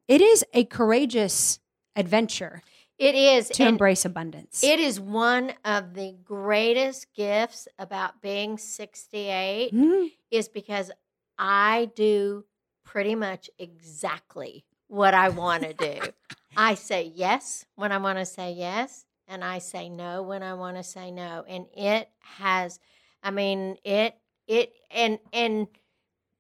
It 0.09 0.21
is 0.21 0.45
a 0.53 0.65
courageous 0.65 1.59
adventure 1.95 2.63
it 2.99 3.15
is. 3.15 3.49
to 3.51 3.67
embrace 3.67 4.05
abundance. 4.05 4.63
It 4.65 4.81
is 4.81 4.99
one 5.01 5.53
of 5.65 5.95
the 5.95 6.13
greatest 6.25 7.13
gifts 7.13 7.69
about 7.79 8.21
being 8.23 8.57
68 8.57 9.75
Mhm. 9.75 10.13
is 10.31 10.49
because 10.49 10.91
I 11.39 11.91
do 11.95 12.47
pretty 12.85 13.15
much 13.15 13.51
exactly 13.59 14.65
what 14.87 15.13
I 15.13 15.29
want 15.29 15.65
to 15.65 15.75
do. 15.75 16.01
I 16.57 16.75
say 16.75 17.03
yes 17.03 17.67
when 17.75 17.93
I 17.93 17.99
want 17.99 18.19
to 18.19 18.25
say 18.25 18.53
yes, 18.53 19.05
and 19.29 19.45
I 19.45 19.59
say 19.59 19.89
no 19.89 20.23
when 20.23 20.43
I 20.43 20.55
want 20.55 20.77
to 20.77 20.83
say 20.83 21.11
no. 21.11 21.45
And 21.49 21.67
it 21.77 22.09
has, 22.21 22.79
I 23.23 23.31
mean, 23.31 23.77
it, 23.85 24.15
it, 24.47 24.73
and, 24.91 25.19
and 25.33 25.67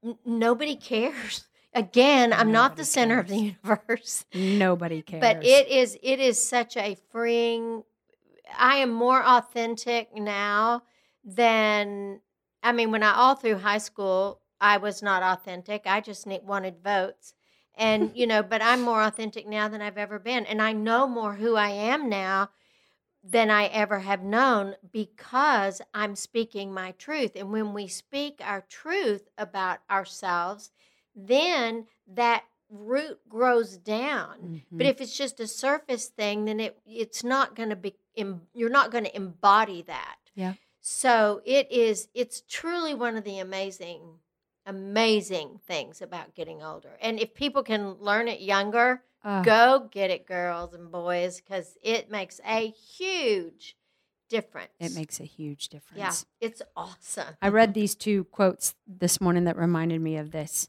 n- 0.04 0.18
nobody 0.24 0.76
cares. 0.76 1.46
Again, 1.74 2.32
I'm 2.32 2.50
not 2.52 2.70
Nobody 2.70 2.80
the 2.80 2.84
center 2.86 3.18
of 3.18 3.28
the 3.28 3.36
universe 3.64 4.24
Nobody 4.32 5.02
cares. 5.06 5.20
but 5.20 5.44
it 5.44 5.68
is 5.68 5.98
it 6.02 6.20
is 6.20 6.42
such 6.42 6.74
a 6.78 6.96
freeing 7.10 7.82
i 8.58 8.76
am 8.76 8.90
more 8.90 9.22
authentic 9.22 10.08
now 10.16 10.82
than 11.22 12.20
i 12.62 12.72
mean 12.72 12.90
when 12.92 13.02
i 13.02 13.12
all 13.12 13.34
through 13.34 13.58
high 13.58 13.76
school 13.76 14.40
i 14.60 14.78
was 14.78 15.02
not 15.02 15.22
authentic 15.22 15.82
i 15.84 16.00
just 16.00 16.26
wanted 16.44 16.76
votes 16.82 17.34
and 17.74 18.10
you 18.14 18.26
know 18.26 18.42
but 18.42 18.62
i'm 18.62 18.80
more 18.80 19.02
authentic 19.02 19.46
now 19.46 19.68
than 19.68 19.82
i've 19.82 19.98
ever 19.98 20.18
been 20.18 20.46
and 20.46 20.62
i 20.62 20.72
know 20.72 21.06
more 21.06 21.34
who 21.34 21.56
i 21.56 21.68
am 21.68 22.08
now 22.08 22.48
than 23.28 23.50
i 23.50 23.64
ever 23.66 23.98
have 24.00 24.22
known 24.22 24.74
because 24.92 25.82
i'm 25.92 26.14
speaking 26.14 26.72
my 26.72 26.92
truth 26.92 27.32
and 27.34 27.50
when 27.50 27.72
we 27.74 27.88
speak 27.88 28.40
our 28.40 28.62
truth 28.68 29.28
about 29.36 29.78
ourselves 29.90 30.70
then 31.14 31.86
that 32.06 32.44
root 32.68 33.18
grows 33.28 33.76
down 33.78 34.60
but 34.70 34.86
Mhm. 34.86 34.90
if 34.90 35.00
it's 35.00 35.16
just 35.16 35.40
a 35.40 35.46
surface 35.46 36.08
thing, 36.08 36.44
then 36.44 36.60
it 36.60 36.78
it's 36.84 37.22
not 37.24 37.54
going 37.54 37.70
to 37.70 37.76
be 37.76 37.94
you're 38.52 38.68
not 38.68 38.90
going 38.90 39.04
to 39.04 39.16
embody 39.16 39.82
that. 39.82 40.18
Yeah. 40.34 40.54
So 40.80 41.40
it 41.44 41.70
is 41.70 42.08
it's 42.12 42.42
truly 42.48 42.92
one 42.94 43.16
of 43.16 43.24
the 43.24 43.38
amazing 43.38 44.18
amazing 44.66 45.60
things 45.66 46.02
about 46.02 46.34
getting 46.34 46.62
older. 46.62 46.96
And 47.00 47.18
if 47.20 47.34
people 47.34 47.62
can 47.62 47.94
learn 47.94 48.28
it 48.28 48.40
younger, 48.40 49.02
Ah, 49.28 49.42
go 49.42 49.88
get 49.90 50.10
it 50.10 50.24
girls 50.26 50.72
and 50.72 50.92
boys 50.92 51.40
cuz 51.40 51.76
it 51.82 52.10
makes 52.10 52.40
a 52.46 52.68
huge 52.68 53.76
difference. 54.28 54.70
it 54.78 54.94
makes 54.94 55.18
a 55.20 55.24
huge 55.24 55.68
difference. 55.68 56.26
Yeah, 56.40 56.46
it's 56.48 56.62
awesome. 56.76 57.34
I 57.42 57.48
read 57.48 57.74
these 57.74 57.94
two 57.96 58.24
quotes 58.24 58.74
this 58.86 59.20
morning 59.20 59.44
that 59.44 59.56
reminded 59.56 60.00
me 60.00 60.16
of 60.16 60.30
this. 60.30 60.68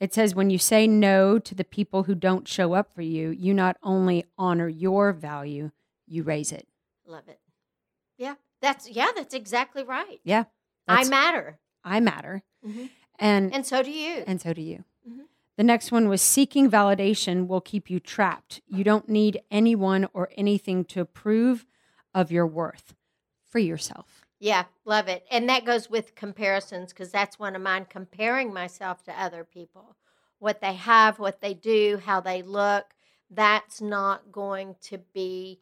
It 0.00 0.12
says, 0.12 0.34
When 0.34 0.50
you 0.50 0.58
say 0.58 0.86
no 0.86 1.38
to 1.38 1.54
the 1.54 1.64
people 1.64 2.02
who 2.02 2.14
don't 2.14 2.46
show 2.48 2.74
up 2.74 2.92
for 2.94 3.02
you, 3.02 3.30
you 3.30 3.54
not 3.54 3.76
only 3.82 4.24
honor 4.36 4.68
your 4.68 5.12
value, 5.12 5.70
you 6.06 6.22
raise 6.24 6.52
it. 6.52 6.66
Love 7.06 7.28
it. 7.28 7.40
Yeah. 8.18 8.34
That's 8.60 8.88
yeah, 8.88 9.08
that's 9.14 9.34
exactly 9.34 9.82
right. 9.82 10.20
Yeah. 10.24 10.44
I 10.86 11.04
matter. 11.04 11.58
I 11.84 12.00
matter. 12.00 12.42
Mhm. 12.66 12.90
And, 13.18 13.54
And 13.54 13.66
so 13.66 13.82
do 13.82 13.90
you. 13.90 14.24
and 14.26 14.40
so 14.40 14.52
do 14.52 14.60
you. 14.62 14.84
The 15.56 15.64
next 15.64 15.92
one 15.92 16.08
was 16.08 16.20
seeking 16.20 16.68
validation 16.70 17.46
will 17.46 17.60
keep 17.60 17.88
you 17.88 18.00
trapped. 18.00 18.60
You 18.66 18.82
don't 18.82 19.08
need 19.08 19.40
anyone 19.50 20.08
or 20.12 20.30
anything 20.36 20.84
to 20.86 21.00
approve 21.00 21.64
of 22.12 22.32
your 22.32 22.46
worth. 22.46 22.94
Free 23.48 23.64
yourself. 23.64 24.24
Yeah, 24.40 24.64
love 24.84 25.06
it. 25.08 25.24
And 25.30 25.48
that 25.48 25.64
goes 25.64 25.88
with 25.88 26.16
comparisons 26.16 26.92
because 26.92 27.10
that's 27.10 27.38
one 27.38 27.54
of 27.54 27.62
mine 27.62 27.86
comparing 27.88 28.52
myself 28.52 29.04
to 29.04 29.20
other 29.20 29.44
people. 29.44 29.96
What 30.40 30.60
they 30.60 30.74
have, 30.74 31.18
what 31.18 31.40
they 31.40 31.54
do, 31.54 32.00
how 32.04 32.20
they 32.20 32.42
look, 32.42 32.86
that's 33.30 33.80
not 33.80 34.32
going 34.32 34.74
to 34.82 34.98
be, 34.98 35.60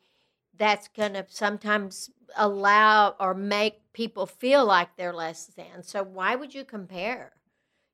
that's 0.56 0.88
going 0.88 1.12
to 1.12 1.26
sometimes 1.28 2.10
allow 2.36 3.14
or 3.20 3.34
make 3.34 3.92
people 3.92 4.26
feel 4.26 4.64
like 4.64 4.96
they're 4.96 5.12
less 5.12 5.46
than. 5.46 5.82
So 5.82 6.02
why 6.02 6.34
would 6.34 6.54
you 6.54 6.64
compare? 6.64 7.32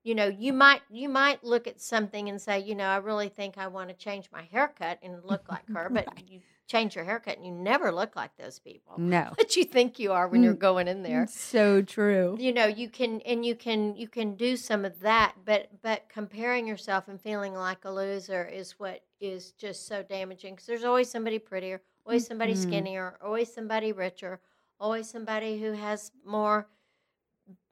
You 0.08 0.14
know, 0.14 0.28
you 0.28 0.54
might 0.54 0.80
you 0.88 1.06
might 1.06 1.44
look 1.44 1.66
at 1.66 1.82
something 1.82 2.30
and 2.30 2.40
say, 2.40 2.60
you 2.60 2.74
know, 2.74 2.86
I 2.86 2.96
really 2.96 3.28
think 3.28 3.58
I 3.58 3.66
want 3.66 3.90
to 3.90 3.94
change 3.94 4.30
my 4.32 4.40
haircut 4.40 4.98
and 5.02 5.22
look 5.22 5.50
like 5.50 5.68
her, 5.74 5.90
but 5.90 6.06
Right. 6.06 6.24
you 6.26 6.40
change 6.66 6.96
your 6.96 7.04
haircut 7.04 7.36
and 7.36 7.44
you 7.44 7.52
never 7.52 7.92
look 7.92 8.16
like 8.16 8.34
those 8.38 8.58
people 8.58 8.94
No. 8.96 9.32
but 9.36 9.54
you 9.54 9.64
think 9.64 9.98
you 9.98 10.12
are 10.12 10.26
when 10.26 10.42
you're 10.42 10.54
Mm. 10.54 10.58
going 10.70 10.88
in 10.88 11.02
there 11.02 11.26
So 11.28 11.82
true. 11.82 12.36
you 12.40 12.52
know 12.54 12.64
you 12.66 12.88
can 12.88 13.20
and 13.22 13.44
you 13.44 13.54
can 13.54 13.96
you 13.96 14.08
can 14.08 14.34
do 14.34 14.56
some 14.56 14.86
of 14.86 15.00
that 15.00 15.34
but 15.44 15.68
but 15.82 16.08
comparing 16.08 16.66
yourself 16.66 17.08
and 17.08 17.20
feeling 17.20 17.54
like 17.54 17.84
a 17.84 17.90
loser 17.90 18.46
is 18.46 18.72
what 18.78 19.02
is 19.20 19.52
just 19.52 19.86
so 19.86 20.02
damaging 20.02 20.54
because 20.54 20.66
there's 20.66 20.84
always 20.84 21.10
somebody 21.10 21.38
prettier 21.38 21.82
always 22.06 22.26
somebody 22.26 22.54
Mhm. 22.54 22.56
skinnier 22.62 23.18
always 23.22 23.52
somebody 23.52 23.92
richer 23.92 24.40
always 24.80 25.08
somebody 25.10 25.58
who 25.60 25.72
has 25.72 26.12
more 26.24 26.66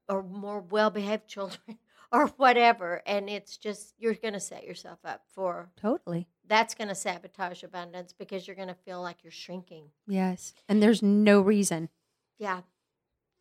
or 0.09 0.22
more 0.22 0.61
well-behaved 0.61 1.26
children 1.37 1.78
or 2.16 2.26
whatever. 2.36 3.02
And 3.06 3.28
it's 3.28 3.56
just, 3.56 3.94
you're 3.98 4.14
going 4.14 4.34
to 4.34 4.40
set 4.40 4.64
yourself 4.64 4.98
up 5.04 5.22
for 5.34 5.70
Totally. 5.80 6.26
that's 6.46 6.74
going 6.74 6.88
to 6.88 6.94
sabotage 6.94 7.62
abundance 7.62 8.12
because 8.12 8.46
you're 8.46 8.56
going 8.56 8.68
to 8.68 8.74
feel 8.74 9.02
like 9.02 9.18
you're 9.22 9.30
shrinking. 9.30 9.90
Yes. 10.06 10.54
And 10.68 10.82
there's 10.82 11.02
no 11.02 11.40
reason. 11.40 11.88
Yeah. 12.38 12.60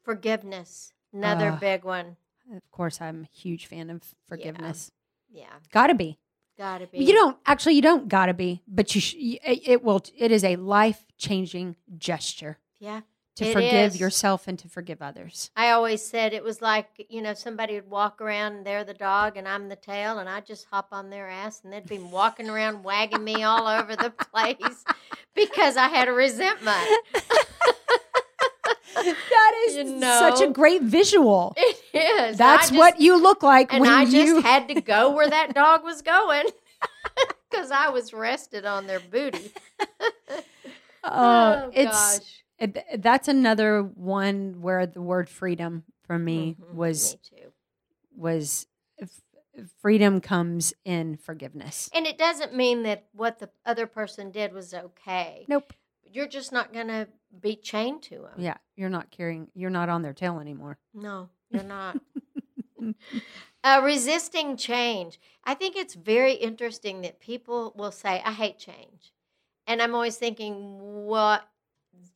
Forgiveness, 0.03 0.93
another 1.13 1.51
Ah. 1.51 1.57
big 1.59 1.83
one. 1.83 2.17
Of 2.55 2.61
course, 2.71 3.01
I'm 3.01 3.23
a 3.23 3.37
huge 3.37 3.65
fan 3.65 3.89
of 3.89 4.03
forgiveness. 4.27 4.91
Yeah. 5.31 5.45
Gotta 5.71 5.95
be. 5.95 6.19
Gotta 6.57 6.85
be. 6.85 6.99
You 7.03 7.11
don't 7.13 7.37
actually. 7.45 7.73
You 7.73 7.81
don't 7.81 8.07
gotta 8.07 8.33
be, 8.35 8.61
but 8.67 8.93
you. 8.93 9.01
Sh- 9.01 9.15
it, 9.17 9.67
it 9.67 9.83
will. 9.83 10.01
It 10.15 10.31
is 10.31 10.43
a 10.43 10.55
life 10.57 11.03
changing 11.17 11.75
gesture 11.97 12.59
Yeah. 12.79 13.01
To 13.35 13.45
It 13.45 13.53
forgive 13.53 13.93
is. 13.95 13.99
yourself 13.99 14.47
and 14.47 14.57
to 14.59 14.67
forgive 14.69 15.01
others. 15.01 15.51
I 15.55 15.71
always 15.71 16.05
said 16.05 16.33
it 16.33 16.43
was 16.43 16.61
like, 16.61 17.05
you 17.09 17.21
know, 17.21 17.33
somebody 17.33 17.75
would 17.75 17.89
walk 17.89 18.21
around 18.21 18.53
and 18.53 18.65
they're 18.65 18.83
the 18.85 18.93
dog 18.93 19.35
and 19.37 19.47
I'm 19.47 19.67
the 19.69 19.75
tail 19.75 20.19
and 20.19 20.29
I'd 20.29 20.45
just 20.45 20.67
hop 20.71 20.87
on 20.91 21.09
their 21.09 21.27
ass 21.29 21.61
and 21.63 21.73
they'd 21.73 21.85
be 21.87 21.99
walking 21.99 22.49
around 22.49 22.83
wagging 22.83 23.23
me 23.23 23.43
all 23.43 23.67
over 23.67 23.95
the 23.95 24.09
place 24.31 24.83
because 25.33 25.75
I 25.77 25.87
had 25.89 26.07
a 26.07 26.13
resentment. 26.13 26.77
That 28.95 29.51
is 29.67 29.75
You 29.75 29.99
such 30.01 30.41
a 30.41 30.47
great 30.49 30.81
visual. 30.81 31.53
It 31.57 31.77
is. 31.93 32.37
That's 32.37 32.69
just- 32.69 32.77
what 32.77 32.99
you 32.99 33.21
look 33.21 33.43
like 33.43 33.71
And 33.73 33.81
when 33.81 33.89
I 33.91 34.05
just 34.05 34.15
you. 34.15 34.41
had 34.41 34.67
to 34.69 34.81
go 34.81 35.11
where 35.11 35.29
that 35.29 35.53
dog 35.53 35.83
was 35.83 36.01
going 36.01 36.45
because 37.49 37.71
I 37.71 37.89
was 37.89 38.13
rested 38.13 38.65
on 38.65 38.87
their 38.87 38.99
booty. 38.99 39.51
Uh, 41.03 41.61
oh, 41.65 41.71
it's 41.73 42.17
gosh. 42.19 42.43
It, 42.59 43.01
that's 43.01 43.27
another 43.27 43.81
one 43.81 44.61
where 44.61 44.85
the 44.85 45.01
word 45.01 45.29
freedom 45.29 45.83
for 46.03 46.17
me 46.17 46.55
Mhm, 46.59 46.73
was 46.73 47.17
me 47.31 47.41
was 48.15 48.67
freedom 49.81 50.21
comes 50.21 50.73
in 50.83 51.17
forgiveness. 51.17 51.89
And 51.93 52.05
it 52.05 52.17
doesn't 52.17 52.53
mean 52.53 52.83
that 52.83 53.05
what 53.13 53.39
the 53.39 53.49
other 53.65 53.87
person 53.87 54.31
did 54.31 54.53
was 54.53 54.73
okay. 54.73 55.45
Nope. 55.47 55.73
You're 56.03 56.27
just 56.27 56.51
not 56.51 56.73
going 56.73 56.87
to 56.87 57.07
be 57.41 57.55
chained 57.55 58.03
to 58.03 58.19
them. 58.19 58.33
Yeah, 58.37 58.57
you're 58.75 58.89
not 58.89 59.11
carrying. 59.11 59.49
You're 59.53 59.69
not 59.69 59.89
on 59.89 60.01
their 60.01 60.13
tail 60.13 60.39
anymore. 60.39 60.77
No, 60.93 61.29
you're 61.49 61.63
not. 61.77 62.01
uh, 63.63 63.81
resisting 63.83 64.57
change. 64.57 65.19
I 65.43 65.53
think 65.55 65.75
it's 65.75 65.95
very 65.95 66.33
interesting 66.33 67.01
that 67.01 67.19
people 67.19 67.73
will 67.75 67.91
say, 67.91 68.21
I 68.23 68.31
hate 68.31 68.59
change. 68.59 69.13
And 69.67 69.81
I'm 69.81 69.95
always 69.95 70.17
thinking, 70.17 70.77
what 71.05 71.47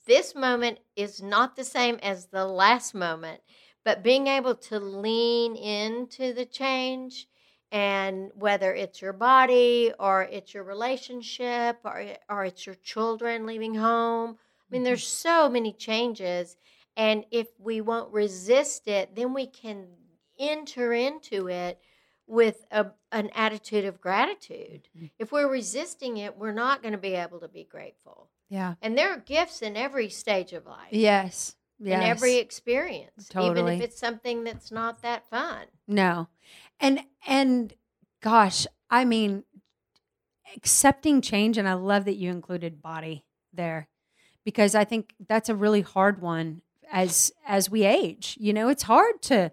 this 0.10 0.34
moment 0.34 0.80
is 0.96 1.22
not 1.22 1.56
the 1.56 1.64
same 1.64 2.00
as 2.02 2.26
the 2.26 2.46
last 2.46 2.96
moment, 2.96 3.42
but 3.86 4.04
being 4.04 4.26
able 4.26 4.56
to 4.56 4.80
lean 4.80 5.56
into 5.56 6.34
the 6.34 6.46
change 6.46 7.28
and 7.72 8.32
whether 8.34 8.74
it's 8.74 9.04
your 9.04 9.14
body 9.14 9.94
or 10.00 10.24
it's 10.24 10.52
your 10.56 10.64
relationship 10.64 11.78
or, 11.84 12.04
or 12.28 12.44
it's 12.44 12.66
your 12.66 12.76
children 12.76 13.46
leaving 13.46 13.76
home. 13.76 14.32
I 14.32 14.68
mean, 14.72 14.84
there's 14.84 15.06
so 15.06 15.48
many 15.48 15.74
changes. 15.74 16.58
And 16.98 17.24
if 17.30 17.48
we 17.60 17.80
won't 17.80 18.12
resist 18.12 18.88
it, 18.88 19.16
then 19.16 19.32
we 19.34 19.46
can 19.46 19.88
enter 20.40 20.92
into 20.92 21.50
it 21.50 21.80
with 22.26 22.66
a, 22.72 22.88
an 23.12 23.30
attitude 23.36 23.86
of 23.86 24.02
gratitude. 24.02 24.90
Mhm. 24.98 25.12
If 25.20 25.32
we're 25.32 25.50
resisting 25.50 26.18
it, 26.18 26.36
we're 26.36 26.52
not 26.52 26.82
going 26.82 26.94
to 26.94 26.98
be 27.00 27.14
able 27.14 27.40
to 27.42 27.48
be 27.48 27.64
grateful. 27.64 28.30
Yeah. 28.50 28.76
And 28.82 28.98
there 28.98 29.12
are 29.12 29.20
gifts 29.20 29.62
in 29.62 29.78
every 29.78 30.10
stage 30.10 30.54
of 30.54 30.66
life, 30.66 30.90
Yes. 30.92 31.56
Yes. 31.82 32.02
in 32.02 32.10
every 32.10 32.36
experience, 32.36 33.30
even 33.40 33.68
if 33.70 33.82
it's 33.82 34.00
something 34.00 34.44
that's 34.44 34.72
not 34.72 35.02
that 35.04 35.30
fun. 35.30 35.68
No. 35.88 36.28
And 36.80 37.02
and 37.26 37.74
gosh, 38.22 38.68
I 38.90 39.06
mean 39.06 39.44
accepting 40.56 41.22
change 41.22 41.58
and 41.58 41.70
I 41.70 41.74
love 41.74 42.06
that 42.06 42.16
you 42.16 42.32
included 42.32 42.82
body 42.82 43.24
there 43.54 43.88
because 44.44 44.76
I 44.76 44.84
think 44.84 45.14
that's 45.28 45.48
a 45.50 45.56
really 45.56 45.82
hard 45.82 46.22
one 46.22 46.62
as 46.92 47.32
as 47.48 47.70
we 47.70 47.84
age. 47.86 48.36
You 48.40 48.52
know, 48.52 48.68
it's 48.68 48.84
hard 48.84 49.22
to 49.24 49.52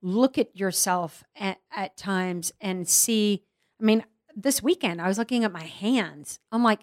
look 0.00 0.38
at 0.38 0.56
yourself 0.56 1.24
at, 1.36 1.58
at 1.74 1.96
times 1.96 2.52
and 2.60 2.88
see 2.88 3.42
I 3.80 3.84
mean, 3.84 4.04
this 4.34 4.62
weekend 4.62 5.02
I 5.02 5.08
was 5.08 5.18
looking 5.18 5.44
at 5.44 5.52
my 5.52 5.64
hands. 5.64 6.38
I'm 6.50 6.62
like, 6.62 6.80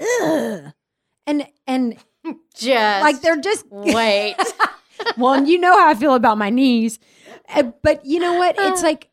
ugh. 0.00 0.72
And 1.26 1.46
and 1.66 1.96
Just 2.56 3.02
like 3.02 3.20
they're 3.22 3.40
just 3.40 3.66
wait. 3.70 4.36
well, 5.18 5.44
you 5.46 5.58
know 5.58 5.76
how 5.76 5.88
I 5.88 5.94
feel 5.94 6.14
about 6.14 6.38
my 6.38 6.50
knees. 6.50 6.98
Uh, 7.48 7.64
But 7.82 8.04
you 8.06 8.18
know 8.20 8.34
what? 8.34 8.56
It's 8.58 8.82
like, 8.90 9.10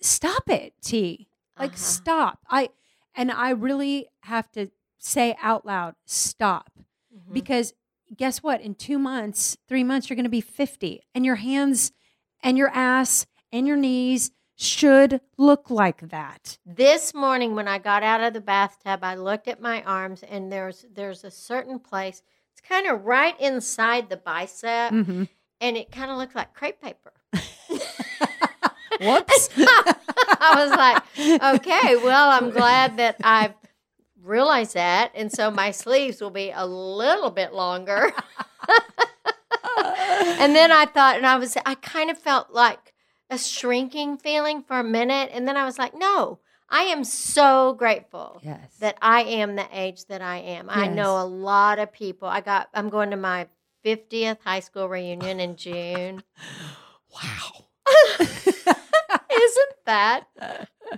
stop 0.00 0.48
it, 0.48 0.74
T. 0.82 1.28
Like, 1.58 1.70
Uh-huh. 1.72 1.76
stop. 1.78 2.38
I 2.48 2.70
and 3.14 3.30
I 3.30 3.50
really 3.50 4.08
have 4.22 4.50
to 4.52 4.70
say 4.98 5.36
out 5.42 5.66
loud, 5.66 5.94
stop. 6.06 6.70
Mhm. 7.14 7.32
Because 7.34 7.74
guess 8.16 8.42
what? 8.42 8.60
In 8.60 8.74
two 8.74 8.98
months, 8.98 9.56
three 9.68 9.82
months, 9.84 10.08
you're 10.08 10.16
going 10.16 10.24
to 10.24 10.30
be 10.30 10.40
50, 10.40 11.00
and 11.14 11.24
your 11.24 11.36
hands 11.36 11.92
and 12.42 12.56
your 12.58 12.68
ass 12.68 13.26
and 13.52 13.66
your 13.66 13.76
knees 13.76 14.30
should 14.62 15.20
look 15.36 15.70
like 15.70 16.08
that. 16.10 16.58
This 16.64 17.12
morning 17.14 17.54
when 17.54 17.68
I 17.68 17.78
got 17.78 18.02
out 18.02 18.20
of 18.22 18.32
the 18.32 18.40
bathtub, 18.40 19.00
I 19.02 19.14
looked 19.16 19.48
at 19.48 19.60
my 19.60 19.82
arms 19.82 20.22
and 20.22 20.50
there's 20.52 20.84
there's 20.94 21.24
a 21.24 21.30
certain 21.30 21.78
place. 21.78 22.22
It's 22.52 22.66
kind 22.68 22.86
of 22.86 23.04
right 23.04 23.38
inside 23.40 24.08
the 24.08 24.16
bicep 24.16 24.92
Mhm. 24.92 25.28
and 25.60 25.76
it 25.76 25.90
kind 25.90 26.10
of 26.10 26.16
looked 26.18 26.34
like 26.34 26.54
crepe 26.54 26.80
paper. 26.80 27.12
Whoops. 29.00 29.48
I 29.56 30.54
was 30.56 30.70
like, 30.70 31.02
okay, 31.60 31.96
well, 31.96 32.30
I'm 32.30 32.50
glad 32.50 32.96
that 32.98 33.16
I've 33.24 33.54
realized 34.22 34.74
that. 34.74 35.10
And 35.14 35.32
so 35.32 35.50
my 35.50 35.70
sleeves 35.72 36.20
will 36.20 36.30
be 36.30 36.52
a 36.54 36.64
little 36.66 37.30
bit 37.30 37.52
longer. 37.52 38.12
and 39.76 40.54
then 40.54 40.70
I 40.72 40.86
thought, 40.86 41.16
and 41.16 41.26
I 41.26 41.36
was, 41.36 41.56
I 41.66 41.74
kind 41.76 42.10
of 42.10 42.18
felt 42.18 42.50
like 42.52 42.91
a 43.32 43.38
shrinking 43.38 44.18
feeling 44.18 44.62
for 44.62 44.78
a 44.78 44.84
minute. 44.84 45.30
And 45.32 45.48
then 45.48 45.56
I 45.56 45.64
was 45.64 45.78
like, 45.78 45.94
no, 45.94 46.38
I 46.68 46.82
am 46.82 47.02
so 47.02 47.74
grateful 47.74 48.40
yes. 48.42 48.76
that 48.80 48.98
I 49.00 49.22
am 49.22 49.56
the 49.56 49.66
age 49.72 50.04
that 50.06 50.20
I 50.20 50.38
am. 50.38 50.68
I 50.68 50.86
know 50.86 51.20
a 51.20 51.24
lot 51.24 51.78
of 51.78 51.92
people. 51.92 52.28
I 52.28 52.42
got, 52.42 52.68
I'm 52.74 52.90
going 52.90 53.10
to 53.10 53.16
my 53.16 53.46
50th 53.84 54.38
high 54.44 54.60
school 54.60 54.88
reunion 54.88 55.40
in 55.40 55.56
June. 55.56 56.22
wow. 57.14 57.66
Isn't 58.20 59.76
that 59.86 60.24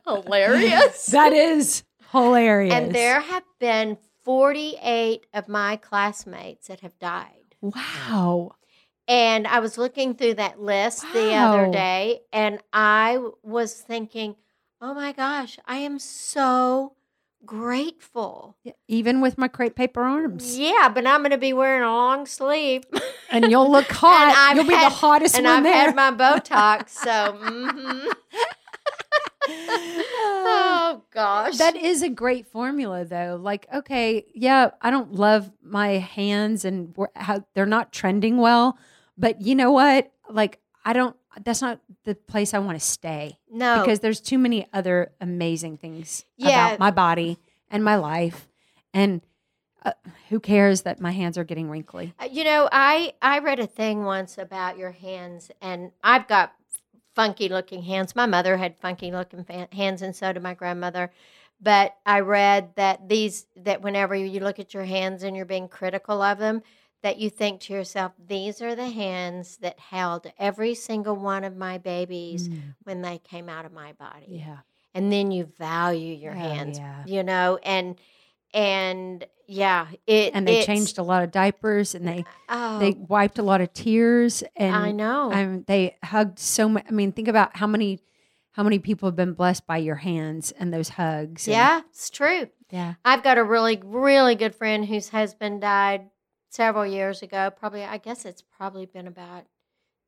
hilarious? 0.04 1.06
that 1.12 1.32
is 1.32 1.84
hilarious. 2.10 2.74
And 2.74 2.94
there 2.94 3.20
have 3.20 3.44
been 3.60 3.96
48 4.24 5.26
of 5.32 5.48
my 5.48 5.76
classmates 5.76 6.66
that 6.66 6.80
have 6.80 6.98
died. 6.98 7.54
Wow. 7.60 8.56
And 9.06 9.46
I 9.46 9.58
was 9.60 9.76
looking 9.76 10.14
through 10.14 10.34
that 10.34 10.60
list 10.60 11.04
the 11.12 11.34
other 11.34 11.70
day 11.70 12.20
and 12.32 12.58
I 12.72 13.18
was 13.42 13.74
thinking, 13.74 14.36
oh 14.80 14.94
my 14.94 15.12
gosh, 15.12 15.58
I 15.66 15.76
am 15.78 15.98
so 15.98 16.94
grateful. 17.44 18.56
Even 18.88 19.20
with 19.20 19.36
my 19.36 19.48
crepe 19.48 19.76
paper 19.76 20.02
arms. 20.04 20.58
Yeah, 20.58 20.88
but 20.88 21.06
I'm 21.06 21.20
going 21.20 21.32
to 21.32 21.38
be 21.38 21.52
wearing 21.52 21.82
a 21.82 21.92
long 21.92 22.24
sleeve. 22.24 22.84
And 23.30 23.50
you'll 23.50 23.70
look 23.70 23.86
hot. 23.90 24.54
You'll 24.56 24.64
be 24.66 24.72
had- 24.74 24.86
the 24.90 24.94
hottest 24.94 25.36
and 25.36 25.44
one 25.44 25.56
I've 25.58 25.62
there. 25.64 25.74
had 25.74 25.94
my 25.94 26.10
Botox. 26.10 26.88
So, 26.90 27.38
mhm. 27.42 28.06
oh 29.46 31.02
gosh. 31.12 31.58
that 31.58 31.76
is 31.76 32.02
a 32.02 32.08
great 32.08 32.46
formula 32.46 33.04
though. 33.04 33.38
Like, 33.40 33.66
okay, 33.74 34.24
yeah, 34.34 34.70
I 34.80 34.90
don't 34.90 35.12
love 35.12 35.50
my 35.62 35.88
hands 35.98 36.64
and 36.64 36.94
how 37.14 37.44
they're 37.54 37.66
not 37.66 37.92
trending 37.92 38.38
well, 38.38 38.78
but 39.16 39.40
you 39.40 39.54
know 39.54 39.72
what? 39.72 40.12
Like, 40.28 40.60
I 40.84 40.92
don't 40.92 41.16
that's 41.44 41.60
not 41.60 41.80
the 42.04 42.14
place 42.14 42.54
I 42.54 42.58
want 42.60 42.78
to 42.78 42.84
stay 42.84 43.38
no. 43.50 43.80
because 43.80 44.00
there's 44.00 44.20
too 44.20 44.38
many 44.38 44.66
other 44.72 45.12
amazing 45.20 45.78
things 45.78 46.24
Yeah. 46.36 46.68
about 46.68 46.78
my 46.78 46.90
body 46.92 47.38
and 47.70 47.82
my 47.82 47.96
life 47.96 48.46
and 48.92 49.20
uh, 49.84 49.92
who 50.28 50.38
cares 50.40 50.82
that 50.82 51.00
my 51.00 51.10
hands 51.10 51.36
are 51.36 51.44
getting 51.44 51.68
wrinkly? 51.68 52.14
Uh, 52.18 52.28
You 52.30 52.44
know, 52.44 52.68
I 52.72 53.14
I 53.20 53.40
read 53.40 53.58
a 53.58 53.66
thing 53.66 54.04
once 54.04 54.38
about 54.38 54.78
your 54.78 54.92
hands, 54.92 55.50
and 55.60 55.90
I've 56.02 56.26
got 56.28 56.54
funky 57.14 57.48
looking 57.48 57.82
hands. 57.82 58.16
My 58.16 58.26
mother 58.26 58.56
had 58.56 58.78
funky 58.78 59.10
looking 59.10 59.44
fa- 59.44 59.68
hands, 59.72 60.00
and 60.02 60.14
so 60.16 60.32
did 60.32 60.42
my 60.42 60.54
grandmother. 60.54 61.10
But 61.60 61.96
I 62.06 62.20
read 62.20 62.70
that 62.76 63.08
these 63.08 63.46
that 63.56 63.82
whenever 63.82 64.14
you 64.14 64.40
look 64.40 64.58
at 64.58 64.72
your 64.72 64.84
hands 64.84 65.22
and 65.22 65.36
you're 65.36 65.44
being 65.44 65.68
critical 65.68 66.22
of 66.22 66.38
them, 66.38 66.62
that 67.04 67.18
you 67.18 67.30
think 67.30 67.60
to 67.60 67.72
yourself, 67.72 68.12
these 68.26 68.60
are 68.60 68.74
the 68.74 68.88
hands 68.88 69.58
that 69.58 69.78
held 69.78 70.26
every 70.38 70.74
single 70.74 71.14
one 71.14 71.44
of 71.44 71.54
my 71.56 71.78
babies 71.78 72.48
when 72.82 73.02
they 73.02 73.18
came 73.18 73.48
out 73.48 73.64
of 73.64 73.72
my 73.72 73.92
body. 73.92 74.26
Mm. 74.28 74.38
Yeah. 74.46 74.56
And 74.94 75.12
then 75.12 75.30
you 75.30 75.44
value 75.58 76.14
your 76.14 76.32
Oh, 76.32 76.36
hands, 76.36 76.78
yeah. 76.78 77.04
you 77.06 77.22
know, 77.22 77.58
and 77.62 77.96
and 78.52 79.26
yeah, 79.46 79.88
it 80.06 80.32
And 80.34 80.48
they 80.48 80.62
changed 80.62 80.98
a 80.98 81.02
lot 81.02 81.22
of 81.22 81.30
diapers 81.30 81.94
and 81.94 82.06
they 82.08 82.24
Oh, 82.48 82.78
they 82.78 82.92
wiped 82.92 83.38
a 83.38 83.42
lot 83.42 83.60
of 83.60 83.72
tears 83.72 84.42
and 84.56 84.74
I 84.74 84.90
know. 84.92 85.32
Um, 85.32 85.64
they 85.66 85.96
hugged 86.02 86.38
so 86.38 86.68
much. 86.68 86.84
I 86.88 86.92
mean, 86.92 87.12
think 87.12 87.28
about 87.28 87.56
how 87.56 87.66
many 87.66 88.00
how 88.52 88.62
many 88.62 88.78
people 88.78 89.08
have 89.08 89.16
been 89.16 89.34
blessed 89.34 89.66
by 89.66 89.78
your 89.78 89.96
hands 89.96 90.52
and 90.52 90.72
those 90.72 90.90
hugs. 90.90 91.46
and- 91.48 91.52
Yeah, 91.52 91.80
it's 91.90 92.08
true. 92.08 92.48
yeah. 92.70 92.94
I've 93.04 93.24
got 93.24 93.36
a 93.36 93.42
really, 93.44 93.82
really 93.84 94.36
good 94.36 94.54
friend 94.54 94.86
whose 94.86 95.08
husband 95.08 95.60
died 95.60 96.08
several 96.54 96.86
years 96.86 97.20
ago. 97.22 97.50
Probably, 97.50 97.82
I 97.84 97.98
guess 97.98 98.24
it's 98.24 98.42
probably 98.42 98.86
been 98.86 99.06
about 99.08 99.44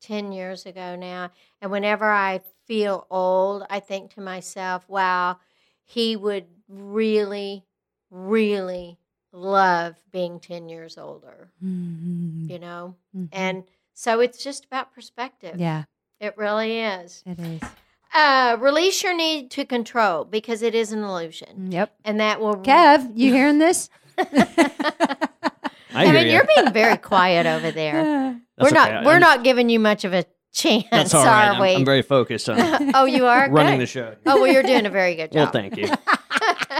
10 0.01 0.31
years 0.31 0.65
ago 0.65 0.95
now. 0.95 1.31
And 1.61 1.71
whenever 1.71 2.09
I 2.09 2.39
feel 2.65 3.05
old, 3.09 3.63
I 3.69 3.79
think 3.81 4.13
to 4.13 4.21
myself, 4.21 4.87
wow, 4.87 5.37
he 5.83 6.15
would 6.15 6.45
really, 6.69 7.65
really 8.09 8.97
love 9.33 9.95
being 10.11 10.39
10 10.39 10.69
years 10.69 10.97
older, 10.97 11.51
Mhm. 11.63 12.49
you 12.49 12.59
know? 12.59 12.95
Mhm. 13.15 13.29
And 13.31 13.63
so 13.93 14.19
it's 14.21 14.41
just 14.43 14.65
about 14.65 14.93
perspective. 14.93 15.59
yeah, 15.59 15.83
It 16.19 16.35
really 16.37 16.79
is. 16.79 17.23
it 17.25 17.39
is. 17.39 17.61
Uh, 18.13 18.57
release 18.59 19.03
your 19.03 19.13
need 19.15 19.51
to 19.51 19.65
control 19.65 20.23
because 20.23 20.61
it 20.63 20.73
is 20.73 20.91
an 20.91 21.03
illusion. 21.03 21.71
Yep. 21.71 21.93
And 22.05 22.19
that 22.19 22.39
will. 22.39 22.55
Kev, 22.57 23.11
you 23.15 23.33
hearing 23.33 23.59
this? 23.59 23.89
I 25.97 26.01
I 26.01 26.05
hear 26.05 26.13
mean, 26.13 26.27
you. 26.27 26.33
you're 26.33 26.47
being 26.55 26.73
very 26.83 26.97
quiet 26.97 27.45
over 27.45 27.71
there. 27.71 28.39
That's 28.57 28.71
we're 28.71 28.75
not. 28.77 28.89
okay. 28.91 29.05
We're 29.05 29.11
I'm- 29.13 29.21
not 29.21 29.43
giving 29.43 29.69
you 29.69 29.79
much 29.79 30.05
of 30.05 30.13
a 30.13 30.25
chance, 30.53 30.85
That's 30.91 31.13
all 31.13 31.25
right. 31.25 31.47
are 31.49 31.53
I'm, 31.53 31.61
we? 31.61 31.75
I'm 31.75 31.85
very 31.85 32.01
focused 32.01 32.49
on 32.49 32.57
oh, 32.95 33.05
you 33.05 33.25
are 33.25 33.49
running 33.51 33.73
Good. 33.79 33.81
the 33.81 33.85
show. 33.91 34.15
Oh 34.25 34.41
well, 34.41 34.51
you're 34.51 34.63
doing 34.63 34.85
a 34.85 34.89
very 34.89 35.15
good 35.15 35.31
job. 35.31 35.35
Well, 35.35 35.45
job. 35.45 35.53
thank 35.53 35.77
you. 35.77 35.87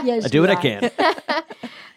yes, 0.04 0.24
I 0.24 0.28
do 0.28 0.38
you 0.38 0.40
what 0.42 0.50
I 0.50 0.54
are. 0.54 0.60
can. 0.60 0.90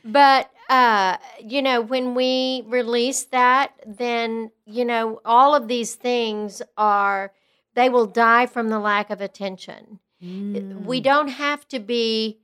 but 0.06 0.50
uh, 0.70 1.18
you 1.44 1.62
know, 1.62 1.82
when 1.82 2.16
we 2.16 2.64
release 2.68 3.24
that, 3.26 3.74
then 3.86 4.52
you 4.66 4.86
know 4.86 5.22
all 5.26 5.56
of 5.56 5.68
these 5.68 5.96
things 5.96 6.62
are 6.78 7.32
they 7.74 7.90
will 7.90 8.06
die 8.06 8.46
from 8.46 8.70
the 8.70 8.80
lack 8.80 9.10
of 9.10 9.22
attention. 9.22 10.00
We 10.22 10.28
Mm. 10.28 11.04
don't 11.04 11.30
have 11.30 11.68
to 11.70 11.80
be 11.80 12.38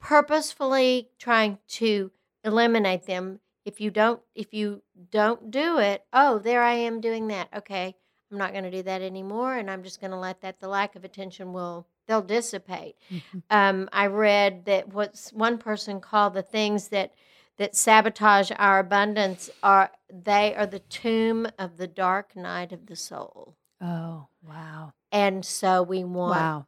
purposefully 0.00 1.08
trying 1.18 1.58
to 1.68 2.10
eliminate 2.44 3.06
them. 3.06 3.40
If 3.64 3.80
you 3.80 3.90
don't, 3.90 4.20
if 4.34 4.54
you 4.54 4.82
don't 5.10 5.50
do 5.50 5.78
it, 5.78 6.04
oh, 6.12 6.38
there 6.38 6.62
I 6.62 6.72
am 6.74 7.00
doing 7.00 7.28
that. 7.28 7.48
Okay, 7.54 7.94
I'm 8.30 8.38
not 8.38 8.52
going 8.52 8.64
to 8.64 8.70
do 8.70 8.82
that 8.84 9.02
anymore, 9.02 9.54
and 9.56 9.70
I'm 9.70 9.82
just 9.82 10.00
going 10.00 10.12
to 10.12 10.16
let 10.16 10.40
that. 10.40 10.60
The 10.60 10.68
lack 10.68 10.96
of 10.96 11.04
attention 11.04 11.52
will 11.52 11.86
they'll 12.06 12.22
dissipate. 12.22 12.96
Mhm. 13.12 13.42
Um, 13.50 13.88
I 13.92 14.06
read 14.06 14.64
that 14.64 14.88
what's 14.92 15.32
one 15.32 15.58
person 15.58 16.00
called 16.00 16.34
the 16.34 16.42
things 16.42 16.88
that 16.88 17.12
that 17.58 17.76
sabotage 17.76 18.50
our 18.56 18.78
abundance 18.78 19.50
are 19.62 19.90
they 20.10 20.54
are 20.54 20.66
the 20.66 20.78
tomb 20.78 21.46
of 21.58 21.76
the 21.76 21.86
dark 21.86 22.34
night 22.34 22.72
of 22.72 22.86
the 22.86 22.96
soul, 22.96 23.56
Oh, 23.82 24.28
wow. 24.42 24.94
and 25.12 25.44
so 25.44 25.82
we 25.82 26.02
want 26.02 26.30
Wow. 26.38 26.66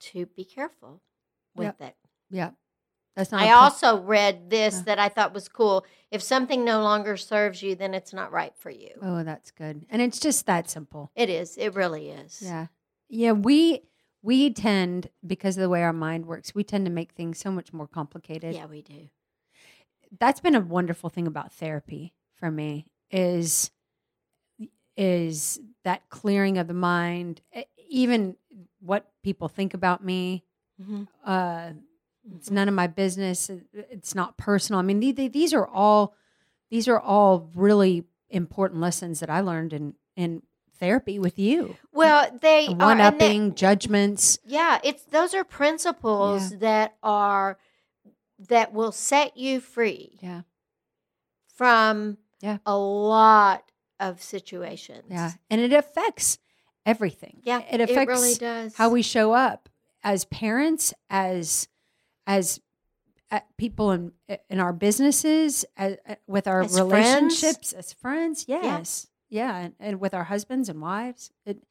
to 0.00 0.24
be 0.26 0.44
careful 0.46 1.02
with 1.54 1.78
it. 1.82 1.96
Yeah. 2.30 2.52
That's 3.16 3.30
not 3.30 3.42
I 3.42 3.44
a 3.44 3.48
pl- 3.48 3.56
also 3.58 4.02
read 4.02 4.50
this 4.50 4.80
that 4.80 4.98
I 4.98 5.08
thought 5.08 5.32
was 5.34 5.48
cool. 5.48 5.86
If 6.10 6.22
something 6.22 6.64
no 6.64 6.82
longer 6.82 7.16
serves 7.16 7.62
you, 7.62 7.74
then 7.74 7.94
it's 7.94 8.12
not 8.12 8.32
right 8.32 8.52
for 8.56 8.70
you. 8.70 8.90
Oh, 9.00 9.22
that's 9.22 9.50
good. 9.50 9.86
And 9.88 10.02
it's 10.02 10.18
just 10.18 10.46
that 10.46 10.68
simple. 10.68 11.10
It 11.14 11.30
is. 11.30 11.56
It 11.56 11.74
really 11.74 12.10
is. 12.10 12.40
Yeah. 12.42 12.66
Yeah, 13.08 13.32
we 13.32 13.82
we 14.22 14.50
tend 14.52 15.10
because 15.24 15.56
of 15.56 15.60
the 15.60 15.68
way 15.68 15.82
our 15.82 15.92
mind 15.92 16.26
works, 16.26 16.54
we 16.54 16.64
tend 16.64 16.86
to 16.86 16.90
make 16.90 17.12
things 17.12 17.38
so 17.38 17.50
much 17.50 17.72
more 17.72 17.86
complicated. 17.86 18.54
Yeah, 18.54 18.66
we 18.66 18.82
do. 18.82 19.08
That's 20.18 20.40
been 20.40 20.54
a 20.54 20.60
wonderful 20.60 21.10
thing 21.10 21.26
about 21.26 21.52
therapy 21.52 22.14
for 22.34 22.50
me 22.50 22.86
is 23.10 23.70
is 24.96 25.60
that 25.84 26.08
clearing 26.08 26.56
of 26.58 26.68
the 26.68 26.74
mind, 26.74 27.40
even 27.88 28.36
what 28.80 29.10
people 29.22 29.48
think 29.48 29.74
about 29.74 30.04
me. 30.04 30.44
Mhm. 30.80 31.08
Uh 31.24 31.72
it's 32.34 32.50
none 32.50 32.68
of 32.68 32.74
my 32.74 32.86
business. 32.86 33.50
It's 33.72 34.14
not 34.14 34.36
personal. 34.38 34.78
I 34.78 34.82
mean, 34.82 35.00
the- 35.00 35.12
the- 35.12 35.28
these 35.28 35.52
are 35.52 35.66
all 35.66 36.14
these 36.70 36.88
are 36.88 36.98
all 37.00 37.50
really 37.54 38.04
important 38.30 38.80
lessons 38.80 39.20
that 39.20 39.30
I 39.30 39.40
learned 39.40 39.72
in 39.72 39.94
in 40.16 40.42
therapy 40.78 41.18
with 41.18 41.38
you. 41.38 41.76
Well, 41.92 42.30
they. 42.40 42.66
one 42.68 43.00
upping 43.00 43.54
judgments. 43.54 44.38
yeah, 44.44 44.80
it's 44.82 45.04
those 45.04 45.34
are 45.34 45.44
principles 45.44 46.58
that 46.58 46.96
are 47.02 47.58
that 48.48 48.72
will 48.72 48.92
set 48.92 49.36
you 49.36 49.60
free 49.60 50.18
Yeah. 50.20 50.42
from 51.54 52.18
Yeah. 52.40 52.58
a 52.66 52.76
lot 52.76 53.70
of 54.00 54.22
situations. 54.22 55.04
Yeah. 55.08 55.32
And 55.50 55.60
it 55.60 55.72
affects 55.72 56.38
everything. 56.84 57.40
Yeah, 57.44 57.60
It 57.70 57.80
affects 57.80 58.08
really 58.10 58.34
does. 58.34 58.74
how 58.76 58.88
we 58.90 59.02
show 59.02 59.32
up 59.32 59.68
as 60.02 60.24
parents, 60.26 60.92
as 61.08 61.68
as 62.26 62.60
uh, 63.30 63.40
people 63.56 63.90
in 63.92 64.12
in 64.48 64.60
our 64.60 64.72
businesses, 64.72 65.64
as, 65.76 65.96
uh, 66.08 66.14
with 66.26 66.46
our 66.46 66.62
As 66.62 66.72
friends. 66.76 66.92
relationships, 66.92 67.72
as 67.72 67.92
friends. 67.92 68.44
Yes. 68.48 69.06
Yeah. 69.28 69.56
And, 69.56 69.74
and 69.80 70.00
with 70.00 70.14
our 70.14 70.24
husbands 70.24 70.68
and 70.68 70.80
wives. 70.80 71.30
It 71.46 71.62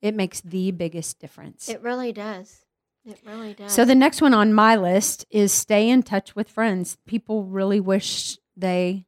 it 0.00 0.14
makes 0.14 0.40
the 0.40 0.70
biggest 0.70 1.18
difference. 1.18 1.68
It 1.68 1.82
really 1.82 2.12
does. 2.12 2.64
It 3.04 3.18
really 3.26 3.52
does. 3.54 3.72
So 3.72 3.84
the 3.84 3.94
next 3.94 4.22
one 4.22 4.32
on 4.34 4.52
my 4.54 4.76
list 4.76 5.26
is 5.30 5.52
stay 5.52 5.88
in 5.90 6.02
touch 6.02 6.34
with 6.36 6.48
friends. 6.48 6.96
People 7.06 7.44
really 7.44 7.80
wish 7.80 8.38
they 8.56 9.04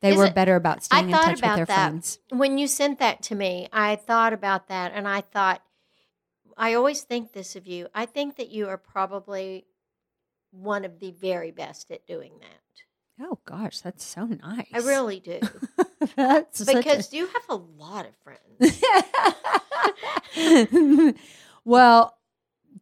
they 0.00 0.10
Is 0.12 0.16
were 0.16 0.26
it- 0.26 0.34
better 0.34 0.56
about 0.56 0.84
staying 0.84 1.06
in 1.10 1.12
touch 1.12 1.30
with 1.30 1.38
about 1.40 1.56
their 1.56 1.64
that. 1.66 1.74
friends. 1.90 2.18
when 2.30 2.58
you 2.58 2.66
sent 2.66 2.98
that 2.98 3.22
to 3.24 3.34
me, 3.34 3.68
I 3.72 3.96
thought 3.96 4.32
about 4.32 4.68
that 4.68 4.92
and 4.94 5.06
I 5.08 5.20
thought, 5.22 5.62
I 6.56 6.74
always 6.74 7.02
think 7.02 7.32
this 7.32 7.56
of 7.56 7.66
you. 7.66 7.88
I 7.94 8.06
think 8.06 8.36
that 8.36 8.50
you 8.50 8.68
are 8.68 8.78
probably 8.78 9.66
one 10.56 10.84
of 10.84 10.98
the 11.00 11.10
very 11.12 11.50
best 11.50 11.90
at 11.90 12.06
doing 12.06 12.32
that. 12.40 13.24
Oh 13.28 13.38
gosh, 13.46 13.80
that's 13.80 14.04
so 14.04 14.26
nice. 14.26 14.66
I 14.74 14.78
really 14.80 15.20
do. 15.20 15.40
that's 16.16 16.64
such 16.64 16.74
a- 16.74 16.78
because 16.78 17.12
you 17.12 17.26
have 17.26 17.42
a 17.48 17.54
lot 17.56 18.06
of 18.06 18.14
friends. 18.16 18.82
well, 21.64 22.16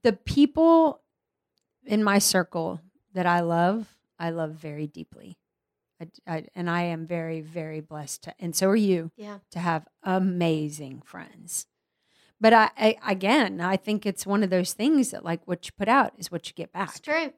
the 0.02 0.12
people 0.12 1.00
in 1.86 2.02
my 2.02 2.18
circle 2.18 2.80
that 3.12 3.26
I 3.26 3.40
love, 3.40 3.86
I 4.18 4.30
love 4.30 4.52
very 4.52 4.86
deeply. 4.86 5.38
I, 6.00 6.08
I, 6.26 6.46
and 6.54 6.68
I 6.68 6.82
am 6.82 7.06
very, 7.06 7.40
very 7.40 7.80
blessed, 7.80 8.22
to, 8.24 8.34
and 8.40 8.56
so 8.56 8.68
are 8.68 8.76
you, 8.76 9.12
Yeah. 9.16 9.38
to 9.52 9.60
have 9.60 9.86
amazing 10.02 11.02
friends. 11.04 11.66
But 12.40 12.52
I, 12.52 12.70
I, 12.76 12.96
again, 13.06 13.60
I 13.60 13.76
think 13.76 14.04
it's 14.04 14.26
one 14.26 14.42
of 14.42 14.50
those 14.50 14.72
things 14.72 15.12
that, 15.12 15.24
like, 15.24 15.46
what 15.46 15.66
you 15.66 15.70
put 15.78 15.88
out 15.88 16.12
is 16.18 16.32
what 16.32 16.48
you 16.48 16.54
get 16.54 16.72
back. 16.72 16.90
It's 16.90 17.00
true. 17.00 17.32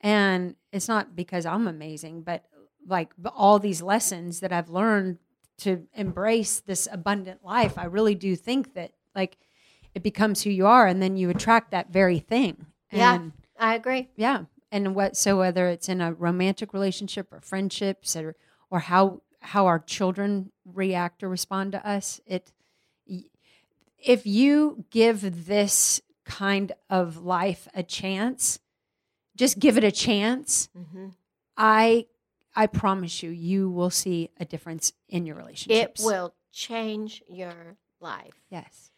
And 0.00 0.54
it's 0.72 0.88
not 0.88 1.16
because 1.16 1.46
I'm 1.46 1.66
amazing, 1.66 2.22
but 2.22 2.44
like 2.86 3.12
all 3.34 3.58
these 3.58 3.82
lessons 3.82 4.40
that 4.40 4.52
I've 4.52 4.70
learned 4.70 5.18
to 5.58 5.86
embrace 5.94 6.60
this 6.60 6.88
abundant 6.90 7.44
life, 7.44 7.76
I 7.76 7.84
really 7.84 8.14
do 8.14 8.36
think 8.36 8.74
that 8.74 8.92
like 9.14 9.36
it 9.94 10.02
becomes 10.02 10.42
who 10.42 10.50
you 10.50 10.66
are 10.66 10.86
and 10.86 11.02
then 11.02 11.16
you 11.16 11.30
attract 11.30 11.72
that 11.72 11.90
very 11.90 12.18
thing. 12.18 12.66
Yeah. 12.92 13.18
I 13.58 13.74
agree. 13.74 14.08
yeah. 14.16 14.44
And 14.70 14.94
what 14.94 15.16
so 15.16 15.38
whether 15.38 15.66
it's 15.68 15.88
in 15.88 16.00
a 16.00 16.12
romantic 16.12 16.72
relationship 16.72 17.32
or 17.32 17.40
friendships 17.40 18.14
or 18.14 18.36
or 18.70 18.80
how 18.80 19.22
how 19.40 19.66
our 19.66 19.78
children 19.78 20.52
react 20.64 21.22
or 21.22 21.28
respond 21.28 21.72
to 21.72 21.88
us, 21.88 22.20
it 22.26 22.52
if 23.98 24.26
you 24.26 24.84
give 24.90 25.46
this 25.46 26.00
kind 26.24 26.72
of 26.88 27.24
life 27.24 27.66
a 27.74 27.82
chance, 27.82 28.60
just 29.38 29.58
give 29.58 29.78
it 29.78 29.84
a 29.84 29.90
chance. 29.92 30.68
hmm 30.76 31.08
I 31.56 32.06
I 32.54 32.66
promise 32.66 33.22
you, 33.22 33.30
you 33.30 33.70
will 33.70 33.90
see 33.90 34.30
a 34.38 34.44
difference 34.44 34.92
in 35.08 35.24
your 35.26 35.36
relationships. 35.36 36.00
It 36.00 36.04
will 36.04 36.34
change 36.52 37.22
your 37.28 37.76
life. 38.00 38.34
Yes. 38.50 38.90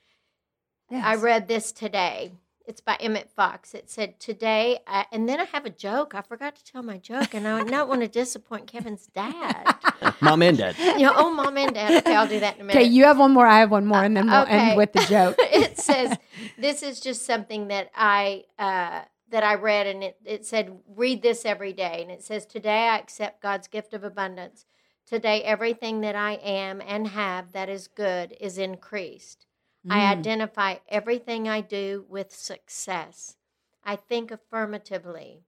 I 0.90 1.14
read 1.16 1.46
this 1.46 1.70
today. 1.72 2.32
It's 2.66 2.80
by 2.80 2.96
Emmett 3.00 3.30
Fox. 3.30 3.74
It 3.74 3.90
said 3.90 4.18
today, 4.20 4.78
I, 4.86 5.04
and 5.12 5.28
then 5.28 5.40
I 5.40 5.44
have 5.44 5.66
a 5.66 5.70
joke. 5.70 6.14
I 6.14 6.22
forgot 6.22 6.56
to 6.56 6.64
tell 6.64 6.82
my 6.82 6.98
joke, 6.98 7.34
and 7.34 7.46
I 7.46 7.62
don't 7.64 7.88
want 7.88 8.00
to 8.02 8.08
disappoint 8.08 8.66
Kevin's 8.66 9.06
dad. 9.08 9.74
Mom 10.20 10.42
and 10.42 10.56
dad. 10.56 10.76
you 10.78 10.98
know, 11.02 11.12
oh, 11.16 11.30
mom 11.32 11.56
and 11.58 11.74
dad. 11.74 11.98
Okay, 12.02 12.14
I'll 12.14 12.28
do 12.28 12.40
that 12.40 12.56
in 12.56 12.60
a 12.62 12.64
minute. 12.64 12.80
Okay, 12.80 12.88
you 12.88 13.04
have 13.04 13.18
one 13.18 13.32
more. 13.32 13.46
I 13.46 13.58
have 13.60 13.70
one 13.70 13.86
more, 13.86 14.02
and 14.02 14.16
then 14.16 14.26
we'll 14.26 14.42
Okay. 14.42 14.58
end 14.70 14.76
with 14.76 14.92
the 14.92 15.04
joke. 15.06 15.36
it 15.40 15.78
says 15.78 16.16
this 16.58 16.82
is 16.82 17.00
just 17.00 17.26
something 17.26 17.68
that 17.68 17.90
I 17.94 18.44
uh, 18.58 19.02
that 19.30 19.44
I 19.44 19.54
read, 19.54 19.86
and 19.86 20.02
it, 20.04 20.18
it 20.24 20.46
said 20.46 20.80
read 20.86 21.22
this 21.22 21.44
every 21.44 21.72
day, 21.72 22.00
and 22.02 22.10
it 22.10 22.22
says 22.22 22.46
today 22.46 22.88
I 22.88 22.98
accept 22.98 23.42
God's 23.42 23.68
gift 23.68 23.94
of 23.94 24.04
abundance. 24.04 24.66
Today, 25.06 25.42
everything 25.42 26.00
that 26.02 26.14
I 26.14 26.34
am 26.34 26.80
and 26.80 27.08
have 27.08 27.52
that 27.52 27.68
is 27.68 27.88
good 27.88 28.36
is 28.40 28.58
increased. 28.58 29.46
I 29.88 30.00
Mm. 30.00 30.18
identify 30.18 30.76
everything 30.88 31.48
I 31.48 31.62
do 31.62 32.04
with 32.08 32.32
success. 32.32 33.36
I 33.84 33.96
think 33.96 34.30
affirmatively. 34.30 35.44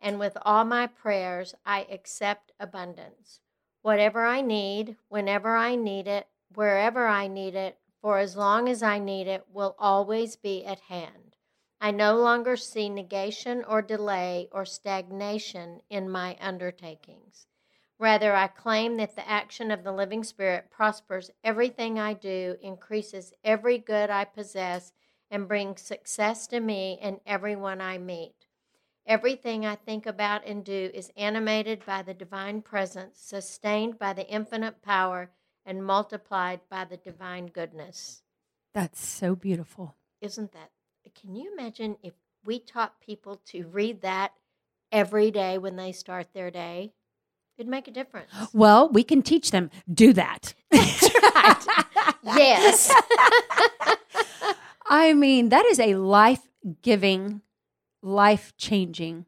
And 0.00 0.18
with 0.18 0.36
all 0.42 0.64
my 0.64 0.86
prayers, 0.86 1.54
I 1.66 1.86
accept 1.90 2.52
abundance. 2.58 3.40
Whatever 3.82 4.24
I 4.24 4.40
need, 4.40 4.96
whenever 5.08 5.56
I 5.56 5.74
need 5.74 6.06
it, 6.06 6.28
wherever 6.54 7.06
I 7.06 7.26
need 7.28 7.54
it, 7.54 7.78
for 8.00 8.18
as 8.18 8.36
long 8.36 8.68
as 8.68 8.82
I 8.82 8.98
need 8.98 9.26
it, 9.26 9.46
will 9.52 9.76
always 9.78 10.36
be 10.36 10.64
at 10.64 10.80
hand. 10.80 11.31
I 11.84 11.90
no 11.90 12.16
longer 12.16 12.56
see 12.56 12.88
negation 12.88 13.64
or 13.64 13.82
delay 13.82 14.48
or 14.52 14.64
stagnation 14.64 15.82
in 15.90 16.08
my 16.08 16.36
undertakings. 16.40 17.48
Rather, 17.98 18.36
I 18.36 18.46
claim 18.46 18.98
that 18.98 19.16
the 19.16 19.28
action 19.28 19.72
of 19.72 19.82
the 19.82 19.90
living 19.90 20.22
spirit 20.22 20.70
prospers 20.70 21.32
everything 21.42 21.98
I 21.98 22.12
do, 22.12 22.56
increases 22.62 23.32
every 23.42 23.78
good 23.78 24.10
I 24.10 24.24
possess, 24.26 24.92
and 25.28 25.48
brings 25.48 25.82
success 25.82 26.46
to 26.48 26.60
me 26.60 27.00
and 27.02 27.18
everyone 27.26 27.80
I 27.80 27.98
meet. 27.98 28.46
Everything 29.04 29.66
I 29.66 29.74
think 29.74 30.06
about 30.06 30.46
and 30.46 30.64
do 30.64 30.92
is 30.94 31.10
animated 31.16 31.84
by 31.84 32.02
the 32.02 32.14
divine 32.14 32.62
presence, 32.62 33.18
sustained 33.18 33.98
by 33.98 34.12
the 34.12 34.28
infinite 34.28 34.82
power, 34.82 35.32
and 35.66 35.84
multiplied 35.84 36.60
by 36.68 36.84
the 36.84 36.96
divine 36.96 37.46
goodness. 37.46 38.22
That's 38.72 39.04
so 39.04 39.34
beautiful. 39.34 39.96
Isn't 40.20 40.52
that? 40.52 40.70
Can 41.20 41.34
you 41.34 41.52
imagine 41.52 41.96
if 42.02 42.14
we 42.44 42.58
taught 42.58 43.00
people 43.00 43.40
to 43.46 43.66
read 43.66 44.02
that 44.02 44.32
every 44.90 45.30
day 45.30 45.58
when 45.58 45.76
they 45.76 45.92
start 45.92 46.32
their 46.32 46.50
day? 46.50 46.92
It'd 47.56 47.68
make 47.68 47.86
a 47.86 47.92
difference. 47.92 48.30
Well, 48.52 48.88
we 48.88 49.04
can 49.04 49.22
teach 49.22 49.50
them 49.50 49.70
do 49.92 50.12
that. 50.14 50.54
yes. 50.72 52.92
I 54.86 55.12
mean, 55.14 55.50
that 55.50 55.64
is 55.66 55.78
a 55.78 55.94
life 55.94 56.40
giving, 56.82 57.42
life 58.02 58.52
changing 58.56 59.26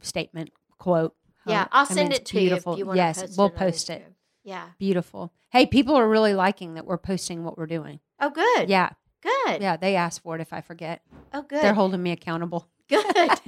statement, 0.00 0.50
quote. 0.78 1.14
Yeah, 1.46 1.68
I'll 1.70 1.86
I 1.88 1.94
send 1.94 2.12
it's 2.12 2.20
it 2.20 2.26
to 2.26 2.40
you 2.40 2.54
if 2.54 2.66
you 2.66 2.86
want 2.86 2.96
Yes, 2.96 3.20
to 3.20 3.26
post 3.26 3.38
we'll 3.38 3.46
it 3.48 3.56
post 3.56 3.90
it. 3.90 4.12
Yeah. 4.42 4.68
Beautiful. 4.78 5.32
Hey, 5.50 5.66
people 5.66 5.94
are 5.94 6.08
really 6.08 6.34
liking 6.34 6.74
that 6.74 6.86
we're 6.86 6.98
posting 6.98 7.44
what 7.44 7.56
we're 7.56 7.66
doing. 7.66 8.00
Oh, 8.20 8.30
good. 8.30 8.68
Yeah. 8.68 8.90
Good. 9.26 9.62
Yeah. 9.62 9.76
They 9.76 9.96
asked 9.96 10.22
for 10.22 10.34
it 10.36 10.40
if 10.40 10.52
I 10.52 10.60
forget. 10.60 11.02
Oh, 11.32 11.42
good. 11.42 11.62
They're 11.62 11.74
holding 11.74 12.02
me 12.02 12.12
accountable. 12.12 12.68
good. 12.88 13.04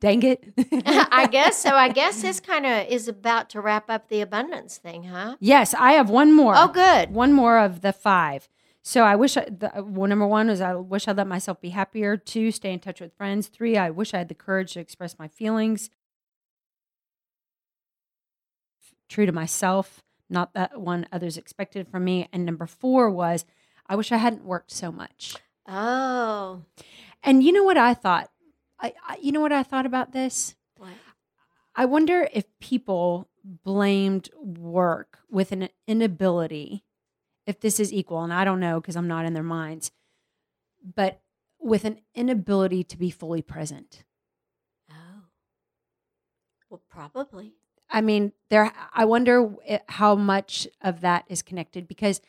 Dang 0.00 0.22
it. 0.24 0.52
I 0.84 1.28
guess 1.30 1.58
so. 1.58 1.70
I 1.70 1.88
guess 1.88 2.22
this 2.22 2.40
kind 2.40 2.66
of 2.66 2.88
is 2.88 3.06
about 3.06 3.50
to 3.50 3.60
wrap 3.60 3.88
up 3.88 4.08
the 4.08 4.20
abundance 4.20 4.76
thing, 4.76 5.04
huh? 5.04 5.36
Yes, 5.38 5.74
I 5.74 5.92
have 5.92 6.10
one 6.10 6.32
more. 6.34 6.54
Oh, 6.56 6.68
good. 6.68 7.12
One 7.12 7.32
more 7.32 7.58
of 7.58 7.82
the 7.82 7.92
five. 7.92 8.48
So 8.82 9.02
I 9.02 9.14
wish 9.14 9.36
I, 9.36 9.44
the, 9.44 9.70
well, 9.86 10.08
number 10.08 10.26
one 10.26 10.50
is 10.50 10.60
I 10.60 10.74
wish 10.74 11.06
I'd 11.06 11.16
let 11.16 11.28
myself 11.28 11.60
be 11.60 11.68
happier. 11.68 12.16
Two, 12.16 12.50
stay 12.50 12.72
in 12.72 12.80
touch 12.80 13.00
with 13.00 13.14
friends. 13.14 13.46
Three, 13.46 13.76
I 13.76 13.90
wish 13.90 14.12
I 14.12 14.18
had 14.18 14.28
the 14.28 14.34
courage 14.34 14.72
to 14.72 14.80
express 14.80 15.20
my 15.20 15.28
feelings. 15.28 15.88
True 19.08 19.26
to 19.26 19.32
myself, 19.32 20.02
not 20.28 20.52
that 20.54 20.80
one 20.80 21.06
others 21.12 21.36
expected 21.36 21.86
from 21.86 22.02
me. 22.02 22.28
And 22.32 22.44
number 22.44 22.66
four 22.66 23.08
was 23.08 23.44
I 23.86 23.96
wish 23.96 24.12
I 24.12 24.16
hadn't 24.16 24.44
worked 24.44 24.70
so 24.70 24.90
much. 24.92 25.36
Oh. 25.66 26.62
And 27.22 27.42
you 27.42 27.52
know 27.52 27.64
what 27.64 27.76
I 27.76 27.94
thought? 27.94 28.30
I, 28.80 28.94
I 29.06 29.16
you 29.20 29.32
know 29.32 29.40
what 29.40 29.52
I 29.52 29.62
thought 29.62 29.86
about 29.86 30.12
this? 30.12 30.54
What? 30.76 30.90
I 31.74 31.84
wonder 31.84 32.28
if 32.32 32.44
people 32.60 33.28
blamed 33.44 34.28
work 34.36 35.18
with 35.30 35.52
an 35.52 35.68
inability, 35.86 36.84
if 37.46 37.60
this 37.60 37.80
is 37.80 37.92
equal, 37.92 38.22
and 38.22 38.32
I 38.32 38.44
don't 38.44 38.60
know 38.60 38.80
because 38.80 38.96
I'm 38.96 39.08
not 39.08 39.24
in 39.24 39.34
their 39.34 39.42
minds, 39.42 39.90
but 40.82 41.20
with 41.60 41.84
an 41.84 42.00
inability 42.14 42.84
to 42.84 42.98
be 42.98 43.10
fully 43.10 43.42
present. 43.42 44.04
Oh. 44.90 45.24
Well, 46.68 46.82
probably. 46.90 47.54
I 47.88 48.00
mean, 48.00 48.32
there. 48.48 48.72
I 48.92 49.04
wonder 49.04 49.54
how 49.88 50.14
much 50.14 50.66
of 50.80 51.02
that 51.02 51.24
is 51.28 51.42
connected 51.42 51.86
because 51.86 52.20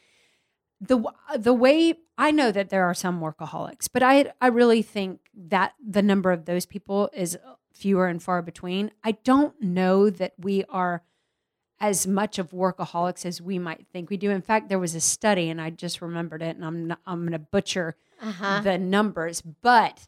the 0.88 1.04
the 1.38 1.54
way 1.54 1.96
I 2.18 2.32
know 2.32 2.52
that 2.52 2.70
there 2.70 2.84
are 2.86 2.94
some 2.94 3.22
workaholics, 3.22 3.88
but 3.92 4.04
I 4.04 4.32
I 4.42 4.48
really 4.48 4.82
think 4.82 5.20
that 5.36 5.74
the 5.84 6.02
number 6.02 6.32
of 6.32 6.46
those 6.46 6.66
people 6.66 7.10
is 7.14 7.38
fewer 7.74 8.08
and 8.08 8.22
far 8.22 8.42
between. 8.42 8.92
I 9.04 9.14
don't 9.24 9.60
know 9.62 10.10
that 10.10 10.34
we 10.38 10.64
are 10.70 11.04
as 11.80 12.06
much 12.08 12.38
of 12.40 12.52
workaholics 12.52 13.26
as 13.26 13.42
we 13.42 13.60
might 13.60 13.86
think 13.92 14.10
we 14.10 14.18
do. 14.18 14.30
In 14.30 14.42
fact, 14.42 14.70
there 14.70 14.80
was 14.80 14.96
a 14.96 15.02
study, 15.02 15.50
and 15.50 15.60
I 15.60 15.70
just 15.70 16.02
remembered 16.02 16.42
it, 16.42 16.56
and 16.56 16.64
I'm 16.64 16.88
not, 16.88 17.00
I'm 17.06 17.22
going 17.22 17.32
to 17.34 17.40
butcher 17.40 17.96
Uh 18.22 18.32
huh. 18.32 18.62
the 18.62 18.78
numbers, 18.78 19.42
but 19.42 20.08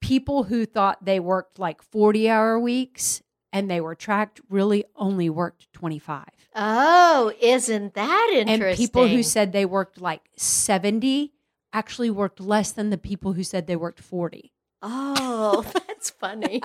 people 0.00 0.44
who 0.44 0.64
thought 0.66 1.04
they 1.04 1.18
worked 1.20 1.58
like 1.58 1.82
40 1.82 2.28
hour 2.30 2.58
weeks 2.58 3.22
and 3.54 3.70
they 3.70 3.80
were 3.80 3.94
tracked 3.94 4.40
really 4.50 4.84
only 4.96 5.30
worked 5.30 5.72
25. 5.72 6.24
Oh, 6.56 7.32
isn't 7.40 7.94
that 7.94 8.28
interesting? 8.34 8.66
And 8.68 8.76
people 8.76 9.08
who 9.08 9.22
said 9.22 9.52
they 9.52 9.64
worked 9.64 10.00
like 10.00 10.28
70 10.36 11.32
actually 11.72 12.10
worked 12.10 12.40
less 12.40 12.70
than 12.72 12.90
the 12.90 12.98
people 12.98 13.32
who 13.32 13.42
said 13.42 13.66
they 13.66 13.76
worked 13.76 14.00
40. 14.00 14.52
Oh, 14.82 15.62
that's 15.88 16.10
funny. 16.10 16.60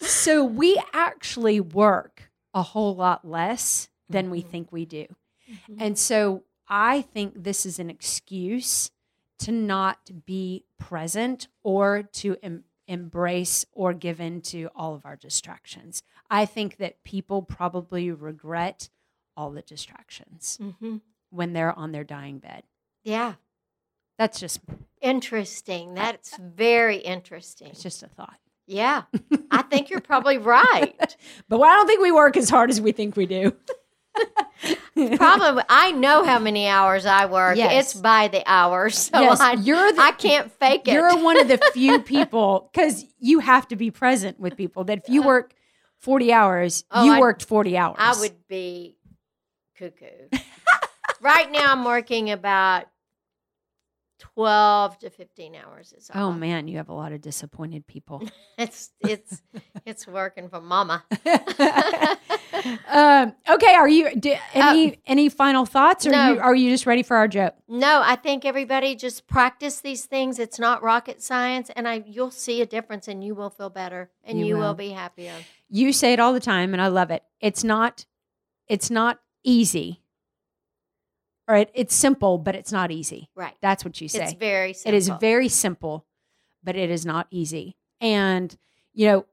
So 0.00 0.44
we 0.44 0.80
actually 0.92 1.60
work 1.60 2.30
a 2.54 2.62
whole 2.62 2.94
lot 2.96 3.26
less 3.26 3.88
than 4.08 4.30
we 4.30 4.42
Mhm. 4.42 4.48
think 4.50 4.72
we 4.72 4.84
do. 4.86 5.06
Mhm. 5.50 5.76
And 5.78 5.98
so 5.98 6.44
I 6.68 7.02
think 7.02 7.34
this 7.44 7.66
is 7.66 7.78
an 7.78 7.90
excuse 7.90 8.90
to 9.40 9.52
not 9.52 10.10
be 10.26 10.64
present 10.78 11.48
or 11.62 12.02
to 12.02 12.36
em- 12.42 12.64
embrace 12.88 13.64
or 13.72 13.92
give 13.94 14.20
in 14.20 14.40
to 14.42 14.68
all 14.74 14.94
of 14.94 15.06
our 15.06 15.14
distractions. 15.16 16.02
I 16.30 16.44
think 16.46 16.78
that 16.78 17.04
people 17.04 17.42
probably 17.42 18.10
regret 18.10 18.88
all 19.36 19.50
the 19.50 19.62
distractions 19.62 20.58
Mhm. 20.60 21.02
when 21.30 21.52
they're 21.52 21.78
on 21.78 21.92
their 21.92 22.02
dying 22.04 22.38
bed. 22.40 22.64
Yeah. 23.04 23.34
That's 24.18 24.40
just 24.40 24.60
Interesting. 25.00 25.94
That's 25.94 26.36
very 26.38 26.96
interesting. 26.96 27.68
it's 27.68 27.82
just 27.84 28.02
a 28.02 28.08
thought. 28.08 28.38
Yeah. 28.66 29.04
I 29.50 29.62
think 29.62 29.90
you're 29.90 30.00
probably 30.00 30.38
right. 30.38 31.16
But 31.48 31.60
I 31.62 31.76
don't 31.76 31.86
think 31.86 32.02
we 32.02 32.10
work 32.12 32.36
as 32.36 32.50
hard 32.50 32.68
as 32.70 32.80
we 32.80 32.90
think 32.92 33.16
we 33.16 33.26
do. 33.26 33.54
Problem 35.16 35.62
I 35.68 35.92
know 35.92 36.24
how 36.24 36.38
many 36.38 36.66
hours 36.66 37.06
I 37.06 37.26
work. 37.26 37.56
Yes. 37.56 37.92
It's 37.92 38.00
by 38.00 38.28
the 38.28 38.42
hour. 38.46 38.90
So 38.98 39.20
yes, 39.20 39.40
I, 39.40 39.52
you're 39.52 39.92
the 39.92 40.00
I 40.02 40.12
can't 40.12 40.50
fake 40.52 40.88
it. 40.88 40.92
You're 40.92 41.16
one 41.22 41.38
of 41.40 41.48
the 41.48 41.58
few 41.72 42.00
people 42.00 42.68
because 42.72 43.04
you 43.18 43.38
have 43.38 43.68
to 43.68 43.76
be 43.76 43.90
present 43.90 44.38
with 44.40 44.56
people. 44.56 44.84
That 44.84 44.98
if 44.98 45.08
you 45.08 45.22
work 45.22 45.54
forty 45.98 46.32
hours, 46.32 46.84
Oh, 46.90 47.04
you 47.04 47.12
I- 47.12 47.20
worked 47.20 47.44
forty 47.44 47.76
hours. 47.76 47.96
I 47.98 48.18
would 48.20 48.46
be 48.48 48.96
cuckoo. 49.78 50.28
right 51.20 51.50
now 51.52 51.72
I'm 51.72 51.84
working 51.84 52.30
about 52.30 52.86
12 54.18 54.98
to 54.98 55.10
15 55.10 55.54
hours 55.54 55.92
is 55.92 56.10
all. 56.14 56.28
Oh 56.28 56.32
man, 56.32 56.66
you 56.68 56.76
have 56.78 56.88
a 56.88 56.92
lot 56.94 57.12
of 57.12 57.20
disappointed 57.20 57.86
people. 57.86 58.22
It's 58.58 58.90
it's 58.98 59.40
it's 59.86 60.04
working 60.08 60.48
for 60.48 60.60
mama. 60.60 61.04
um, 62.88 63.32
okay, 63.48 63.74
are 63.74 63.88
you 63.88 64.16
do, 64.16 64.34
any 64.52 64.98
any 65.06 65.28
final 65.28 65.64
thoughts, 65.64 66.06
or 66.06 66.10
no. 66.10 66.32
you, 66.32 66.40
are 66.40 66.54
you 66.54 66.70
just 66.70 66.84
ready 66.84 67.04
for 67.04 67.16
our 67.16 67.28
joke? 67.28 67.54
No, 67.68 68.02
I 68.04 68.16
think 68.16 68.44
everybody 68.44 68.96
just 68.96 69.28
practice 69.28 69.80
these 69.80 70.06
things. 70.06 70.40
It's 70.40 70.58
not 70.58 70.82
rocket 70.82 71.22
science 71.22 71.70
and 71.76 71.86
I 71.86 72.02
you'll 72.06 72.32
see 72.32 72.60
a 72.60 72.66
difference 72.66 73.06
and 73.06 73.22
you 73.22 73.36
will 73.36 73.50
feel 73.50 73.70
better 73.70 74.10
and 74.24 74.38
You 74.40 74.46
you, 74.46 74.54
will. 74.56 74.62
will. 74.68 74.74
be 74.74 74.90
happier. 74.90 75.34
You 75.68 75.92
say 75.92 76.12
it 76.12 76.18
all 76.20 76.32
the 76.32 76.40
time, 76.40 76.72
and 76.72 76.82
I 76.82 76.88
love 76.88 77.10
it. 77.12 77.22
It's 77.40 77.62
not 77.62 78.06
it's 78.66 78.90
not 78.90 79.20
easy. 79.44 80.02
All 81.48 81.54
right, 81.54 81.70
it's 81.72 81.94
simple, 81.94 82.36
but 82.36 82.54
it's 82.54 82.72
not 82.72 82.90
easy. 82.90 83.30
Right. 83.34 83.54
That's 83.62 83.82
what 83.84 84.00
you 84.02 84.08
say. 84.08 84.22
It's 84.22 84.34
very 84.34 84.74
simple. 84.74 84.94
It 84.94 84.96
is 84.98 85.08
very 85.18 85.48
simple, 85.48 86.04
but 86.62 86.76
it 86.76 86.90
is 86.90 87.06
not 87.06 87.26
easy. 87.30 87.76
And, 88.02 88.54
you 88.92 89.06
know, 89.06 89.26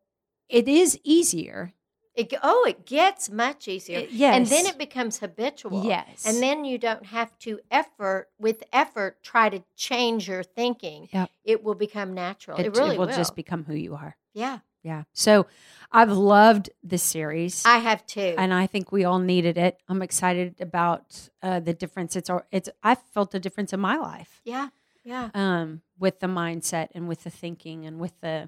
it 0.47 0.69
is 0.69 0.97
easier. 1.03 1.73
It, 2.15 2.33
oh, 2.41 2.65
it 2.69 2.85
gets 2.85 3.29
much 3.29 3.67
easier. 3.67 3.99
It- 3.99 4.11
yes. 4.11 4.33
And 4.33 4.47
then 4.47 4.65
it 4.65 4.77
becomes 4.77 5.19
habitual. 5.19 5.83
Yes. 5.83 6.25
And 6.25 6.41
then 6.41 6.63
you 6.63 6.77
don't 6.77 7.05
have 7.07 7.37
to 7.39 7.59
effort 7.69 8.29
with 8.39 8.63
effort 8.71 9.21
try 9.21 9.49
to 9.49 9.61
change 9.75 10.29
your 10.29 10.41
thinking. 10.41 11.09
Yep. 11.11 11.29
It 11.43 11.63
will 11.65 11.75
become 11.75 12.13
natural. 12.13 12.57
It, 12.57 12.67
it, 12.67 12.77
really 12.77 12.97
will 12.97 13.07
will. 13.07 13.13
just 13.13 13.35
become 13.35 13.65
who 13.65 13.75
you 13.75 13.95
are. 13.95 14.15
yeah. 14.33 14.59
Yeah. 14.85 15.03
So 15.13 15.47
I've 15.91 16.11
loved 16.11 16.69
this 16.83 17.01
series. 17.01 17.65
I 17.65 17.79
have 17.79 18.05
too. 18.05 18.35
and 18.37 18.53
I 18.53 18.67
think 18.67 18.91
we 18.91 19.03
all 19.03 19.17
needed 19.17 19.57
it. 19.57 19.79
I'm 19.89 20.01
excited 20.03 20.61
about 20.61 21.29
uh, 21.41 21.59
the 21.59 21.73
difference. 21.73 22.15
It's 22.15 22.29
it's 22.51 22.69
I 22.83 22.93
felt 22.95 23.33
a 23.33 23.39
difference 23.39 23.73
in 23.73 23.79
my 23.79 23.97
life 23.97 24.41
yeah. 24.45 24.69
Yeah. 25.03 25.29
um, 25.33 25.81
with 25.97 26.19
the 26.19 26.27
mindset 26.27 26.89
and 26.93 27.07
with 27.07 27.23
the 27.23 27.31
thinking 27.31 27.85
and 27.87 27.99
with 27.99 28.13
the 28.21 28.47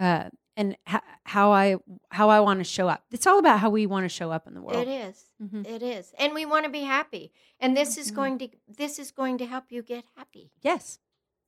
uh, 0.00 0.30
and 0.56 0.76
how 1.24 1.52
I 1.52 1.76
how 2.10 2.30
I 2.30 2.40
want 2.40 2.58
to 2.58 2.64
show 2.64 2.88
up. 2.88 3.04
It's 3.12 3.26
all 3.28 3.38
about 3.38 3.60
how 3.60 3.70
we 3.70 3.86
want 3.86 4.04
to 4.06 4.08
show 4.08 4.32
up 4.32 4.48
in 4.48 4.54
the 4.54 4.60
world. 4.62 4.82
It 4.82 4.88
is. 4.88 5.26
Mhm. 5.40 5.64
It 5.66 5.82
is. 5.84 6.12
And 6.18 6.34
we 6.34 6.44
want 6.46 6.64
to 6.64 6.70
be 6.70 6.82
happy. 6.82 7.30
And 7.60 7.76
this 7.76 7.96
is 7.96 8.10
Mhm. 8.10 8.14
going 8.16 8.38
to 8.38 8.48
this 8.66 8.98
is 8.98 9.12
going 9.12 9.38
to 9.38 9.46
help 9.46 9.66
you 9.70 9.82
get 9.82 10.04
happy 10.16 10.50
Yes. 10.62 10.98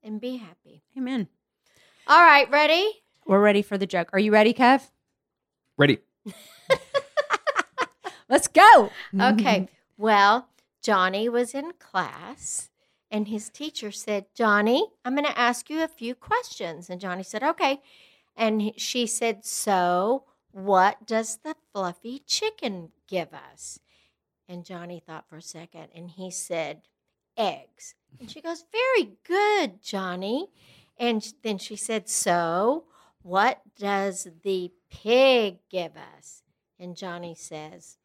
and 0.00 0.20
be 0.20 0.36
happy. 0.36 0.84
Amen. 0.96 1.26
All 2.06 2.20
right, 2.22 2.48
ready? 2.50 3.02
We're 3.26 3.40
ready 3.40 3.62
for 3.62 3.78
the 3.78 3.86
joke. 3.86 4.10
Are 4.12 4.18
you 4.18 4.32
ready, 4.32 4.52
Kev? 4.52 4.90
Ready? 5.78 5.98
Let's 8.28 8.48
go. 8.48 8.90
Okay. 9.18 9.68
Well, 9.96 10.48
Johnny 10.82 11.28
was 11.28 11.54
in 11.54 11.72
class 11.78 12.70
and 13.10 13.28
his 13.28 13.50
teacher 13.50 13.92
said, 13.92 14.26
Johnny, 14.34 14.88
I'm 15.04 15.14
going 15.14 15.26
to 15.26 15.38
ask 15.38 15.68
you 15.68 15.82
a 15.82 15.88
few 15.88 16.14
questions. 16.14 16.88
And 16.88 17.00
Johnny 17.00 17.22
said, 17.22 17.42
Okay. 17.42 17.82
And 18.34 18.72
she 18.78 19.06
said, 19.06 19.44
So, 19.44 20.24
what 20.50 21.06
does 21.06 21.38
the 21.44 21.54
fluffy 21.72 22.22
chicken 22.26 22.90
give 23.06 23.28
us? 23.34 23.78
And 24.48 24.64
Johnny 24.64 25.02
thought 25.06 25.28
for 25.28 25.36
a 25.36 25.42
second 25.42 25.88
and 25.94 26.10
he 26.10 26.30
said, 26.30 26.82
Eggs. 27.36 27.94
And 28.18 28.30
she 28.30 28.40
goes, 28.40 28.64
Very 28.72 29.12
good, 29.24 29.82
Johnny. 29.82 30.48
And 30.98 31.34
then 31.42 31.58
she 31.58 31.76
said, 31.76 32.08
So, 32.08 32.84
what 33.22 33.60
does 33.78 34.28
the 34.42 34.72
pig 34.90 35.58
give 35.70 35.92
us? 35.96 36.42
And 36.78 36.96
Johnny 36.96 37.34
says, 37.34 37.96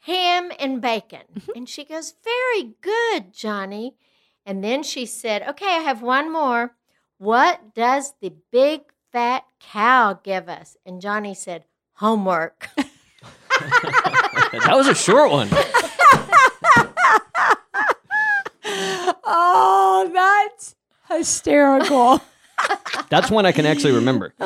Ham 0.00 0.52
and 0.58 0.80
bacon. 0.80 1.22
Mm-hmm. 1.34 1.50
and 1.56 1.68
she 1.68 1.84
goes, 1.84 2.14
Very 2.24 2.74
good, 2.80 3.32
Johnny. 3.32 3.96
And 4.46 4.62
then 4.62 4.82
she 4.82 5.06
said, 5.06 5.42
Okay, 5.48 5.66
I 5.66 5.80
have 5.80 6.02
one 6.02 6.32
more. 6.32 6.74
What 7.18 7.74
does 7.74 8.14
the 8.20 8.32
big 8.52 8.82
fat 9.12 9.44
cow 9.60 10.20
give 10.22 10.48
us? 10.48 10.76
And 10.86 11.00
Johnny 11.00 11.34
said, 11.34 11.64
Homework. 11.94 12.70
that 12.76 14.72
was 14.72 14.86
a 14.86 14.94
short 14.94 15.30
one. 15.30 15.48
Oh, 19.30 20.10
that's 20.12 20.74
hysterical. 21.10 22.22
That's 23.10 23.30
one 23.30 23.46
I 23.46 23.52
can 23.52 23.66
actually 23.66 23.92
remember. 23.94 24.34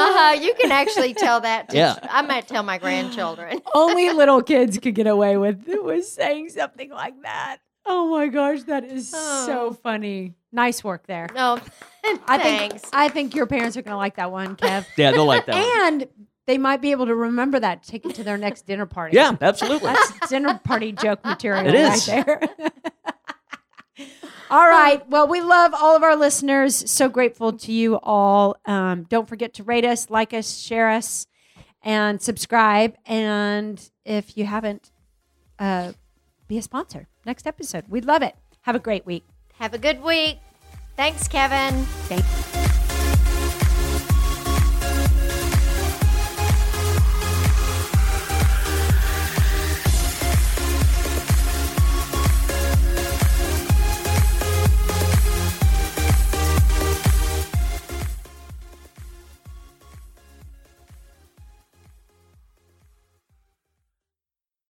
Uh-huh, 0.00 0.40
you 0.40 0.54
can 0.54 0.70
actually 0.70 1.12
tell 1.14 1.40
that. 1.40 1.70
To 1.70 1.76
Yeah. 1.76 1.98
I 2.08 2.22
might 2.22 2.46
tell 2.46 2.62
my 2.62 2.78
grandchildren. 2.78 3.60
Only 3.74 4.10
little 4.12 4.42
kids 4.44 4.78
could 4.78 4.94
get 4.94 5.08
away 5.08 5.36
with 5.36 5.64
with 5.66 6.06
saying 6.06 6.50
something 6.50 6.90
like 6.90 7.20
that. 7.22 7.56
Oh 7.84 8.08
my 8.08 8.28
gosh, 8.28 8.62
that 8.64 8.84
is 8.84 9.10
so 9.10 9.16
Oh. 9.70 9.72
funny. 9.82 10.34
Nice 10.52 10.84
work 10.84 11.06
there. 11.08 11.26
No, 11.34 11.58
I 12.28 12.38
thanks. 12.38 12.82
think 12.82 12.94
I 12.94 13.08
think 13.08 13.34
your 13.34 13.46
parents 13.46 13.76
are 13.76 13.82
going 13.82 13.92
to 13.92 13.96
like 13.98 14.16
that 14.16 14.30
one, 14.30 14.54
Kev. 14.54 14.86
Yeah, 14.96 15.10
they'll 15.10 15.24
like 15.26 15.46
that 15.46 15.54
one. 15.56 15.92
and 16.02 16.06
they 16.46 16.58
might 16.58 16.80
be 16.80 16.92
able 16.92 17.06
to 17.06 17.14
remember 17.16 17.58
that, 17.58 17.82
take 17.82 18.06
it 18.06 18.14
to 18.14 18.22
their 18.22 18.38
next 18.38 18.66
dinner 18.66 18.86
party. 18.86 19.16
Yeah, 19.16 19.36
absolutely. 19.40 19.92
That's 19.92 20.28
dinner 20.30 20.60
party 20.62 20.92
joke 20.92 21.24
material 21.24 21.66
It 21.66 21.74
is. 21.74 22.08
right 22.08 22.24
there. 22.24 22.40
All 24.50 24.68
right. 24.68 25.06
Well, 25.08 25.28
we 25.28 25.40
love 25.40 25.74
all 25.74 25.96
of 25.96 26.02
our 26.02 26.16
listeners. 26.16 26.90
So 26.90 27.08
grateful 27.08 27.52
to 27.52 27.72
you 27.72 27.98
all. 28.02 28.56
Um, 28.64 29.04
don't 29.04 29.28
forget 29.28 29.54
to 29.54 29.62
rate 29.62 29.84
us, 29.84 30.10
like 30.10 30.32
us, 30.32 30.58
share 30.58 30.88
us, 30.90 31.26
and 31.82 32.20
subscribe. 32.20 32.94
And 33.06 33.90
if 34.04 34.36
you 34.36 34.46
haven't, 34.46 34.90
uh, 35.58 35.92
be 36.46 36.58
a 36.58 36.62
sponsor. 36.62 37.08
Next 37.26 37.46
episode. 37.46 37.84
We'd 37.88 38.06
love 38.06 38.22
it. 38.22 38.34
Have 38.62 38.74
a 38.74 38.80
great 38.80 39.04
week. 39.04 39.24
Have 39.58 39.74
a 39.74 39.78
good 39.78 40.02
week. 40.02 40.38
Thanks, 40.96 41.28
Kevin. 41.28 41.84
Thank 42.08 42.57